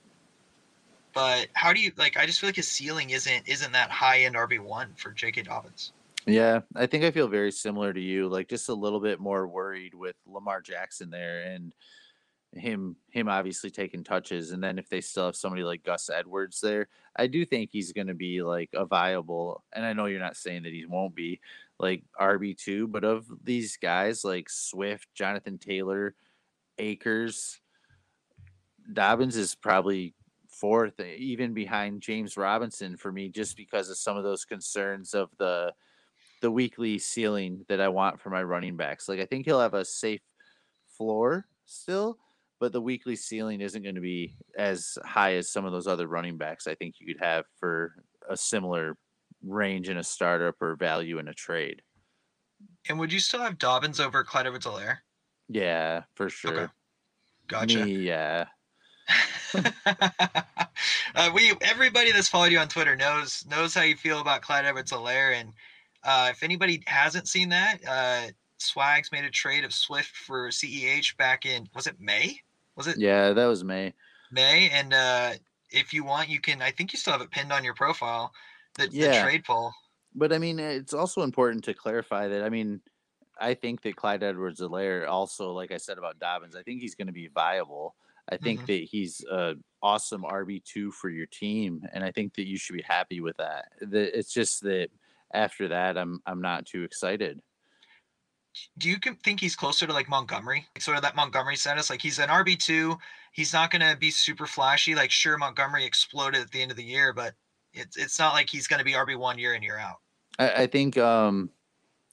But 1.16 1.48
how 1.54 1.72
do 1.72 1.80
you 1.80 1.92
like 1.96 2.18
I 2.18 2.26
just 2.26 2.40
feel 2.40 2.48
like 2.48 2.56
his 2.56 2.68
ceiling 2.68 3.08
isn't 3.08 3.48
isn't 3.48 3.72
that 3.72 3.90
high 3.90 4.20
end 4.20 4.34
RB 4.34 4.60
one 4.60 4.92
for 4.96 5.12
J.K. 5.12 5.44
Dobbins. 5.44 5.94
Yeah, 6.26 6.60
I 6.74 6.84
think 6.84 7.04
I 7.04 7.10
feel 7.10 7.26
very 7.26 7.50
similar 7.50 7.94
to 7.94 8.00
you, 8.00 8.28
like 8.28 8.48
just 8.50 8.68
a 8.68 8.74
little 8.74 9.00
bit 9.00 9.18
more 9.18 9.48
worried 9.48 9.94
with 9.94 10.14
Lamar 10.26 10.60
Jackson 10.60 11.08
there 11.08 11.40
and 11.40 11.74
him 12.52 12.96
him 13.12 13.30
obviously 13.30 13.70
taking 13.70 14.04
touches 14.04 14.50
and 14.50 14.62
then 14.62 14.78
if 14.78 14.90
they 14.90 15.00
still 15.00 15.24
have 15.24 15.36
somebody 15.36 15.62
like 15.62 15.82
Gus 15.84 16.10
Edwards 16.10 16.60
there, 16.60 16.86
I 17.16 17.28
do 17.28 17.46
think 17.46 17.70
he's 17.72 17.92
going 17.92 18.08
to 18.08 18.14
be 18.14 18.42
like 18.42 18.68
a 18.74 18.84
viable 18.84 19.64
and 19.72 19.86
I 19.86 19.94
know 19.94 20.04
you're 20.04 20.20
not 20.20 20.36
saying 20.36 20.64
that 20.64 20.74
he 20.74 20.84
won't 20.84 21.14
be 21.14 21.40
like 21.78 22.02
RB2, 22.20 22.92
but 22.92 23.04
of 23.04 23.24
these 23.42 23.78
guys 23.78 24.22
like 24.22 24.50
Swift, 24.50 25.08
Jonathan 25.14 25.56
Taylor, 25.56 26.14
Akers, 26.76 27.58
Dobbins 28.92 29.38
is 29.38 29.54
probably 29.54 30.12
fourth 30.60 31.00
even 31.00 31.52
behind 31.52 32.00
James 32.00 32.36
Robinson 32.36 32.96
for 32.96 33.12
me 33.12 33.28
just 33.28 33.56
because 33.56 33.90
of 33.90 33.98
some 33.98 34.16
of 34.16 34.24
those 34.24 34.44
concerns 34.44 35.14
of 35.14 35.30
the 35.38 35.72
the 36.42 36.50
weekly 36.50 36.98
ceiling 36.98 37.64
that 37.68 37.80
I 37.80 37.88
want 37.88 38.20
for 38.20 38.30
my 38.30 38.42
running 38.42 38.76
backs. 38.76 39.08
Like 39.08 39.20
I 39.20 39.26
think 39.26 39.44
he'll 39.46 39.60
have 39.60 39.74
a 39.74 39.84
safe 39.84 40.20
floor 40.96 41.46
still, 41.64 42.18
but 42.60 42.72
the 42.72 42.80
weekly 42.80 43.16
ceiling 43.16 43.60
isn't 43.60 43.82
going 43.82 43.94
to 43.94 44.00
be 44.00 44.36
as 44.56 44.98
high 45.04 45.34
as 45.34 45.50
some 45.50 45.64
of 45.64 45.72
those 45.72 45.86
other 45.86 46.06
running 46.06 46.36
backs 46.36 46.66
I 46.66 46.74
think 46.74 46.96
you 46.98 47.06
could 47.06 47.24
have 47.24 47.44
for 47.58 47.94
a 48.28 48.36
similar 48.36 48.96
range 49.44 49.88
in 49.88 49.98
a 49.98 50.04
startup 50.04 50.60
or 50.60 50.76
value 50.76 51.18
in 51.18 51.28
a 51.28 51.34
trade. 51.34 51.82
And 52.88 52.98
would 52.98 53.12
you 53.12 53.20
still 53.20 53.40
have 53.40 53.58
Dobbins 53.58 54.00
over 54.00 54.24
Clyde 54.24 54.46
edwards 54.46 54.66
Yeah, 55.48 56.04
for 56.14 56.28
sure. 56.30 56.52
Okay. 56.52 56.72
Gotcha. 57.48 57.84
Me, 57.84 57.96
yeah. 57.98 58.46
uh, 61.14 61.30
we 61.34 61.52
everybody 61.60 62.12
that's 62.12 62.28
followed 62.28 62.52
you 62.52 62.58
on 62.58 62.68
Twitter 62.68 62.96
knows 62.96 63.44
knows 63.48 63.74
how 63.74 63.82
you 63.82 63.96
feel 63.96 64.20
about 64.20 64.42
Clyde 64.42 64.64
Edwards-Helaire 64.64 65.34
and 65.34 65.52
uh, 66.06 66.28
if 66.30 66.42
anybody 66.42 66.82
hasn't 66.86 67.26
seen 67.26 67.48
that, 67.48 67.78
uh, 67.86 68.30
Swags 68.58 69.10
made 69.10 69.24
a 69.24 69.30
trade 69.30 69.64
of 69.64 69.74
Swift 69.74 70.16
for 70.16 70.48
CEH 70.48 71.16
back 71.16 71.44
in 71.44 71.68
was 71.74 71.86
it 71.86 71.96
May? 72.00 72.40
Was 72.76 72.86
it? 72.86 72.96
Yeah, 72.98 73.32
that 73.32 73.46
was 73.46 73.64
May. 73.64 73.92
May, 74.30 74.70
and 74.70 74.92
uh, 74.92 75.32
if 75.70 75.92
you 75.92 76.04
want, 76.04 76.28
you 76.28 76.40
can. 76.40 76.62
I 76.62 76.70
think 76.70 76.92
you 76.92 76.98
still 76.98 77.12
have 77.12 77.22
it 77.22 77.30
pinned 77.30 77.52
on 77.52 77.64
your 77.64 77.74
profile. 77.74 78.32
The, 78.74 78.88
yeah. 78.90 79.12
the 79.12 79.28
trade 79.28 79.44
poll. 79.44 79.72
But 80.14 80.32
I 80.32 80.38
mean, 80.38 80.58
it's 80.58 80.94
also 80.94 81.22
important 81.22 81.64
to 81.64 81.74
clarify 81.74 82.28
that. 82.28 82.42
I 82.42 82.50
mean, 82.50 82.80
I 83.40 83.54
think 83.54 83.82
that 83.82 83.96
Clyde 83.96 84.22
Edwards-Helaire 84.22 85.08
also, 85.08 85.52
like 85.52 85.72
I 85.72 85.76
said 85.76 85.98
about 85.98 86.18
Dobbins, 86.18 86.56
I 86.56 86.62
think 86.62 86.80
he's 86.80 86.94
going 86.94 87.06
to 87.08 87.12
be 87.12 87.28
viable. 87.28 87.94
I 88.28 88.36
think 88.36 88.60
mm-hmm. 88.60 88.66
that 88.66 88.84
he's 88.90 89.24
an 89.30 89.62
awesome 89.82 90.22
RB 90.22 90.64
two 90.64 90.90
for 90.90 91.08
your 91.08 91.26
team, 91.26 91.82
and 91.92 92.02
I 92.02 92.10
think 92.10 92.34
that 92.34 92.46
you 92.46 92.58
should 92.58 92.76
be 92.76 92.82
happy 92.82 93.20
with 93.20 93.36
that. 93.36 93.66
It's 93.80 94.32
just 94.32 94.62
that 94.62 94.88
after 95.32 95.68
that, 95.68 95.96
I'm 95.96 96.20
I'm 96.26 96.40
not 96.40 96.66
too 96.66 96.82
excited. 96.82 97.40
Do 98.78 98.88
you 98.88 98.96
think 99.22 99.38
he's 99.38 99.54
closer 99.54 99.86
to 99.86 99.92
like 99.92 100.08
Montgomery, 100.08 100.66
like 100.74 100.82
sort 100.82 100.96
of 100.96 101.02
that 101.02 101.14
Montgomery 101.14 101.56
status? 101.56 101.90
Like 101.90 102.02
he's 102.02 102.18
an 102.18 102.28
RB 102.28 102.58
two. 102.58 102.96
He's 103.32 103.52
not 103.52 103.70
going 103.70 103.82
to 103.82 103.96
be 103.98 104.10
super 104.10 104.46
flashy. 104.46 104.94
Like 104.94 105.10
sure, 105.10 105.36
Montgomery 105.36 105.84
exploded 105.84 106.40
at 106.40 106.50
the 106.50 106.62
end 106.62 106.70
of 106.70 106.76
the 106.76 106.84
year, 106.84 107.12
but 107.12 107.34
it's 107.74 107.96
it's 107.96 108.18
not 108.18 108.32
like 108.32 108.48
he's 108.48 108.66
going 108.66 108.78
to 108.78 108.84
be 108.84 108.92
RB 108.92 109.16
one 109.16 109.38
year 109.38 109.54
in 109.54 109.62
year 109.62 109.78
out. 109.78 109.96
I, 110.38 110.62
I 110.62 110.66
think 110.66 110.96
um, 110.98 111.50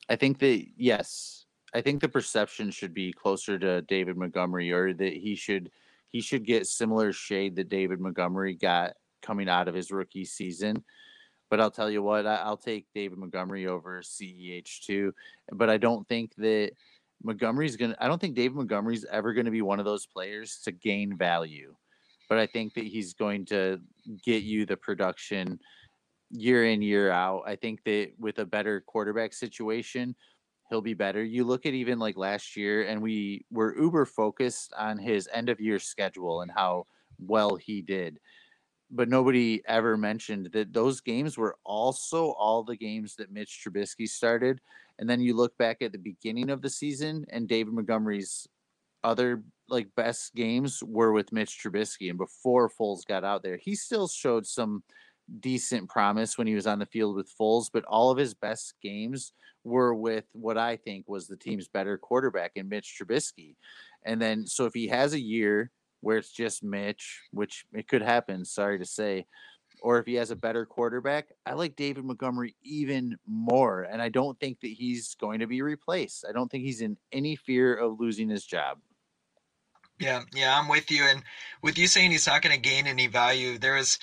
I 0.10 0.16
think 0.16 0.40
that 0.40 0.66
yes, 0.78 1.46
I 1.74 1.82
think 1.82 2.02
the 2.02 2.10
perception 2.10 2.72
should 2.72 2.94
be 2.94 3.14
closer 3.14 3.58
to 3.58 3.82
David 3.84 4.18
Montgomery, 4.18 4.72
or 4.72 4.94
that 4.94 5.14
he 5.14 5.36
should 5.36 5.72
he 6.14 6.22
should 6.22 6.46
get 6.46 6.66
similar 6.66 7.12
shade 7.12 7.58
that 7.58 7.68
David 7.68 8.00
Montgomery 8.00 8.56
got 8.56 8.94
coming 9.22 9.50
out 9.50 9.68
of 9.68 9.76
his 9.76 9.92
rookie 9.92 10.26
season 10.26 10.84
but 11.54 11.62
I'll 11.62 11.70
tell 11.70 11.92
you 11.92 12.02
what, 12.02 12.26
I, 12.26 12.50
will 12.50 12.58
take 12.58 12.88
David 12.96 13.20
Montgomery 13.20 13.68
over 13.68 14.02
CEH2. 14.02 15.12
But 15.52 15.70
I 15.70 15.78
don't 15.78 16.04
think 16.08 16.34
that 16.38 16.72
Montgomery's 17.22 17.76
gonna. 17.76 17.96
I 18.00 18.08
don't 18.08 18.20
think 18.20 18.34
David 18.36 18.56
Montgomery's 18.56 19.06
ever 19.06 19.34
going 19.34 19.46
to 19.46 19.52
be 19.52 19.62
one 19.62 19.78
of 19.78 19.86
those 19.86 20.08
players 20.08 20.62
to 20.64 20.72
gain 20.72 21.16
value. 21.16 21.76
But 22.28 22.40
I 22.40 22.48
think 22.48 22.74
that 22.74 22.86
he's 22.86 23.14
going 23.14 23.46
to 23.46 23.80
get 24.26 24.42
you 24.42 24.66
the 24.66 24.78
production 24.78 25.60
year 26.32 26.66
in 26.66 26.82
year 26.82 27.12
out. 27.12 27.44
I 27.46 27.56
think 27.56 27.84
that 27.84 28.14
with 28.18 28.40
a 28.40 28.46
better 28.46 28.82
quarterback 28.82 29.32
situation, 29.32 30.16
he'll 30.74 30.82
be 30.82 30.96
better. 30.96 31.24
You 31.24 31.44
look 31.44 31.68
at 31.68 31.76
even 31.76 32.00
like 32.00 32.18
last 32.18 32.58
year, 32.58 32.88
and 32.88 33.00
we 33.00 33.46
were 33.52 33.78
uber 33.80 34.08
focused 34.08 34.74
on 34.76 34.98
his 34.98 35.30
end 35.32 35.50
of 35.50 35.62
year 35.62 35.78
schedule 35.78 36.42
and 36.42 36.50
how 36.50 36.88
well 37.20 37.56
he 37.56 37.84
did. 37.84 38.20
But 38.90 39.08
nobody 39.08 39.62
ever 39.68 39.98
mentioned 39.98 40.50
that 40.54 40.74
those 40.74 41.00
games 41.00 41.38
were 41.38 41.58
also 41.64 42.32
all 42.32 42.64
the 42.64 42.76
games 42.76 43.16
that 43.18 43.32
Mitch 43.32 43.64
Trubisky 43.64 44.10
started. 44.10 44.62
And 44.98 45.08
then 45.08 45.22
you 45.22 45.36
look 45.36 45.56
back 45.60 45.84
at 45.84 45.92
the 45.92 46.00
beginning 46.00 46.50
of 46.50 46.64
the 46.64 46.72
season, 46.72 47.24
and 47.30 47.48
David 47.48 47.76
Montgomery's 47.76 48.48
other 49.04 49.44
like 49.70 49.90
best 49.96 50.34
games 50.34 50.82
were 50.84 51.12
with 51.12 51.32
Mitch 51.32 51.62
Trubisky. 51.64 52.10
And 52.10 52.18
before 52.18 52.68
Foles 52.68 53.06
got 53.06 53.24
out 53.24 53.44
there, 53.44 53.58
he 53.58 53.76
still 53.76 54.08
showed 54.08 54.48
some 54.48 54.82
decent 55.40 55.90
promise 55.90 56.38
when 56.38 56.48
he 56.48 56.56
was 56.56 56.68
on 56.68 56.80
the 56.80 56.86
field 56.86 57.16
with 57.16 57.32
Foles, 57.40 57.70
but 57.72 57.86
all 57.86 58.12
of 58.12 58.18
his 58.18 58.34
best 58.34 58.74
games 58.82 59.34
were 59.64 59.94
with 59.94 60.26
what 60.34 60.58
I 60.58 60.76
think 60.76 61.08
was 61.08 61.28
the 61.28 61.38
team's 61.38 61.68
better 61.68 61.98
quarterback 61.98 62.52
in 62.56 62.70
Mitch 62.70 62.98
Trubisky. 63.00 63.56
And 64.06 64.22
then, 64.22 64.46
so 64.46 64.66
if 64.66 64.74
he 64.74 64.88
has 64.88 65.14
a 65.14 65.20
year 65.20 65.72
where 66.02 66.18
it's 66.18 66.32
just 66.32 66.64
Mitch, 66.64 67.22
which 67.32 67.66
it 67.74 67.88
could 67.88 68.02
happen, 68.02 68.44
sorry 68.44 68.78
to 68.80 68.86
say, 68.86 69.26
or 69.82 70.00
if 70.00 70.06
he 70.06 70.16
has 70.16 70.32
a 70.32 70.36
better 70.36 70.66
quarterback, 70.66 71.28
I 71.46 71.54
like 71.54 71.76
David 71.76 72.06
Montgomery 72.06 72.56
even 72.64 73.18
more. 73.28 73.84
And 73.84 74.02
I 74.02 74.10
don't 74.10 74.40
think 74.40 74.60
that 74.62 74.72
he's 74.72 75.16
going 75.16 75.40
to 75.40 75.48
be 75.48 75.62
replaced. 75.62 76.26
I 76.28 76.32
don't 76.32 76.50
think 76.50 76.64
he's 76.64 76.82
in 76.82 76.98
any 77.12 77.36
fear 77.36 77.76
of 77.76 78.00
losing 78.00 78.30
his 78.30 78.46
job. 78.46 78.80
Yeah, 80.00 80.22
yeah, 80.34 80.58
I'm 80.58 80.68
with 80.68 80.90
you. 80.90 81.04
And 81.04 81.24
with 81.62 81.78
you 81.78 81.88
saying 81.88 82.12
he's 82.12 82.28
not 82.28 82.42
going 82.42 82.56
to 82.56 82.62
gain 82.62 82.88
any 82.88 83.08
value, 83.08 83.58
there 83.58 83.78
is 83.78 84.00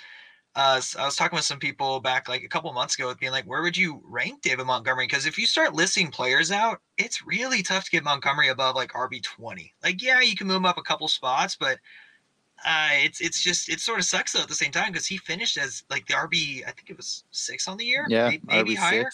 uh, 0.56 0.80
I 0.98 1.04
was 1.04 1.16
talking 1.16 1.36
with 1.36 1.44
some 1.44 1.60
people 1.60 2.00
back 2.00 2.28
like 2.28 2.42
a 2.42 2.48
couple 2.48 2.72
months 2.72 2.96
ago, 2.96 3.14
being 3.14 3.32
like, 3.32 3.44
where 3.46 3.62
would 3.62 3.76
you 3.76 4.02
rank 4.04 4.42
David 4.42 4.66
Montgomery? 4.66 5.06
Because 5.06 5.26
if 5.26 5.38
you 5.38 5.46
start 5.46 5.74
listing 5.74 6.10
players 6.10 6.50
out, 6.50 6.80
it's 6.98 7.24
really 7.24 7.62
tough 7.62 7.84
to 7.84 7.90
get 7.90 8.04
Montgomery 8.04 8.48
above 8.48 8.74
like 8.74 8.92
RB 8.92 9.20
twenty. 9.20 9.74
Like, 9.82 10.02
yeah, 10.02 10.20
you 10.20 10.36
can 10.36 10.48
move 10.48 10.56
him 10.56 10.66
up 10.66 10.78
a 10.78 10.82
couple 10.82 11.06
spots, 11.08 11.56
but 11.56 11.78
uh, 12.64 12.90
it's 12.92 13.20
it's 13.20 13.42
just 13.42 13.68
it 13.70 13.80
sort 13.80 13.98
of 13.98 14.04
sucks 14.04 14.32
though 14.32 14.42
at 14.42 14.48
the 14.48 14.54
same 14.54 14.72
time 14.72 14.92
because 14.92 15.06
he 15.06 15.16
finished 15.18 15.56
as 15.56 15.82
like 15.90 16.06
the 16.06 16.14
RB, 16.14 16.62
I 16.66 16.72
think 16.72 16.90
it 16.90 16.96
was 16.96 17.24
six 17.30 17.66
on 17.68 17.76
the 17.78 17.84
year, 17.86 18.08
Yeah, 18.08 18.22
maybe, 18.22 18.42
maybe 18.44 18.74
RB6. 18.74 18.74
higher. 18.74 19.12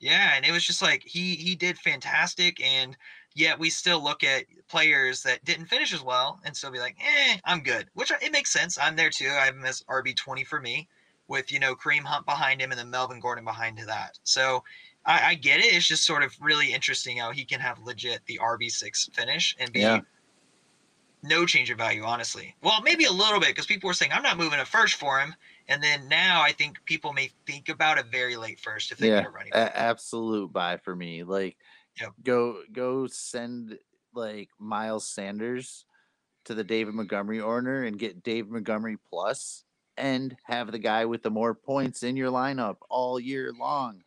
Yeah, 0.00 0.34
and 0.36 0.44
it 0.44 0.52
was 0.52 0.64
just 0.66 0.82
like 0.82 1.02
he 1.04 1.34
he 1.36 1.54
did 1.56 1.78
fantastic, 1.78 2.60
and 2.62 2.96
yet 3.34 3.58
we 3.58 3.68
still 3.70 4.02
look 4.02 4.22
at 4.24 4.44
players 4.68 5.22
that 5.24 5.44
didn't 5.44 5.66
finish 5.66 5.92
as 5.92 6.02
well 6.02 6.40
and 6.44 6.56
still 6.56 6.70
be 6.70 6.78
like, 6.78 6.96
eh, 7.00 7.36
I'm 7.44 7.60
good. 7.62 7.88
Which 7.94 8.10
it 8.10 8.32
makes 8.32 8.52
sense. 8.52 8.78
I'm 8.78 8.96
there 8.96 9.10
too. 9.10 9.28
I 9.28 9.44
have 9.46 9.54
him 9.54 9.64
as 9.64 9.82
RB 9.88 10.16
twenty 10.16 10.44
for 10.44 10.60
me, 10.60 10.88
with 11.28 11.52
you 11.52 11.58
know 11.58 11.74
Kareem 11.74 12.02
Hunt 12.02 12.26
behind 12.26 12.60
him 12.60 12.70
and 12.70 12.78
then 12.78 12.90
Melvin 12.90 13.20
Gordon 13.20 13.44
behind 13.44 13.78
that. 13.86 14.18
So 14.24 14.62
I, 15.04 15.30
I 15.30 15.34
get 15.34 15.60
it. 15.60 15.66
It's 15.74 15.86
just 15.86 16.04
sort 16.06 16.22
of 16.22 16.34
really 16.40 16.72
interesting 16.72 17.18
how 17.18 17.30
he 17.32 17.44
can 17.44 17.60
have 17.60 17.78
legit 17.80 18.20
the 18.26 18.38
RB 18.42 18.70
six 18.70 19.08
finish 19.12 19.54
and 19.58 19.72
be 19.72 19.80
Yeah. 19.80 20.00
no 21.22 21.46
change 21.46 21.70
of 21.70 21.78
value, 21.78 22.04
honestly. 22.04 22.54
Well, 22.62 22.82
maybe 22.82 23.04
a 23.04 23.12
little 23.12 23.40
bit 23.40 23.48
because 23.50 23.66
people 23.66 23.88
were 23.88 23.94
saying 23.94 24.12
I'm 24.12 24.22
not 24.22 24.36
moving 24.38 24.60
a 24.60 24.64
first 24.64 24.94
for 24.96 25.18
him. 25.20 25.34
And 25.68 25.82
then 25.82 26.08
now 26.08 26.42
I 26.42 26.52
think 26.52 26.76
people 26.84 27.14
may 27.14 27.30
think 27.46 27.70
about 27.70 27.98
a 27.98 28.02
very 28.02 28.36
late 28.36 28.60
first 28.60 28.92
if 28.92 28.98
they 28.98 29.08
Yeah, 29.08 29.20
get 29.22 29.26
a 29.26 29.30
running 29.30 29.52
a- 29.52 29.64
back. 29.64 29.72
absolute 29.74 30.52
buy 30.52 30.76
for 30.76 30.94
me. 30.94 31.22
Like, 31.24 31.56
Yep. 32.00 32.12
go 32.22 32.62
go 32.72 33.06
send 33.06 33.78
like 34.14 34.48
Miles 34.58 35.06
Sanders 35.06 35.84
to 36.44 36.54
the 36.54 36.64
David 36.64 36.94
Montgomery 36.94 37.40
owner 37.40 37.84
and 37.84 37.98
get 37.98 38.22
David 38.22 38.50
Montgomery 38.50 38.96
plus, 39.08 39.64
and 39.96 40.36
have 40.44 40.72
the 40.72 40.78
guy 40.78 41.04
with 41.04 41.22
the 41.22 41.30
more 41.30 41.54
points 41.54 42.02
in 42.02 42.16
your 42.16 42.30
lineup 42.30 42.76
all 42.90 43.18
year 43.18 43.52
long. 43.58 44.02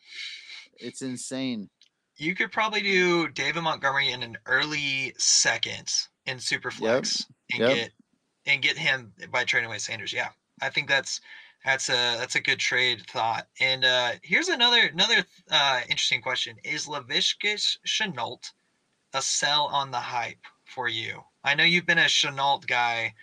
It's 0.77 1.01
insane. 1.01 1.69
You 2.17 2.35
could 2.35 2.51
probably 2.51 2.81
do 2.81 3.27
David 3.29 3.61
Montgomery 3.63 4.11
in 4.11 4.23
an 4.23 4.37
early 4.45 5.13
second 5.17 5.91
in 6.25 6.37
Superflex 6.37 7.25
and 7.53 7.59
Yep. 7.61 7.75
get 7.75 7.91
and 8.45 8.61
get 8.61 8.77
him 8.77 9.13
by 9.31 9.43
trading 9.43 9.67
away 9.67 9.77
Sanders. 9.77 10.13
Yeah, 10.13 10.29
I 10.61 10.69
think 10.69 10.87
that's 10.87 11.21
that's 11.67 11.89
a 11.89 12.15
that's 12.17 12.35
a 12.35 12.39
good 12.39 12.59
trade 12.59 13.03
thought. 13.07 13.45
And 13.59 13.83
uh, 13.83 14.11
here's 14.21 14.47
another 14.47 14.89
another 14.93 15.25
uh, 15.51 15.81
interesting 15.89 16.21
question: 16.21 16.55
Is 16.63 16.87
Laviska 16.87 17.77
Shenault 17.85 18.51
a 19.13 19.21
sell 19.21 19.65
on 19.73 19.91
the 19.91 19.99
hype 19.99 20.45
for 20.63 20.87
you? 20.87 21.21
I 21.43 21.55
know 21.55 21.65
you've 21.65 21.85
been 21.85 21.97
a 21.97 22.05
Shenault 22.05 22.65
guy, 22.67 23.13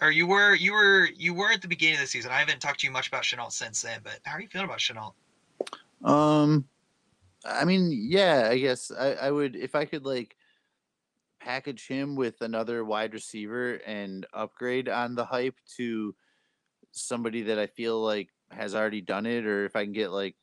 or 0.00 0.10
you 0.10 0.26
were 0.26 0.56
you 0.56 0.72
were 0.72 1.08
you 1.16 1.32
were 1.32 1.52
at 1.52 1.62
the 1.62 1.68
beginning 1.68 1.94
of 1.94 2.00
the 2.00 2.06
season. 2.08 2.32
I 2.32 2.40
haven't 2.40 2.58
talked 2.58 2.80
to 2.80 2.88
you 2.88 2.92
much 2.92 3.06
about 3.06 3.22
Shenault 3.22 3.52
since 3.52 3.82
then, 3.82 4.00
but 4.02 4.18
how 4.24 4.32
are 4.32 4.40
you 4.40 4.48
feeling 4.48 4.66
about 4.66 4.80
Shenault? 4.80 5.14
Um, 6.04 6.64
I 7.44 7.64
mean, 7.64 7.92
yeah, 7.92 8.48
I 8.50 8.58
guess 8.58 8.90
I, 8.90 9.12
I 9.12 9.30
would 9.30 9.54
if 9.54 9.76
I 9.76 9.84
could 9.84 10.04
like 10.04 10.34
package 11.40 11.86
him 11.86 12.16
with 12.16 12.40
another 12.40 12.84
wide 12.84 13.14
receiver 13.14 13.74
and 13.86 14.26
upgrade 14.34 14.88
on 14.88 15.14
the 15.14 15.24
hype 15.24 15.54
to 15.76 16.16
somebody 16.92 17.42
that 17.42 17.58
I 17.58 17.66
feel 17.66 18.00
like 18.00 18.28
has 18.50 18.74
already 18.74 19.00
done 19.00 19.26
it, 19.26 19.46
or 19.46 19.64
if 19.64 19.76
I 19.76 19.84
can 19.84 19.92
get 19.92 20.10
like 20.10 20.36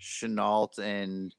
Shenault 0.00 0.78
and 0.78 1.34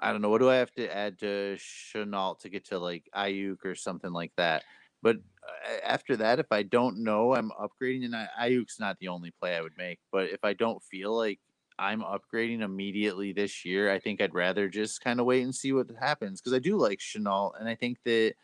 I 0.00 0.12
don't 0.12 0.22
know 0.22 0.28
what 0.28 0.40
do 0.40 0.50
I 0.50 0.56
have 0.56 0.72
to 0.72 0.94
add 0.94 1.18
to 1.20 1.56
Shenault 1.56 2.40
to 2.40 2.48
get 2.48 2.66
to 2.66 2.78
like 2.78 3.08
Aiyuk 3.14 3.64
or 3.64 3.74
something 3.74 4.12
like 4.12 4.32
that. 4.36 4.64
But 5.02 5.16
uh, 5.16 5.80
after 5.84 6.16
that, 6.16 6.38
if 6.38 6.46
I 6.50 6.62
don't 6.62 7.04
know 7.04 7.34
I'm 7.34 7.50
upgrading, 7.50 8.04
and 8.04 8.14
Aiyuk's 8.40 8.80
not 8.80 8.98
the 8.98 9.08
only 9.08 9.32
play 9.40 9.56
I 9.56 9.60
would 9.60 9.76
make, 9.76 9.98
but 10.12 10.30
if 10.30 10.44
I 10.44 10.52
don't 10.54 10.82
feel 10.82 11.16
like 11.16 11.40
I'm 11.78 12.02
upgrading 12.02 12.62
immediately 12.62 13.32
this 13.32 13.64
year, 13.64 13.90
I 13.90 13.98
think 13.98 14.20
I'd 14.20 14.34
rather 14.34 14.68
just 14.68 15.02
kind 15.02 15.20
of 15.20 15.26
wait 15.26 15.42
and 15.42 15.54
see 15.54 15.72
what 15.72 15.86
happens 16.00 16.40
because 16.40 16.54
I 16.54 16.58
do 16.58 16.76
like 16.76 17.00
Shenault, 17.00 17.52
and 17.58 17.68
I 17.68 17.74
think 17.74 17.98
that 18.04 18.34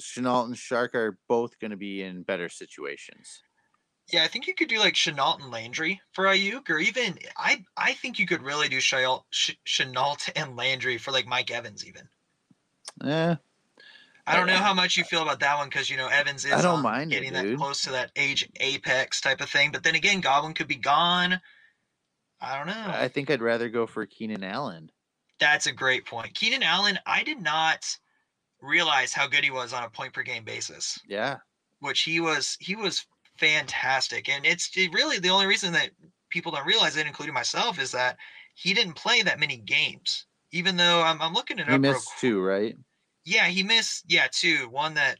Shenault 0.00 0.46
and 0.46 0.54
Chark 0.54 0.94
are 0.94 1.18
both 1.28 1.58
going 1.58 1.70
to 1.70 1.76
be 1.76 2.02
in 2.02 2.22
better 2.22 2.48
situations. 2.48 3.42
Yeah, 4.12 4.22
I 4.22 4.28
think 4.28 4.46
you 4.46 4.54
could 4.54 4.68
do 4.68 4.78
like 4.78 4.94
Shenault 4.94 5.40
and 5.40 5.50
Landry 5.50 6.00
for 6.12 6.26
Aiyuk, 6.26 6.70
or 6.70 6.78
even 6.78 7.18
I 7.36 7.64
I 7.76 7.94
think 7.94 8.18
you 8.18 8.26
could 8.26 8.42
really 8.42 8.68
do 8.68 8.78
Shenault, 8.78 9.24
Ch- 9.32 9.58
Shenault 9.66 10.30
and 10.36 10.56
Landry 10.56 10.98
for 10.98 11.10
like 11.10 11.26
Mike 11.26 11.50
Evans 11.50 11.84
even. 11.84 12.08
Yeah. 13.02 13.36
I 14.28 14.36
don't 14.36 14.48
know 14.48 14.54
how 14.54 14.74
much 14.74 14.96
you 14.96 15.04
feel 15.04 15.22
about 15.22 15.38
that 15.40 15.56
one 15.56 15.68
because 15.68 15.88
you 15.88 15.96
know 15.96 16.08
Evans 16.08 16.44
is 16.44 16.52
I 16.52 16.60
don't 16.60 16.78
on 16.78 16.82
mind 16.82 17.12
it, 17.12 17.16
getting 17.16 17.32
that 17.32 17.56
close 17.56 17.82
to 17.82 17.92
that 17.92 18.10
age 18.16 18.48
apex 18.58 19.20
type 19.20 19.40
of 19.40 19.48
thing. 19.48 19.70
But 19.70 19.84
then 19.84 19.94
again, 19.94 20.20
Godwin 20.20 20.54
could 20.54 20.66
be 20.66 20.76
gone. 20.76 21.40
I 22.40 22.58
don't 22.58 22.66
know. 22.66 22.84
I 22.86 23.08
think 23.08 23.30
I'd 23.30 23.40
rather 23.40 23.68
go 23.68 23.86
for 23.86 24.04
Keenan 24.04 24.42
Allen. 24.42 24.90
That's 25.38 25.66
a 25.66 25.72
great 25.72 26.06
point. 26.06 26.34
Keenan 26.34 26.62
Allen, 26.62 26.98
I 27.06 27.22
did 27.22 27.40
not 27.40 27.86
realize 28.60 29.12
how 29.12 29.28
good 29.28 29.44
he 29.44 29.50
was 29.50 29.72
on 29.72 29.84
a 29.84 29.90
point 29.90 30.12
per 30.12 30.22
game 30.22 30.44
basis. 30.44 30.98
Yeah, 31.08 31.36
which 31.78 32.02
he 32.02 32.18
was 32.18 32.56
he 32.58 32.74
was 32.74 33.06
fantastic 33.38 34.28
and 34.28 34.46
it's 34.46 34.70
really 34.92 35.18
the 35.18 35.28
only 35.28 35.46
reason 35.46 35.72
that 35.72 35.90
people 36.30 36.52
don't 36.52 36.66
realize 36.66 36.96
it 36.96 37.06
including 37.06 37.34
myself 37.34 37.78
is 37.80 37.92
that 37.92 38.16
he 38.54 38.74
didn't 38.74 38.94
play 38.94 39.22
that 39.22 39.38
many 39.40 39.56
games 39.56 40.26
even 40.52 40.76
though 40.76 41.02
i'm, 41.02 41.20
I'm 41.20 41.34
looking 41.34 41.58
it 41.58 41.68
he 41.68 41.70
up 41.70 41.82
real 41.82 41.92
missed 41.92 42.08
quick. 42.08 42.20
two, 42.20 42.40
right? 42.42 42.76
yeah 43.24 43.46
he 43.46 43.62
missed 43.62 44.04
yeah 44.08 44.28
two 44.30 44.68
one 44.70 44.94
that 44.94 45.18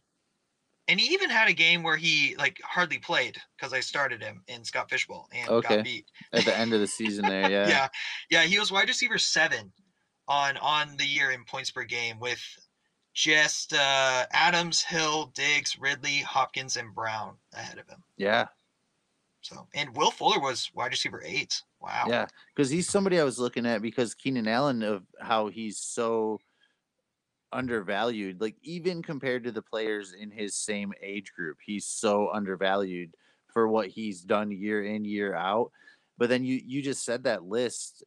and 0.89 1.01
he 1.01 1.12
even 1.12 1.31
had 1.31 1.49
a 1.49 1.53
game 1.53 1.83
where 1.83 1.97
he 1.97 2.37
like 2.37 2.61
hardly 2.64 2.99
played 2.99 3.37
because 3.57 3.73
i 3.73 3.81
started 3.81 4.23
him 4.23 4.43
in 4.49 4.64
Scott 4.64 4.89
Fish 4.89 5.07
Bowl 5.07 5.27
and 5.33 5.49
Okay. 5.51 5.77
got 5.77 5.85
beat 5.85 6.07
At 6.33 6.45
the 6.45 6.57
end 6.57 6.73
of 6.73 6.81
the 6.81 6.87
season, 6.87 7.27
there, 7.27 7.51
yeah. 7.51 7.69
yeah 7.69 7.89
yeah 8.31 8.43
he 8.43 8.59
was 8.59 8.71
wide 8.73 8.89
receiver 8.89 9.19
seven 9.19 9.73
on 10.29 10.57
on 10.59 10.97
the 10.97 11.05
year 11.07 11.31
in 11.31 11.45
points 11.45 11.71
per 11.71 11.85
game 11.85 12.19
with 12.19 12.41
just 13.17 13.73
uh 13.73 14.27
adams 14.31 14.83
hill 14.83 15.33
diggs 15.35 15.77
ridley 15.81 16.19
hopkins 16.19 16.77
and 16.77 16.95
brown 16.95 17.35
ahead 17.55 17.79
of 17.79 17.89
him 17.89 18.03
yeah. 18.17 18.47
So 19.43 19.69
and 19.75 19.95
Will 19.95 20.11
Fuller 20.11 20.41
was 20.41 20.71
wide 20.75 20.91
receiver 20.91 21.23
eight. 21.25 21.62
Wow. 21.81 22.07
Yeah, 22.09 22.27
because 22.55 22.69
he's 22.69 22.89
somebody 22.89 23.21
I 23.21 23.25
was 23.25 23.39
looking 23.39 23.64
at 23.64 23.81
because 23.81 24.14
Keenan 24.14 24.49
Allen 24.49 24.83
of 24.83 25.05
how 25.21 25.49
he's 25.49 25.79
so 25.79 26.41
undervalued, 27.53 28.41
like 28.41 28.57
even 28.62 29.03
compared 29.03 29.45
to 29.45 29.53
the 29.53 29.62
players 29.62 30.14
in 30.14 30.33
his 30.33 30.57
same 30.57 30.93
age 31.01 31.33
group, 31.33 31.59
he's 31.64 31.87
so 31.87 32.31
undervalued 32.33 33.14
for 33.53 33.69
what 33.69 33.87
he's 33.87 34.23
done 34.23 34.51
year 34.51 34.85
in 34.85 35.05
year 35.05 35.35
out. 35.35 35.71
But 36.19 36.29
then 36.29 36.45
you 36.45 36.61
you 36.64 36.83
just 36.83 37.05
said 37.05 37.25
that 37.25 37.45
list. 37.45 38.03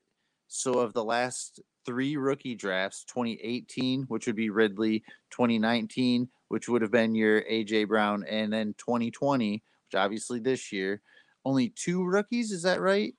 So 0.49 0.79
of 0.79 0.93
the 0.93 1.05
last 1.05 1.61
three 1.89 2.17
rookie 2.17 2.53
drafts, 2.53 3.03
2018, 3.05 4.03
which 4.03 4.27
would 4.27 4.35
be 4.35 4.51
Ridley, 4.51 4.99
2019, 5.31 6.29
which 6.49 6.69
would 6.69 6.83
have 6.83 6.91
been 6.91 7.15
your 7.15 7.41
AJ 7.41 7.87
Brown, 7.87 8.23
and 8.29 8.53
then 8.53 8.75
2020, 8.77 9.53
which 9.53 9.99
obviously 9.99 10.39
this 10.39 10.71
year, 10.71 11.01
only 11.45 11.69
two 11.69 12.05
rookies, 12.05 12.51
is 12.51 12.61
that 12.61 12.79
right? 12.79 13.15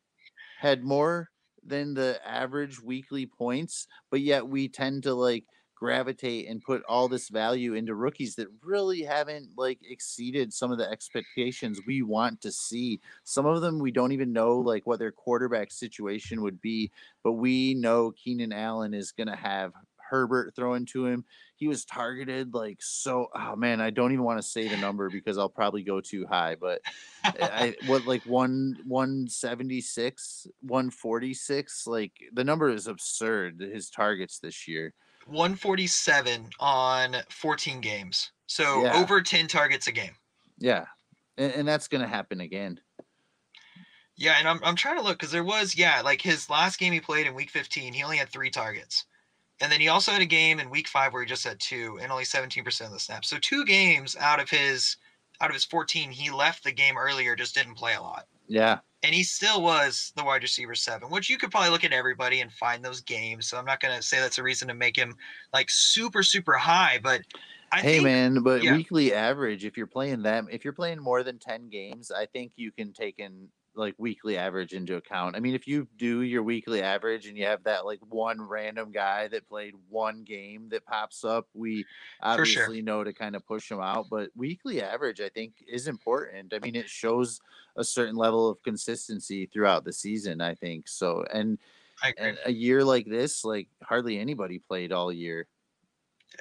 Had 0.61 0.85
more 0.85 1.31
than 1.67 1.95
the 1.95 2.21
average 2.25 2.81
weekly 2.81 3.27
points, 3.27 3.89
but 4.09 4.21
yet 4.21 4.47
we 4.47 4.69
tend 4.69 5.03
to 5.03 5.15
like 5.15 5.47
gravitate 5.81 6.47
and 6.47 6.63
put 6.63 6.83
all 6.87 7.09
this 7.09 7.31
value 7.31 7.73
into 7.73 7.95
rookies 7.95 8.35
that 8.35 8.47
really 8.63 9.03
haven't 9.03 9.49
like 9.57 9.79
exceeded 9.83 10.53
some 10.53 10.71
of 10.71 10.77
the 10.77 10.89
expectations 10.89 11.81
we 11.87 12.03
want 12.03 12.39
to 12.43 12.53
see. 12.53 13.01
Some 13.25 13.47
of 13.47 13.63
them 13.63 13.79
we 13.79 13.91
don't 13.91 14.13
even 14.13 14.33
know 14.33 14.59
like 14.59 14.87
what 14.87 14.99
their 14.99 15.11
quarterback 15.11 15.73
situation 15.73 16.43
would 16.43 16.61
be, 16.61 16.91
but 17.25 17.33
we 17.33 17.75
know 17.75 18.13
Keenan 18.13 18.53
Allen 18.53 18.93
is 18.93 19.13
going 19.13 19.29
to 19.29 19.37
have 19.37 19.73
Herbert 19.97 20.55
throwing 20.55 20.85
to 20.87 21.07
him. 21.07 21.25
He 21.57 21.67
was 21.67 21.85
targeted 21.85 22.53
like 22.53 22.79
so. 22.81 23.29
Oh 23.35 23.57
man, 23.57 23.81
I 23.81 23.91
don't 23.91 24.13
even 24.13 24.25
want 24.25 24.39
to 24.39 24.47
say 24.47 24.69
the 24.69 24.77
number 24.77 25.09
because 25.09 25.39
I'll 25.39 25.49
probably 25.49 25.83
go 25.83 26.01
too 26.01 26.27
high. 26.27 26.57
But 26.61 26.83
I 27.25 27.75
what 27.87 28.07
like 28.07 28.25
one 28.25 28.77
one 28.87 29.29
seventy 29.29 29.81
six, 29.81 30.47
one 30.61 30.91
forty 30.91 31.33
six. 31.33 31.87
Like 31.87 32.13
the 32.35 32.45
number 32.45 32.69
is 32.69 32.87
absurd. 32.87 33.61
His 33.61 33.89
targets 33.89 34.41
this 34.41 34.69
year. 34.69 34.93
147 35.27 36.51
on 36.59 37.17
14 37.29 37.81
games. 37.81 38.31
So 38.47 38.85
yeah. 38.85 39.01
over 39.01 39.21
10 39.21 39.47
targets 39.47 39.87
a 39.87 39.93
game. 39.93 40.13
Yeah. 40.59 40.87
And, 41.39 41.53
and 41.53 41.69
that's 41.69 41.89
going 41.89 42.03
to 42.03 42.09
happen 42.09 42.41
again. 42.41 42.81
Yeah. 44.17 44.37
And 44.39 44.49
I'm, 44.49 44.61
I'm 44.63 44.77
trying 44.77 44.97
to 44.97 45.03
look 45.03 45.19
because 45.19 45.33
there 45.33 45.45
was, 45.45 45.77
yeah, 45.77 46.01
like 46.03 46.21
his 46.21 46.51
last 46.51 46.79
game 46.79 46.93
he 46.93 47.01
played 47.01 47.27
in 47.27 47.35
week 47.35 47.51
15, 47.51 47.93
he 47.93 48.03
only 48.03 48.17
had 48.17 48.29
three 48.29 48.51
targets. 48.51 49.05
And 49.61 49.71
then 49.71 49.81
he 49.81 49.89
also 49.89 50.13
had 50.13 50.23
a 50.23 50.27
game 50.27 50.59
in 50.59 50.71
week 50.71 50.89
five 50.89 51.13
where 51.13 51.23
he 51.23 51.29
just 51.29 51.45
had 51.45 51.61
two 51.61 51.99
and 52.01 52.11
only 52.11 52.25
17% 52.25 52.81
of 52.87 52.93
the 52.93 52.99
snaps. 52.99 53.29
So 53.29 53.37
two 53.39 53.65
games 53.65 54.17
out 54.17 54.41
of 54.41 54.49
his 54.49 54.97
out 55.41 55.51
of 55.51 55.55
his 55.55 55.65
14, 55.65 56.11
he 56.11 56.31
left 56.31 56.65
the 56.65 56.73
game 56.73 56.99
earlier, 56.99 57.35
just 57.35 57.55
didn't 57.55 57.75
play 57.75 57.95
a 57.95 58.03
lot. 58.03 58.27
Yeah. 58.51 58.81
And 59.03 59.15
he 59.15 59.23
still 59.23 59.63
was 59.63 60.13
the 60.17 60.25
wide 60.25 60.43
receiver 60.43 60.75
seven, 60.75 61.09
which 61.09 61.31
you 61.31 61.39
could 61.39 61.51
probably 61.51 61.71
look 61.71 61.85
at 61.85 61.93
everybody 61.93 62.41
and 62.41 62.53
find 62.53 62.85
those 62.85 63.01
games. 63.01 63.47
So 63.47 63.57
I'm 63.57 63.65
not 63.65 63.81
gonna 63.81 64.03
say 64.03 64.19
that's 64.19 64.39
a 64.39 64.43
reason 64.43 64.69
to 64.69 64.75
make 64.75 64.97
him 64.97 65.17
like 65.55 65.71
super, 65.71 66.23
super 66.23 66.55
high, 66.55 66.99
but 67.03 67.23
I 67.73 67.81
hey 67.81 67.93
think, 67.95 68.05
man, 68.05 68.43
but 68.43 68.63
yeah. 68.63 68.77
weekly 68.77 69.15
average, 69.15 69.65
if 69.65 69.77
you're 69.77 69.87
playing 69.87 70.23
them, 70.23 70.49
if 70.51 70.65
you're 70.65 70.75
playing 70.75 70.99
more 70.99 71.23
than 71.23 71.39
10 71.39 71.71
games, 71.71 72.11
I 72.11 72.27
think 72.27 72.53
you 72.57 72.73
can 72.73 72.93
take 72.93 73.21
in 73.21 73.49
like 73.75 73.95
weekly 73.99 74.37
average 74.37 74.73
into 74.73 74.97
account. 74.97 75.37
I 75.37 75.41
mean, 75.41 75.55
if 75.55 75.67
you 75.67 75.87
do 75.97 76.23
your 76.23 76.43
weekly 76.43 76.83
average 76.83 77.27
and 77.27 77.37
you 77.37 77.45
have 77.47 77.63
that 77.65 77.87
like 77.87 78.01
one 78.09 78.41
random 78.41 78.91
guy 78.91 79.29
that 79.29 79.49
played 79.49 79.75
one 79.89 80.25
game 80.25 80.69
that 80.71 80.85
pops 80.87 81.25
up, 81.25 81.47
we 81.55 81.85
obviously 82.23 82.77
sure. 82.77 82.85
know 82.85 83.05
to 83.05 83.13
kind 83.13 83.37
of 83.37 83.47
push 83.47 83.69
them 83.69 83.81
out. 83.81 84.07
But 84.11 84.31
weekly 84.37 84.83
average, 84.83 85.21
I 85.21 85.29
think, 85.29 85.55
is 85.67 85.89
important. 85.89 86.53
I 86.53 86.59
mean, 86.59 86.75
it 86.75 86.89
shows 86.89 87.41
a 87.77 87.85
certain 87.85 88.17
level 88.17 88.49
of 88.49 88.63
consistency 88.63 89.47
throughout 89.47 89.85
the 89.85 89.93
season. 89.93 90.41
I 90.41 90.55
think 90.55 90.89
so. 90.89 91.25
And, 91.33 91.59
and 92.19 92.39
a 92.45 92.53
year 92.53 92.85
like 92.85 93.07
this, 93.07 93.45
like 93.45 93.69
hardly 93.83 94.19
anybody 94.19 94.59
played 94.59 94.93
all 94.93 95.13
year 95.13 95.47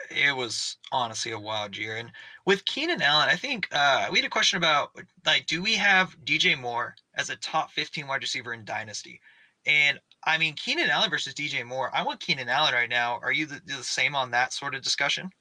it 0.09 0.35
was 0.35 0.77
honestly 0.91 1.31
a 1.31 1.39
wild 1.39 1.75
year. 1.77 1.97
And 1.97 2.11
with 2.45 2.65
Keenan 2.65 3.01
Allen, 3.01 3.29
I 3.29 3.35
think 3.35 3.67
uh, 3.71 4.07
we 4.11 4.19
had 4.19 4.25
a 4.25 4.29
question 4.29 4.57
about 4.57 4.91
like, 5.25 5.45
do 5.45 5.61
we 5.61 5.75
have 5.75 6.17
DJ 6.25 6.59
Moore 6.59 6.95
as 7.15 7.29
a 7.29 7.35
top 7.37 7.71
15 7.71 8.07
wide 8.07 8.21
receiver 8.21 8.53
in 8.53 8.65
Dynasty? 8.65 9.19
And 9.65 9.99
I 10.23 10.37
mean, 10.37 10.53
Keenan 10.55 10.89
Allen 10.89 11.09
versus 11.09 11.33
DJ 11.33 11.65
Moore. 11.65 11.91
I 11.93 12.03
want 12.03 12.19
Keenan 12.19 12.49
Allen 12.49 12.73
right 12.73 12.89
now. 12.89 13.19
Are 13.21 13.31
you 13.31 13.45
the, 13.45 13.61
the 13.65 13.83
same 13.83 14.15
on 14.15 14.31
that 14.31 14.53
sort 14.53 14.75
of 14.75 14.81
discussion? 14.81 15.31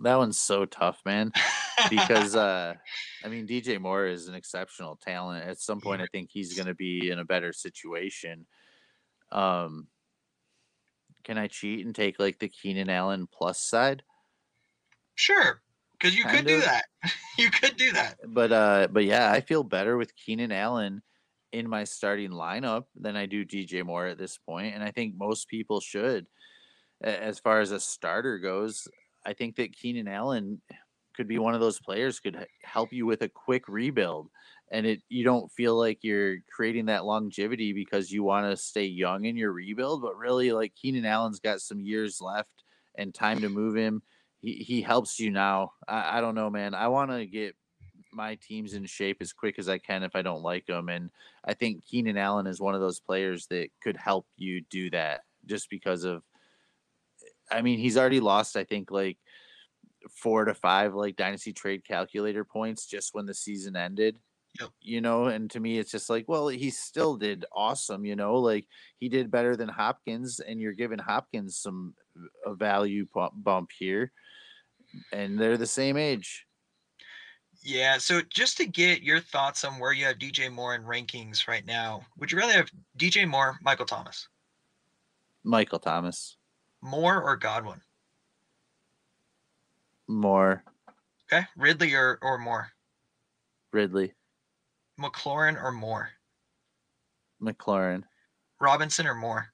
That 0.00 0.18
one's 0.18 0.40
so 0.40 0.64
tough, 0.64 1.00
man. 1.04 1.32
Because 1.88 2.36
uh, 2.36 2.74
I 3.24 3.28
mean, 3.28 3.48
DJ 3.48 3.80
Moore 3.80 4.06
is 4.06 4.28
an 4.28 4.34
exceptional 4.34 4.96
talent. 4.96 5.44
At 5.44 5.58
some 5.58 5.80
point, 5.80 6.02
I 6.02 6.06
think 6.12 6.28
he's 6.30 6.54
going 6.54 6.68
to 6.68 6.74
be 6.74 7.10
in 7.10 7.18
a 7.18 7.24
better 7.24 7.52
situation. 7.52 8.46
Um, 9.32 9.88
can 11.24 11.38
I 11.38 11.46
cheat 11.46 11.84
and 11.84 11.94
take 11.94 12.18
like 12.18 12.38
the 12.38 12.48
Keenan 12.48 12.90
Allen 12.90 13.26
plus 13.32 13.60
side? 13.60 14.02
Sure, 15.14 15.60
because 15.92 16.16
you 16.16 16.24
kind 16.24 16.38
could 16.38 16.54
of. 16.54 16.60
do 16.60 16.66
that. 16.66 16.84
you 17.38 17.50
could 17.50 17.76
do 17.76 17.92
that. 17.92 18.16
But 18.26 18.52
uh, 18.52 18.88
but 18.90 19.04
yeah, 19.04 19.30
I 19.30 19.40
feel 19.40 19.62
better 19.62 19.96
with 19.96 20.16
Keenan 20.16 20.52
Allen 20.52 21.02
in 21.52 21.68
my 21.68 21.84
starting 21.84 22.30
lineup 22.30 22.84
than 22.96 23.16
I 23.16 23.26
do 23.26 23.44
DJ 23.44 23.84
Moore 23.84 24.06
at 24.06 24.18
this 24.18 24.38
point, 24.38 24.74
and 24.74 24.82
I 24.82 24.90
think 24.90 25.14
most 25.16 25.48
people 25.48 25.80
should. 25.80 26.26
As 27.02 27.38
far 27.38 27.60
as 27.60 27.72
a 27.72 27.80
starter 27.80 28.38
goes, 28.38 28.86
I 29.26 29.32
think 29.32 29.56
that 29.56 29.76
Keenan 29.76 30.08
Allen 30.08 30.62
could 31.16 31.28
be 31.28 31.38
one 31.38 31.54
of 31.54 31.60
those 31.60 31.80
players 31.80 32.20
could 32.20 32.46
help 32.62 32.92
you 32.92 33.06
with 33.06 33.22
a 33.22 33.28
quick 33.28 33.68
rebuild 33.68 34.28
and 34.72 34.86
it 34.86 35.02
you 35.10 35.22
don't 35.22 35.52
feel 35.52 35.78
like 35.78 35.98
you're 36.02 36.38
creating 36.50 36.86
that 36.86 37.04
longevity 37.04 37.72
because 37.72 38.10
you 38.10 38.24
want 38.24 38.50
to 38.50 38.56
stay 38.56 38.86
young 38.86 39.26
in 39.26 39.36
your 39.36 39.52
rebuild 39.52 40.02
but 40.02 40.16
really 40.16 40.50
like 40.50 40.74
Keenan 40.74 41.04
Allen's 41.04 41.38
got 41.38 41.60
some 41.60 41.80
years 41.80 42.20
left 42.20 42.64
and 42.96 43.14
time 43.14 43.40
to 43.40 43.48
move 43.48 43.76
him. 43.76 44.02
He, 44.40 44.54
he 44.54 44.82
helps 44.82 45.20
you 45.20 45.30
now. 45.30 45.72
I, 45.86 46.18
I 46.18 46.20
don't 46.20 46.34
know 46.34 46.50
man. 46.50 46.74
I 46.74 46.88
want 46.88 47.10
to 47.10 47.26
get 47.26 47.54
my 48.12 48.34
teams 48.36 48.72
in 48.74 48.84
shape 48.86 49.18
as 49.20 49.32
quick 49.32 49.58
as 49.58 49.68
I 49.68 49.78
can 49.78 50.02
if 50.02 50.16
I 50.16 50.22
don't 50.22 50.42
like 50.42 50.66
them 50.66 50.88
and 50.88 51.10
I 51.44 51.54
think 51.54 51.84
Keenan 51.84 52.16
Allen 52.16 52.46
is 52.46 52.60
one 52.60 52.74
of 52.74 52.80
those 52.80 53.00
players 53.00 53.46
that 53.48 53.68
could 53.82 53.96
help 53.96 54.26
you 54.36 54.62
do 54.70 54.90
that 54.90 55.20
just 55.46 55.68
because 55.68 56.04
of 56.04 56.22
I 57.50 57.60
mean 57.60 57.78
he's 57.78 57.98
already 57.98 58.20
lost 58.20 58.56
I 58.56 58.64
think 58.64 58.90
like 58.90 59.18
four 60.10 60.46
to 60.46 60.54
five 60.54 60.94
like 60.94 61.16
dynasty 61.16 61.52
trade 61.52 61.84
calculator 61.86 62.44
points 62.44 62.86
just 62.86 63.14
when 63.14 63.26
the 63.26 63.34
season 63.34 63.76
ended 63.76 64.16
Yep. 64.60 64.70
You 64.80 65.00
know, 65.00 65.26
and 65.26 65.50
to 65.52 65.60
me, 65.60 65.78
it's 65.78 65.90
just 65.90 66.10
like, 66.10 66.26
well, 66.28 66.48
he 66.48 66.70
still 66.70 67.16
did 67.16 67.46
awesome. 67.54 68.04
You 68.04 68.16
know, 68.16 68.34
like 68.34 68.66
he 68.98 69.08
did 69.08 69.30
better 69.30 69.56
than 69.56 69.68
Hopkins, 69.68 70.40
and 70.40 70.60
you're 70.60 70.74
giving 70.74 70.98
Hopkins 70.98 71.56
some 71.56 71.94
uh, 72.16 72.52
a 72.52 72.54
value 72.54 73.06
bump 73.34 73.70
here, 73.78 74.12
and 75.12 75.38
they're 75.38 75.56
the 75.56 75.66
same 75.66 75.96
age. 75.96 76.46
Yeah. 77.62 77.98
So 77.98 78.20
just 78.28 78.56
to 78.58 78.66
get 78.66 79.02
your 79.02 79.20
thoughts 79.20 79.64
on 79.64 79.78
where 79.78 79.92
you 79.92 80.04
have 80.06 80.18
DJ 80.18 80.52
Moore 80.52 80.74
in 80.74 80.82
rankings 80.82 81.48
right 81.48 81.64
now, 81.64 82.02
would 82.18 82.30
you 82.30 82.38
rather 82.38 82.52
have 82.52 82.70
DJ 82.98 83.26
Moore, 83.26 83.58
Michael 83.62 83.86
Thomas? 83.86 84.28
Michael 85.44 85.78
Thomas. 85.78 86.36
Moore 86.82 87.22
or 87.22 87.36
Godwin? 87.36 87.80
Moore. 90.08 90.64
Okay. 91.32 91.46
Ridley 91.56 91.94
or, 91.94 92.18
or 92.20 92.38
Moore? 92.38 92.68
Ridley. 93.72 94.12
McLaurin 95.00 95.62
or 95.62 95.72
Moore? 95.72 96.10
McLaurin. 97.42 98.04
Robinson 98.60 99.06
or 99.06 99.14
Moore? 99.14 99.48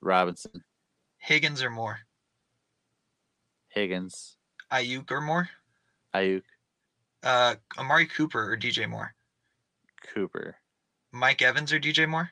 Robinson. 0.00 0.62
Higgins 1.18 1.62
or 1.62 1.70
Moore? 1.70 1.98
Higgins. 3.68 4.36
Aiyuk 4.72 5.10
or 5.10 5.20
Moore? 5.20 5.48
Aiyuk. 6.14 6.42
Uh, 7.22 7.54
Amari 7.78 8.06
Cooper 8.06 8.52
or 8.52 8.56
DJ 8.56 8.88
Moore? 8.88 9.14
Cooper. 10.14 10.56
Mike 11.12 11.42
Evans 11.42 11.72
or 11.72 11.80
DJ 11.80 12.08
Moore? 12.08 12.30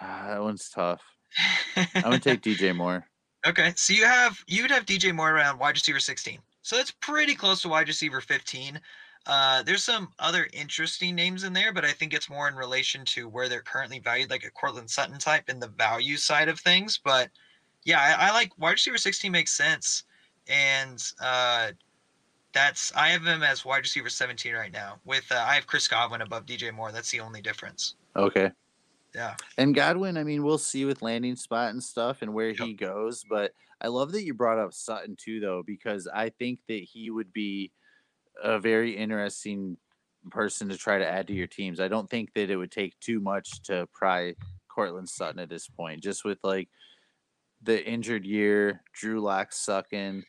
Ah, 0.00 0.26
that 0.28 0.42
one's 0.42 0.68
tough. 0.68 1.02
I'm 1.76 2.02
gonna 2.02 2.18
take 2.18 2.42
DJ 2.42 2.74
Moore. 2.74 3.06
Okay, 3.46 3.72
so 3.76 3.92
you 3.92 4.04
have 4.04 4.38
you 4.46 4.62
would 4.62 4.70
have 4.70 4.86
DJ 4.86 5.14
Moore 5.14 5.32
around 5.34 5.58
wide 5.58 5.74
receiver 5.74 6.00
16. 6.00 6.38
So 6.62 6.76
that's 6.76 6.90
pretty 7.00 7.34
close 7.34 7.62
to 7.62 7.68
wide 7.68 7.88
receiver 7.88 8.20
15. 8.20 8.80
Uh, 9.26 9.62
there's 9.62 9.84
some 9.84 10.08
other 10.18 10.48
interesting 10.52 11.14
names 11.14 11.44
in 11.44 11.52
there, 11.52 11.72
but 11.72 11.84
I 11.84 11.92
think 11.92 12.14
it's 12.14 12.30
more 12.30 12.48
in 12.48 12.54
relation 12.54 13.04
to 13.06 13.28
where 13.28 13.48
they're 13.48 13.60
currently 13.60 13.98
valued, 13.98 14.30
like 14.30 14.44
a 14.44 14.50
Courtland 14.50 14.90
Sutton 14.90 15.18
type 15.18 15.50
in 15.50 15.60
the 15.60 15.68
value 15.68 16.16
side 16.16 16.48
of 16.48 16.58
things. 16.58 16.98
But 17.02 17.28
yeah, 17.84 18.00
I, 18.00 18.28
I 18.28 18.32
like 18.32 18.58
wide 18.58 18.72
receiver 18.72 18.98
16 18.98 19.30
makes 19.30 19.52
sense. 19.52 20.04
And 20.48 21.02
uh, 21.22 21.72
that's 22.52 22.94
I 22.96 23.08
have 23.08 23.24
him 23.24 23.42
as 23.42 23.64
wide 23.64 23.78
receiver 23.78 24.08
17 24.08 24.54
right 24.54 24.72
now. 24.72 24.98
With 25.04 25.30
uh, 25.30 25.44
I 25.46 25.54
have 25.54 25.66
Chris 25.66 25.86
Godwin 25.88 26.22
above 26.22 26.46
DJ 26.46 26.72
Moore. 26.72 26.92
That's 26.92 27.10
the 27.10 27.20
only 27.20 27.42
difference. 27.42 27.96
Okay. 28.16 28.50
Yeah. 29.14 29.34
And 29.56 29.74
Godwin, 29.74 30.16
I 30.16 30.24
mean, 30.24 30.42
we'll 30.44 30.58
see 30.58 30.84
with 30.84 31.02
landing 31.02 31.36
spot 31.36 31.70
and 31.70 31.82
stuff 31.82 32.22
and 32.22 32.34
where 32.34 32.50
yep. 32.50 32.58
he 32.58 32.74
goes. 32.74 33.24
But 33.28 33.52
I 33.80 33.88
love 33.88 34.12
that 34.12 34.24
you 34.24 34.34
brought 34.34 34.58
up 34.58 34.72
Sutton 34.72 35.16
too, 35.16 35.40
though, 35.40 35.62
because 35.66 36.08
I 36.12 36.30
think 36.30 36.60
that 36.68 36.82
he 36.82 37.10
would 37.10 37.32
be 37.32 37.70
a 38.42 38.58
very 38.58 38.96
interesting 38.96 39.76
person 40.30 40.68
to 40.68 40.76
try 40.76 40.98
to 40.98 41.06
add 41.06 41.26
to 41.28 41.32
your 41.32 41.46
teams. 41.46 41.80
I 41.80 41.88
don't 41.88 42.08
think 42.08 42.32
that 42.34 42.50
it 42.50 42.56
would 42.56 42.72
take 42.72 42.98
too 43.00 43.20
much 43.20 43.62
to 43.64 43.88
pry 43.92 44.34
Courtland 44.68 45.08
Sutton 45.08 45.40
at 45.40 45.48
this 45.48 45.68
point, 45.68 46.02
just 46.02 46.24
with 46.24 46.38
like 46.42 46.68
the 47.62 47.84
injured 47.84 48.24
year, 48.24 48.82
Drew 48.92 49.20
Lock 49.20 49.52
sucking. 49.52 50.24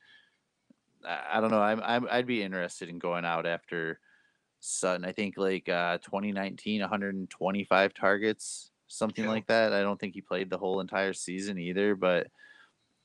I 1.05 1.39
don't 1.39 1.51
know. 1.51 1.61
I'm, 1.61 1.81
I'm 1.83 2.07
I'd 2.09 2.27
be 2.27 2.43
interested 2.43 2.89
in 2.89 2.99
going 2.99 3.25
out 3.25 3.45
after 3.45 3.99
Sutton. 4.59 5.05
I 5.05 5.11
think 5.11 5.37
like 5.37 5.69
uh, 5.69 5.99
2019, 5.99 6.81
125 6.81 7.93
targets, 7.93 8.71
something 8.87 9.25
yeah. 9.25 9.29
like 9.29 9.47
that. 9.47 9.73
I 9.73 9.81
don't 9.81 9.99
think 9.99 10.13
he 10.13 10.21
played 10.21 10.49
the 10.49 10.57
whole 10.57 10.81
entire 10.81 11.13
season 11.13 11.57
either, 11.57 11.95
but 11.95 12.27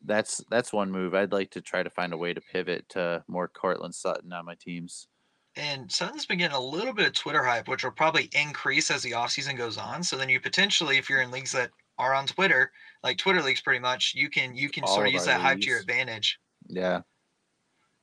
that's 0.04 0.42
that's 0.50 0.72
one 0.72 0.90
move. 0.90 1.14
I'd 1.14 1.32
like 1.32 1.50
to 1.52 1.60
try 1.60 1.82
to 1.82 1.90
find 1.90 2.12
a 2.12 2.16
way 2.16 2.34
to 2.34 2.40
pivot 2.40 2.88
to 2.90 3.24
more 3.28 3.48
Courtland 3.48 3.94
Sutton 3.94 4.32
on 4.32 4.44
my 4.44 4.54
teams. 4.60 5.08
And 5.56 5.90
Sutton's 5.90 6.26
been 6.26 6.38
getting 6.38 6.56
a 6.56 6.60
little 6.60 6.92
bit 6.92 7.06
of 7.06 7.12
Twitter 7.12 7.42
hype, 7.44 7.68
which 7.68 7.84
will 7.84 7.92
probably 7.92 8.28
increase 8.32 8.90
as 8.90 9.02
the 9.02 9.12
offseason 9.12 9.56
goes 9.56 9.78
on. 9.78 10.02
So 10.02 10.16
then 10.16 10.28
you 10.28 10.40
potentially, 10.40 10.98
if 10.98 11.08
you're 11.08 11.22
in 11.22 11.30
leagues 11.30 11.52
that 11.52 11.70
are 11.98 12.12
on 12.12 12.26
Twitter, 12.26 12.72
like 13.02 13.18
Twitter 13.18 13.40
leagues, 13.40 13.60
pretty 13.60 13.80
much. 13.80 14.14
You 14.14 14.28
can 14.28 14.54
you 14.54 14.68
can 14.68 14.84
All 14.84 14.94
sort 14.94 15.06
of 15.06 15.12
use 15.12 15.26
that 15.26 15.40
hype 15.40 15.60
to 15.60 15.66
your 15.66 15.78
advantage. 15.78 16.38
Yeah. 16.68 17.02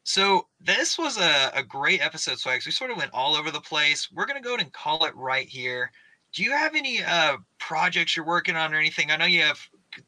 So 0.03 0.47
this 0.59 0.97
was 0.97 1.17
a, 1.17 1.51
a 1.53 1.63
great 1.63 2.01
episode, 2.01 2.39
Swags. 2.39 2.65
We 2.65 2.71
sort 2.71 2.89
of 2.89 2.97
went 2.97 3.11
all 3.13 3.35
over 3.35 3.51
the 3.51 3.61
place. 3.61 4.09
We're 4.11 4.25
gonna 4.25 4.41
go 4.41 4.55
ahead 4.55 4.61
and 4.61 4.73
call 4.73 5.05
it 5.05 5.15
right 5.15 5.47
here. 5.47 5.91
Do 6.33 6.43
you 6.43 6.51
have 6.51 6.75
any 6.75 7.03
uh 7.03 7.37
projects 7.59 8.15
you're 8.15 8.25
working 8.25 8.55
on 8.55 8.73
or 8.73 8.77
anything? 8.77 9.11
I 9.11 9.17
know 9.17 9.25
you 9.25 9.41
have 9.41 9.59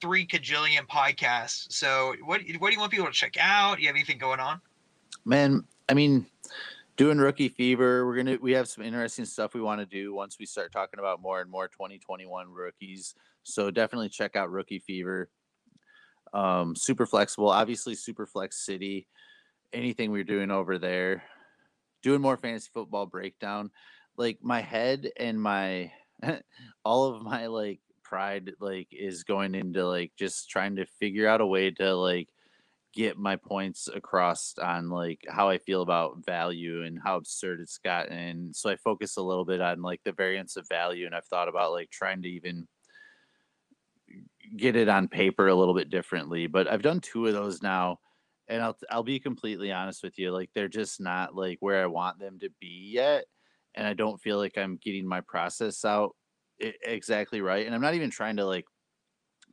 three 0.02 0.26
cajillion 0.26 0.88
podcasts. 0.88 1.72
So 1.72 2.16
what 2.24 2.42
what 2.60 2.70
do 2.70 2.74
you 2.74 2.80
want 2.80 2.92
people 2.92 3.08
to 3.08 3.12
check 3.12 3.36
out? 3.40 3.80
You 3.80 3.88
have 3.88 3.96
anything 3.96 4.18
going 4.18 4.40
on? 4.40 4.62
Man, 5.26 5.64
I 5.90 5.94
mean, 5.94 6.26
doing 6.98 7.18
rookie 7.18 7.50
fever, 7.50 8.06
we're 8.06 8.16
gonna 8.16 8.38
we 8.42 8.54
have 8.54 8.68
some 8.68 8.84
interesting 8.84 9.26
stuff 9.26 9.54
we 9.54 9.62
want 9.62 9.82
to 9.82 9.86
do 9.86 10.14
once 10.14 10.38
we 10.40 10.46
start 10.46 10.72
talking 10.72 11.00
about 11.00 11.22
more 11.22 11.42
and 11.42 11.50
more 11.50 11.68
2021 11.68 12.50
rookies. 12.50 13.16
So 13.44 13.72
definitely 13.72 14.10
check 14.10 14.36
out 14.36 14.52
Rookie 14.52 14.80
Fever. 14.80 15.30
Um, 16.34 16.76
super 16.76 17.06
flexible, 17.06 17.50
obviously 17.50 17.96
Superflex 17.96 18.54
City. 18.54 19.08
Anything 19.72 20.12
we're 20.12 20.24
doing 20.24 20.52
over 20.52 20.78
there, 20.78 21.24
doing 22.04 22.22
more 22.22 22.38
fantasy 22.38 22.70
football 22.74 23.06
breakdown. 23.06 23.72
Like 24.18 24.40
my 24.42 24.62
head 24.62 25.10
and 25.18 25.42
my 25.42 25.92
all 26.86 27.06
of 27.06 27.24
my 27.24 27.48
like 27.48 27.80
pride 28.14 28.52
like 28.60 28.90
is 28.92 29.24
going 29.24 29.56
into 29.56 29.88
like 29.88 30.12
just 30.16 30.48
trying 30.48 30.76
to 30.76 30.86
figure 31.00 31.28
out 31.28 31.42
a 31.42 31.48
way 31.48 31.72
to 31.72 31.96
like 31.96 32.30
get 32.94 33.18
my 33.18 33.36
points 33.36 33.90
across 33.92 34.54
on 34.62 34.88
like 34.88 35.26
how 35.28 35.50
I 35.50 35.58
feel 35.58 35.82
about 35.82 36.24
value 36.24 36.84
and 36.84 37.00
how 37.04 37.16
absurd 37.16 37.60
it's 37.60 37.80
gotten. 37.80 38.54
So 38.54 38.70
I 38.70 38.76
focus 38.76 39.18
a 39.18 39.24
little 39.24 39.46
bit 39.46 39.62
on 39.62 39.82
like 39.82 40.02
the 40.06 40.12
variance 40.12 40.58
of 40.58 40.70
value, 40.70 41.08
and 41.08 41.16
I've 41.16 41.26
thought 41.26 41.48
about 41.48 41.72
like 41.72 41.90
trying 41.90 42.22
to 42.22 42.30
even 42.30 42.68
get 44.56 44.76
it 44.76 44.90
on 44.90 45.08
paper 45.08 45.48
a 45.48 45.56
little 45.56 45.74
bit 45.74 45.90
differently. 45.90 46.46
But 46.46 46.68
I've 46.68 46.84
done 46.84 47.00
two 47.00 47.26
of 47.26 47.34
those 47.34 47.64
now, 47.64 47.98
and 48.48 48.62
I'll 48.62 48.78
I'll 48.92 49.02
be 49.02 49.20
completely 49.20 49.72
honest 49.72 50.04
with 50.04 50.20
you, 50.20 50.32
like 50.32 50.52
they're 50.54 50.68
just 50.68 51.02
not 51.02 51.36
like 51.36 51.58
where 51.62 51.82
I 51.82 51.88
want 51.88 52.20
them 52.20 52.38
to 52.42 52.50
be 52.62 52.92
yet, 52.94 53.26
and 53.74 53.88
I 53.88 53.96
don't 53.96 54.22
feel 54.22 54.38
like 54.38 54.56
I'm 54.56 54.78
getting 54.78 55.08
my 55.08 55.22
process 55.22 55.84
out 55.84 56.16
exactly 56.84 57.42
right. 57.42 57.66
And 57.66 57.76
I'm 57.76 57.82
not 57.82 57.96
even 57.96 58.10
trying 58.10 58.38
to 58.38 58.46
like 58.46 58.66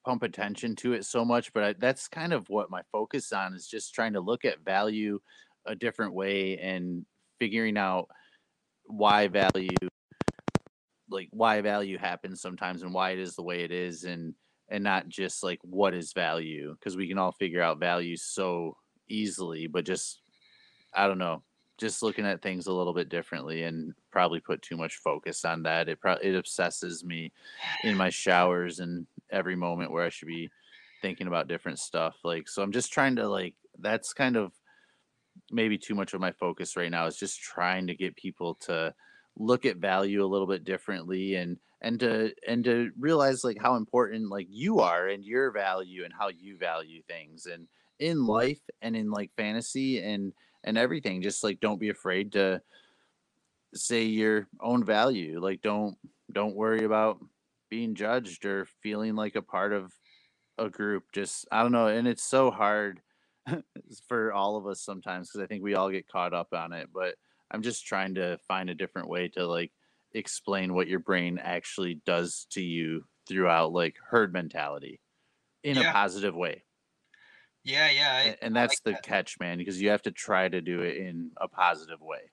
pump 0.05 0.23
attention 0.23 0.77
to 0.77 0.93
it 0.93 1.05
so 1.05 1.25
much, 1.25 1.53
but 1.53 1.63
I, 1.63 1.75
that's 1.79 2.09
kind 2.09 2.33
of 2.33 2.49
what 2.49 2.71
my 2.71 2.83
focus 2.93 3.33
on 3.33 3.55
is 3.55 3.67
just 3.67 3.95
trying 3.95 4.15
to 4.15 4.21
look 4.21 4.45
at 4.45 4.65
value 4.65 5.21
a 5.67 5.75
different 5.75 6.15
way 6.15 6.59
and 6.59 7.05
figuring 7.39 7.77
out 7.77 8.09
why 8.85 9.29
value 9.29 9.69
like 11.11 11.29
why 11.33 11.61
value 11.61 11.99
happens 11.99 12.41
sometimes 12.41 12.83
and 12.83 12.95
why 12.95 13.11
it 13.11 13.19
is 13.19 13.35
the 13.35 13.43
way 13.43 13.63
it 13.63 13.73
is 13.73 14.05
and 14.05 14.35
and 14.69 14.83
not 14.85 15.09
just 15.09 15.43
like 15.43 15.59
what 15.63 15.95
is 15.95 16.13
value 16.13 16.75
because 16.75 16.97
we 16.97 17.09
can 17.09 17.19
all 17.19 17.33
figure 17.33 17.63
out 17.63 17.81
value 17.81 18.17
so 18.17 18.77
easily 19.09 19.67
but 19.67 19.85
just 19.85 20.23
i 20.95 21.07
don't 21.07 21.19
know 21.19 21.43
just 21.81 22.03
looking 22.03 22.27
at 22.27 22.43
things 22.43 22.67
a 22.67 22.73
little 22.73 22.95
bit 22.95 23.09
differently 23.09 23.65
and 23.65 23.95
probably 24.11 24.39
put 24.39 24.63
too 24.63 24.77
much 24.77 24.97
focus 24.97 25.45
on 25.45 25.63
that. 25.65 25.89
It 25.89 26.01
probably 26.01 26.29
it 26.29 26.37
obsesses 26.37 27.05
me 27.05 27.33
in 27.83 27.97
my 27.97 28.11
showers 28.11 28.79
and 28.79 29.07
every 29.33 29.57
moment 29.57 29.91
where 29.91 30.05
i 30.05 30.09
should 30.09 30.29
be 30.29 30.51
thinking 31.03 31.27
about 31.27 31.49
different 31.49 31.79
stuff 31.79 32.17
like 32.25 32.49
so 32.49 32.63
i'm 32.63 32.73
just 32.73 32.93
trying 32.93 33.17
to 33.17 33.29
like 33.29 33.55
that's 33.79 34.13
kind 34.13 34.37
of 34.37 34.53
maybe 35.51 35.79
too 35.79 35.95
much 35.95 36.13
of 36.13 36.21
my 36.21 36.33
focus 36.33 36.77
right 36.77 36.91
now 36.91 37.07
is 37.07 37.17
just 37.17 37.41
trying 37.41 37.87
to 37.87 37.95
get 37.95 38.17
people 38.17 38.55
to 38.55 38.93
look 39.39 39.65
at 39.65 39.77
value 39.77 40.25
a 40.25 40.27
little 40.27 40.47
bit 40.47 40.65
differently 40.65 41.37
and 41.37 41.57
and 41.83 42.01
to 42.01 42.33
and 42.47 42.65
to 42.65 42.91
realize 42.99 43.43
like 43.43 43.57
how 43.61 43.77
important 43.77 44.29
like 44.29 44.47
you 44.51 44.81
are 44.81 45.09
and 45.09 45.25
your 45.25 45.51
value 45.51 46.05
and 46.05 46.13
how 46.13 46.29
you 46.29 46.59
value 46.59 47.01
things 47.09 47.47
and 47.47 47.67
in 48.01 48.27
life 48.27 48.61
and 48.83 48.97
in 48.97 49.11
like 49.11 49.31
fantasy 49.37 50.03
and 50.03 50.33
and 50.65 50.77
everything 50.79 51.23
just 51.23 51.43
like 51.45 51.61
don't 51.61 51.81
be 51.81 51.89
afraid 51.89 52.33
to 52.33 52.61
say 53.75 54.05
your 54.05 54.49
own 54.61 54.85
value 54.85 55.41
like 55.41 55.61
don't 55.63 55.97
don't 56.33 56.57
worry 56.57 56.85
about 56.85 57.19
being 57.69 57.95
judged 57.95 58.45
or 58.45 58.67
feeling 58.83 59.15
like 59.15 59.37
a 59.37 59.43
part 59.43 59.73
of 59.73 59.93
a 60.59 60.69
group 60.69 61.05
just 61.13 61.47
i 61.53 61.63
don't 61.63 61.73
know 61.73 61.87
and 61.87 62.09
it's 62.09 62.23
so 62.25 62.51
hard 62.51 63.01
for 64.09 64.33
all 64.33 64.57
of 64.57 64.67
us 64.67 64.81
sometimes 64.81 65.29
because 65.29 65.43
i 65.43 65.47
think 65.47 65.63
we 65.63 65.75
all 65.75 65.89
get 65.91 66.09
caught 66.09 66.35
up 66.35 66.53
on 66.53 66.73
it 66.73 66.89
but 66.93 67.15
i'm 67.53 67.63
just 67.63 67.87
trying 67.87 68.15
to 68.15 68.37
find 68.49 68.69
a 68.71 68.75
different 68.75 69.09
way 69.09 69.29
to 69.29 69.47
like 69.47 69.73
explain 70.15 70.75
what 70.75 70.89
your 70.89 70.99
brain 70.99 71.39
actually 71.39 72.01
does 72.05 72.47
to 72.51 72.61
you 72.61 73.05
throughout 73.29 73.73
like 73.73 73.95
herd 74.11 74.33
mentality 74.33 75.01
in 75.63 75.77
Yeah. 75.77 75.91
a 75.91 75.93
positive 75.93 76.35
way 76.35 76.65
Yeah, 77.65 77.91
yeah. 77.91 78.13
I- 78.13 78.37
and 78.43 78.55
that's 78.57 78.73
like 78.73 78.85
the 78.85 78.93
that. 78.93 79.03
catch 79.03 79.39
man 79.39 79.59
because 79.59 79.81
you 79.81 79.91
have 79.91 80.03
to 80.03 80.11
try 80.11 80.49
to 80.49 80.61
do 80.61 80.81
it 80.83 80.97
in 80.97 81.31
a 81.37 81.49
positive 81.49 82.01
way 82.01 82.31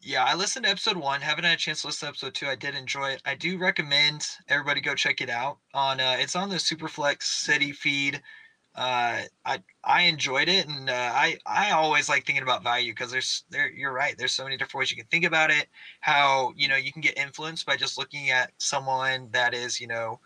Yeah, 0.00 0.24
I 0.24 0.34
listened 0.34 0.64
to 0.66 0.70
episode 0.70 0.96
one. 0.96 1.20
Haven't 1.20 1.44
had 1.44 1.54
a 1.54 1.56
chance 1.56 1.80
to 1.80 1.88
listen 1.88 2.06
to 2.06 2.10
episode 2.10 2.34
two. 2.34 2.46
I 2.46 2.54
did 2.54 2.74
enjoy 2.74 3.10
it. 3.12 3.22
I 3.24 3.34
do 3.34 3.58
recommend 3.58 4.28
everybody 4.48 4.80
go 4.80 4.94
check 4.94 5.20
it 5.20 5.30
out. 5.30 5.58
On 5.74 6.00
uh, 6.00 6.16
it's 6.18 6.36
on 6.36 6.48
the 6.48 6.56
Superflex 6.56 7.22
City 7.22 7.72
feed. 7.72 8.22
Uh, 8.74 9.22
I 9.46 9.62
I 9.84 10.02
enjoyed 10.02 10.48
it, 10.50 10.68
and 10.68 10.90
uh, 10.90 10.92
I 11.14 11.38
I 11.46 11.70
always 11.70 12.08
like 12.10 12.26
thinking 12.26 12.42
about 12.42 12.62
value 12.62 12.92
because 12.92 13.10
there's 13.10 13.44
there 13.50 13.70
you're 13.72 13.92
right. 13.92 14.16
There's 14.18 14.32
so 14.32 14.44
many 14.44 14.58
different 14.58 14.80
ways 14.80 14.90
you 14.90 14.98
can 14.98 15.06
think 15.06 15.24
about 15.24 15.50
it. 15.50 15.68
How 16.00 16.52
you 16.56 16.68
know 16.68 16.76
you 16.76 16.92
can 16.92 17.00
get 17.00 17.16
influenced 17.16 17.64
by 17.66 17.76
just 17.76 17.96
looking 17.98 18.30
at 18.30 18.52
someone 18.58 19.30
that 19.32 19.54
is 19.54 19.80
you 19.80 19.86
know 19.86 20.20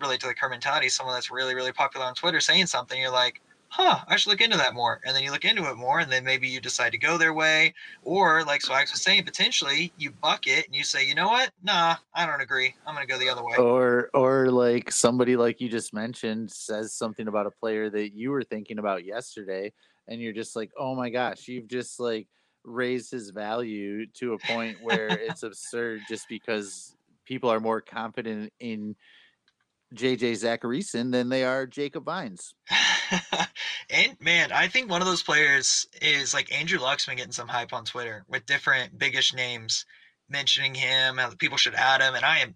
related 0.00 0.20
to 0.22 0.26
the 0.28 0.34
current 0.34 0.52
mentality. 0.52 0.88
Someone 0.88 1.14
that's 1.14 1.30
really 1.30 1.54
really 1.54 1.72
popular 1.72 2.06
on 2.06 2.14
Twitter 2.14 2.40
saying 2.40 2.66
something. 2.66 3.00
You're 3.00 3.10
like, 3.12 3.40
huh, 3.68 3.98
I 4.06 4.16
should 4.16 4.30
look 4.30 4.40
into 4.40 4.56
that 4.56 4.74
more. 4.74 5.00
And 5.04 5.14
then 5.14 5.22
you 5.22 5.30
look 5.30 5.44
into 5.44 5.68
it 5.68 5.76
more, 5.76 6.00
and 6.00 6.10
then 6.10 6.24
maybe 6.24 6.48
you 6.48 6.60
decide 6.60 6.92
to 6.92 6.98
go 6.98 7.18
their 7.18 7.34
way. 7.34 7.74
Or, 8.02 8.44
like 8.44 8.62
Swags 8.62 8.90
was 8.92 9.02
saying, 9.02 9.24
potentially 9.24 9.92
you 9.98 10.10
buck 10.10 10.46
it 10.46 10.66
and 10.66 10.74
you 10.74 10.84
say, 10.84 11.06
you 11.06 11.14
know 11.14 11.28
what? 11.28 11.50
Nah, 11.62 11.96
I 12.14 12.26
don't 12.26 12.40
agree. 12.40 12.74
I'm 12.86 12.94
going 12.94 13.06
to 13.06 13.12
go 13.12 13.18
the 13.18 13.28
other 13.28 13.44
way. 13.44 13.56
or 13.56 14.10
or 14.14 14.50
like 14.50 14.90
somebody 14.90 15.36
like 15.36 15.60
you 15.60 15.68
just 15.68 15.92
mentioned 15.92 16.50
says 16.50 16.92
something 16.92 17.28
about 17.28 17.46
a 17.46 17.50
player 17.50 17.90
that 17.90 18.14
you 18.14 18.30
were 18.30 18.42
thinking 18.42 18.78
about 18.78 19.04
yesterday 19.04 19.72
and 20.06 20.20
you're 20.20 20.32
just 20.32 20.56
like 20.56 20.70
oh 20.78 20.94
my 20.94 21.10
gosh 21.10 21.48
you've 21.48 21.68
just 21.68 22.00
like 22.00 22.26
raised 22.64 23.10
his 23.10 23.30
value 23.30 24.06
to 24.06 24.34
a 24.34 24.38
point 24.38 24.76
where 24.82 25.08
it's 25.08 25.42
absurd 25.42 26.00
just 26.08 26.28
because 26.28 26.96
people 27.24 27.50
are 27.50 27.60
more 27.60 27.80
confident 27.80 28.52
in 28.60 28.96
JJ 29.94 30.32
Zachariason 30.32 31.12
than 31.12 31.28
they 31.28 31.44
are 31.44 31.66
Jacob 31.66 32.04
Vines. 32.04 32.54
and 33.90 34.16
man, 34.20 34.52
I 34.52 34.68
think 34.68 34.90
one 34.90 35.00
of 35.00 35.08
those 35.08 35.22
players 35.22 35.86
is 36.02 36.34
like 36.34 36.52
Andrew 36.52 36.78
Luck's 36.78 37.06
been 37.06 37.16
getting 37.16 37.32
some 37.32 37.48
hype 37.48 37.72
on 37.72 37.84
Twitter 37.84 38.24
with 38.28 38.46
different 38.46 38.98
biggish 38.98 39.34
names 39.34 39.84
mentioning 40.28 40.74
him, 40.74 41.16
how 41.16 41.30
people 41.38 41.56
should 41.56 41.74
add 41.74 42.02
him. 42.02 42.14
And 42.14 42.24
I 42.24 42.38
am 42.38 42.54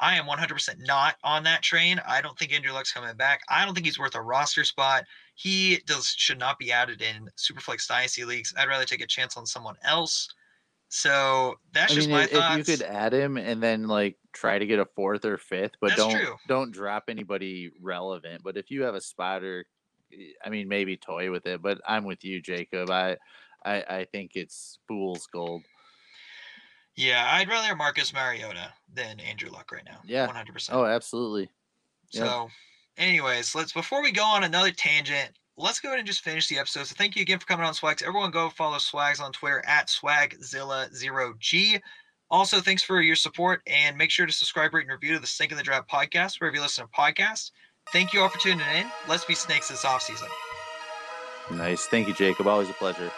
I 0.00 0.16
am 0.16 0.26
100% 0.26 0.86
not 0.86 1.16
on 1.24 1.42
that 1.44 1.62
train. 1.62 2.00
I 2.06 2.20
don't 2.20 2.38
think 2.38 2.52
Andrew 2.52 2.72
Luck's 2.72 2.92
coming 2.92 3.16
back. 3.16 3.40
I 3.48 3.64
don't 3.64 3.74
think 3.74 3.86
he's 3.86 3.98
worth 3.98 4.14
a 4.14 4.22
roster 4.22 4.62
spot. 4.64 5.04
He 5.34 5.80
does 5.86 6.14
should 6.16 6.38
not 6.38 6.58
be 6.58 6.70
added 6.70 7.02
in 7.02 7.28
Superflex 7.36 7.88
Dynasty 7.88 8.24
leagues. 8.24 8.54
I'd 8.56 8.68
rather 8.68 8.84
take 8.84 9.02
a 9.02 9.06
chance 9.06 9.36
on 9.36 9.46
someone 9.46 9.76
else. 9.82 10.28
So 10.88 11.56
that's 11.72 11.92
I 11.92 11.94
just 11.96 12.08
mean, 12.08 12.16
my 12.16 12.24
if 12.24 12.30
thoughts. 12.30 12.56
you 12.56 12.64
could 12.64 12.82
add 12.86 13.12
him 13.12 13.36
and 13.36 13.62
then 13.62 13.88
like 13.88 14.16
try 14.38 14.58
to 14.58 14.66
get 14.66 14.78
a 14.78 14.84
fourth 14.84 15.24
or 15.24 15.36
fifth, 15.36 15.72
but 15.80 15.88
That's 15.88 16.00
don't 16.00 16.12
true. 16.12 16.36
don't 16.46 16.70
drop 16.72 17.04
anybody 17.08 17.72
relevant. 17.80 18.42
But 18.44 18.56
if 18.56 18.70
you 18.70 18.82
have 18.82 18.94
a 18.94 19.00
spotter, 19.00 19.66
eh, 20.12 20.32
I 20.44 20.50
mean, 20.50 20.68
maybe 20.68 20.96
toy 20.96 21.30
with 21.30 21.46
it. 21.46 21.60
But 21.62 21.80
I'm 21.86 22.04
with 22.04 22.24
you, 22.24 22.40
Jacob. 22.40 22.90
I 22.90 23.16
I, 23.64 23.84
I 23.88 24.04
think 24.12 24.32
it's 24.34 24.78
fool's 24.86 25.26
gold. 25.26 25.64
Yeah, 26.94 27.28
I'd 27.32 27.48
rather 27.48 27.76
Marcus 27.76 28.12
Mariota 28.12 28.72
than 28.92 29.20
Andrew 29.20 29.50
Luck 29.50 29.70
right 29.70 29.84
now. 29.84 30.00
Yeah. 30.04 30.26
100%. 30.26 30.70
Oh, 30.72 30.84
absolutely. 30.84 31.48
Yep. 32.10 32.26
So, 32.26 32.50
anyways, 32.96 33.54
let's 33.54 33.72
before 33.72 34.02
we 34.02 34.10
go 34.10 34.24
on 34.24 34.42
another 34.42 34.72
tangent, 34.72 35.30
let's 35.56 35.78
go 35.78 35.90
ahead 35.90 36.00
and 36.00 36.08
just 36.08 36.22
finish 36.22 36.48
the 36.48 36.58
episode. 36.58 36.86
So, 36.88 36.96
thank 36.98 37.14
you 37.14 37.22
again 37.22 37.38
for 37.38 37.46
coming 37.46 37.64
on 37.64 37.72
Swags. 37.74 38.02
Everyone, 38.02 38.32
go 38.32 38.48
follow 38.48 38.78
Swags 38.78 39.20
on 39.20 39.30
Twitter 39.30 39.62
at 39.64 39.86
Swagzilla0G. 39.86 41.80
Also, 42.30 42.60
thanks 42.60 42.82
for 42.82 43.00
your 43.00 43.16
support 43.16 43.62
and 43.66 43.96
make 43.96 44.10
sure 44.10 44.26
to 44.26 44.32
subscribe, 44.32 44.74
rate, 44.74 44.82
and 44.82 44.92
review 44.92 45.14
to 45.14 45.18
the 45.18 45.26
Snake 45.26 45.50
in 45.50 45.56
the 45.56 45.62
Draft 45.62 45.90
podcast 45.90 46.40
wherever 46.40 46.56
you 46.56 46.62
listen 46.62 46.84
to 46.84 46.90
podcasts. 46.90 47.52
Thank 47.90 48.12
you 48.12 48.20
all 48.20 48.28
for 48.28 48.38
tuning 48.38 48.60
in. 48.76 48.86
Let's 49.08 49.24
be 49.24 49.34
snakes 49.34 49.68
this 49.68 49.84
offseason. 49.84 50.28
Nice. 51.50 51.86
Thank 51.86 52.06
you, 52.06 52.14
Jacob. 52.14 52.46
Always 52.46 52.68
a 52.68 52.74
pleasure. 52.74 53.10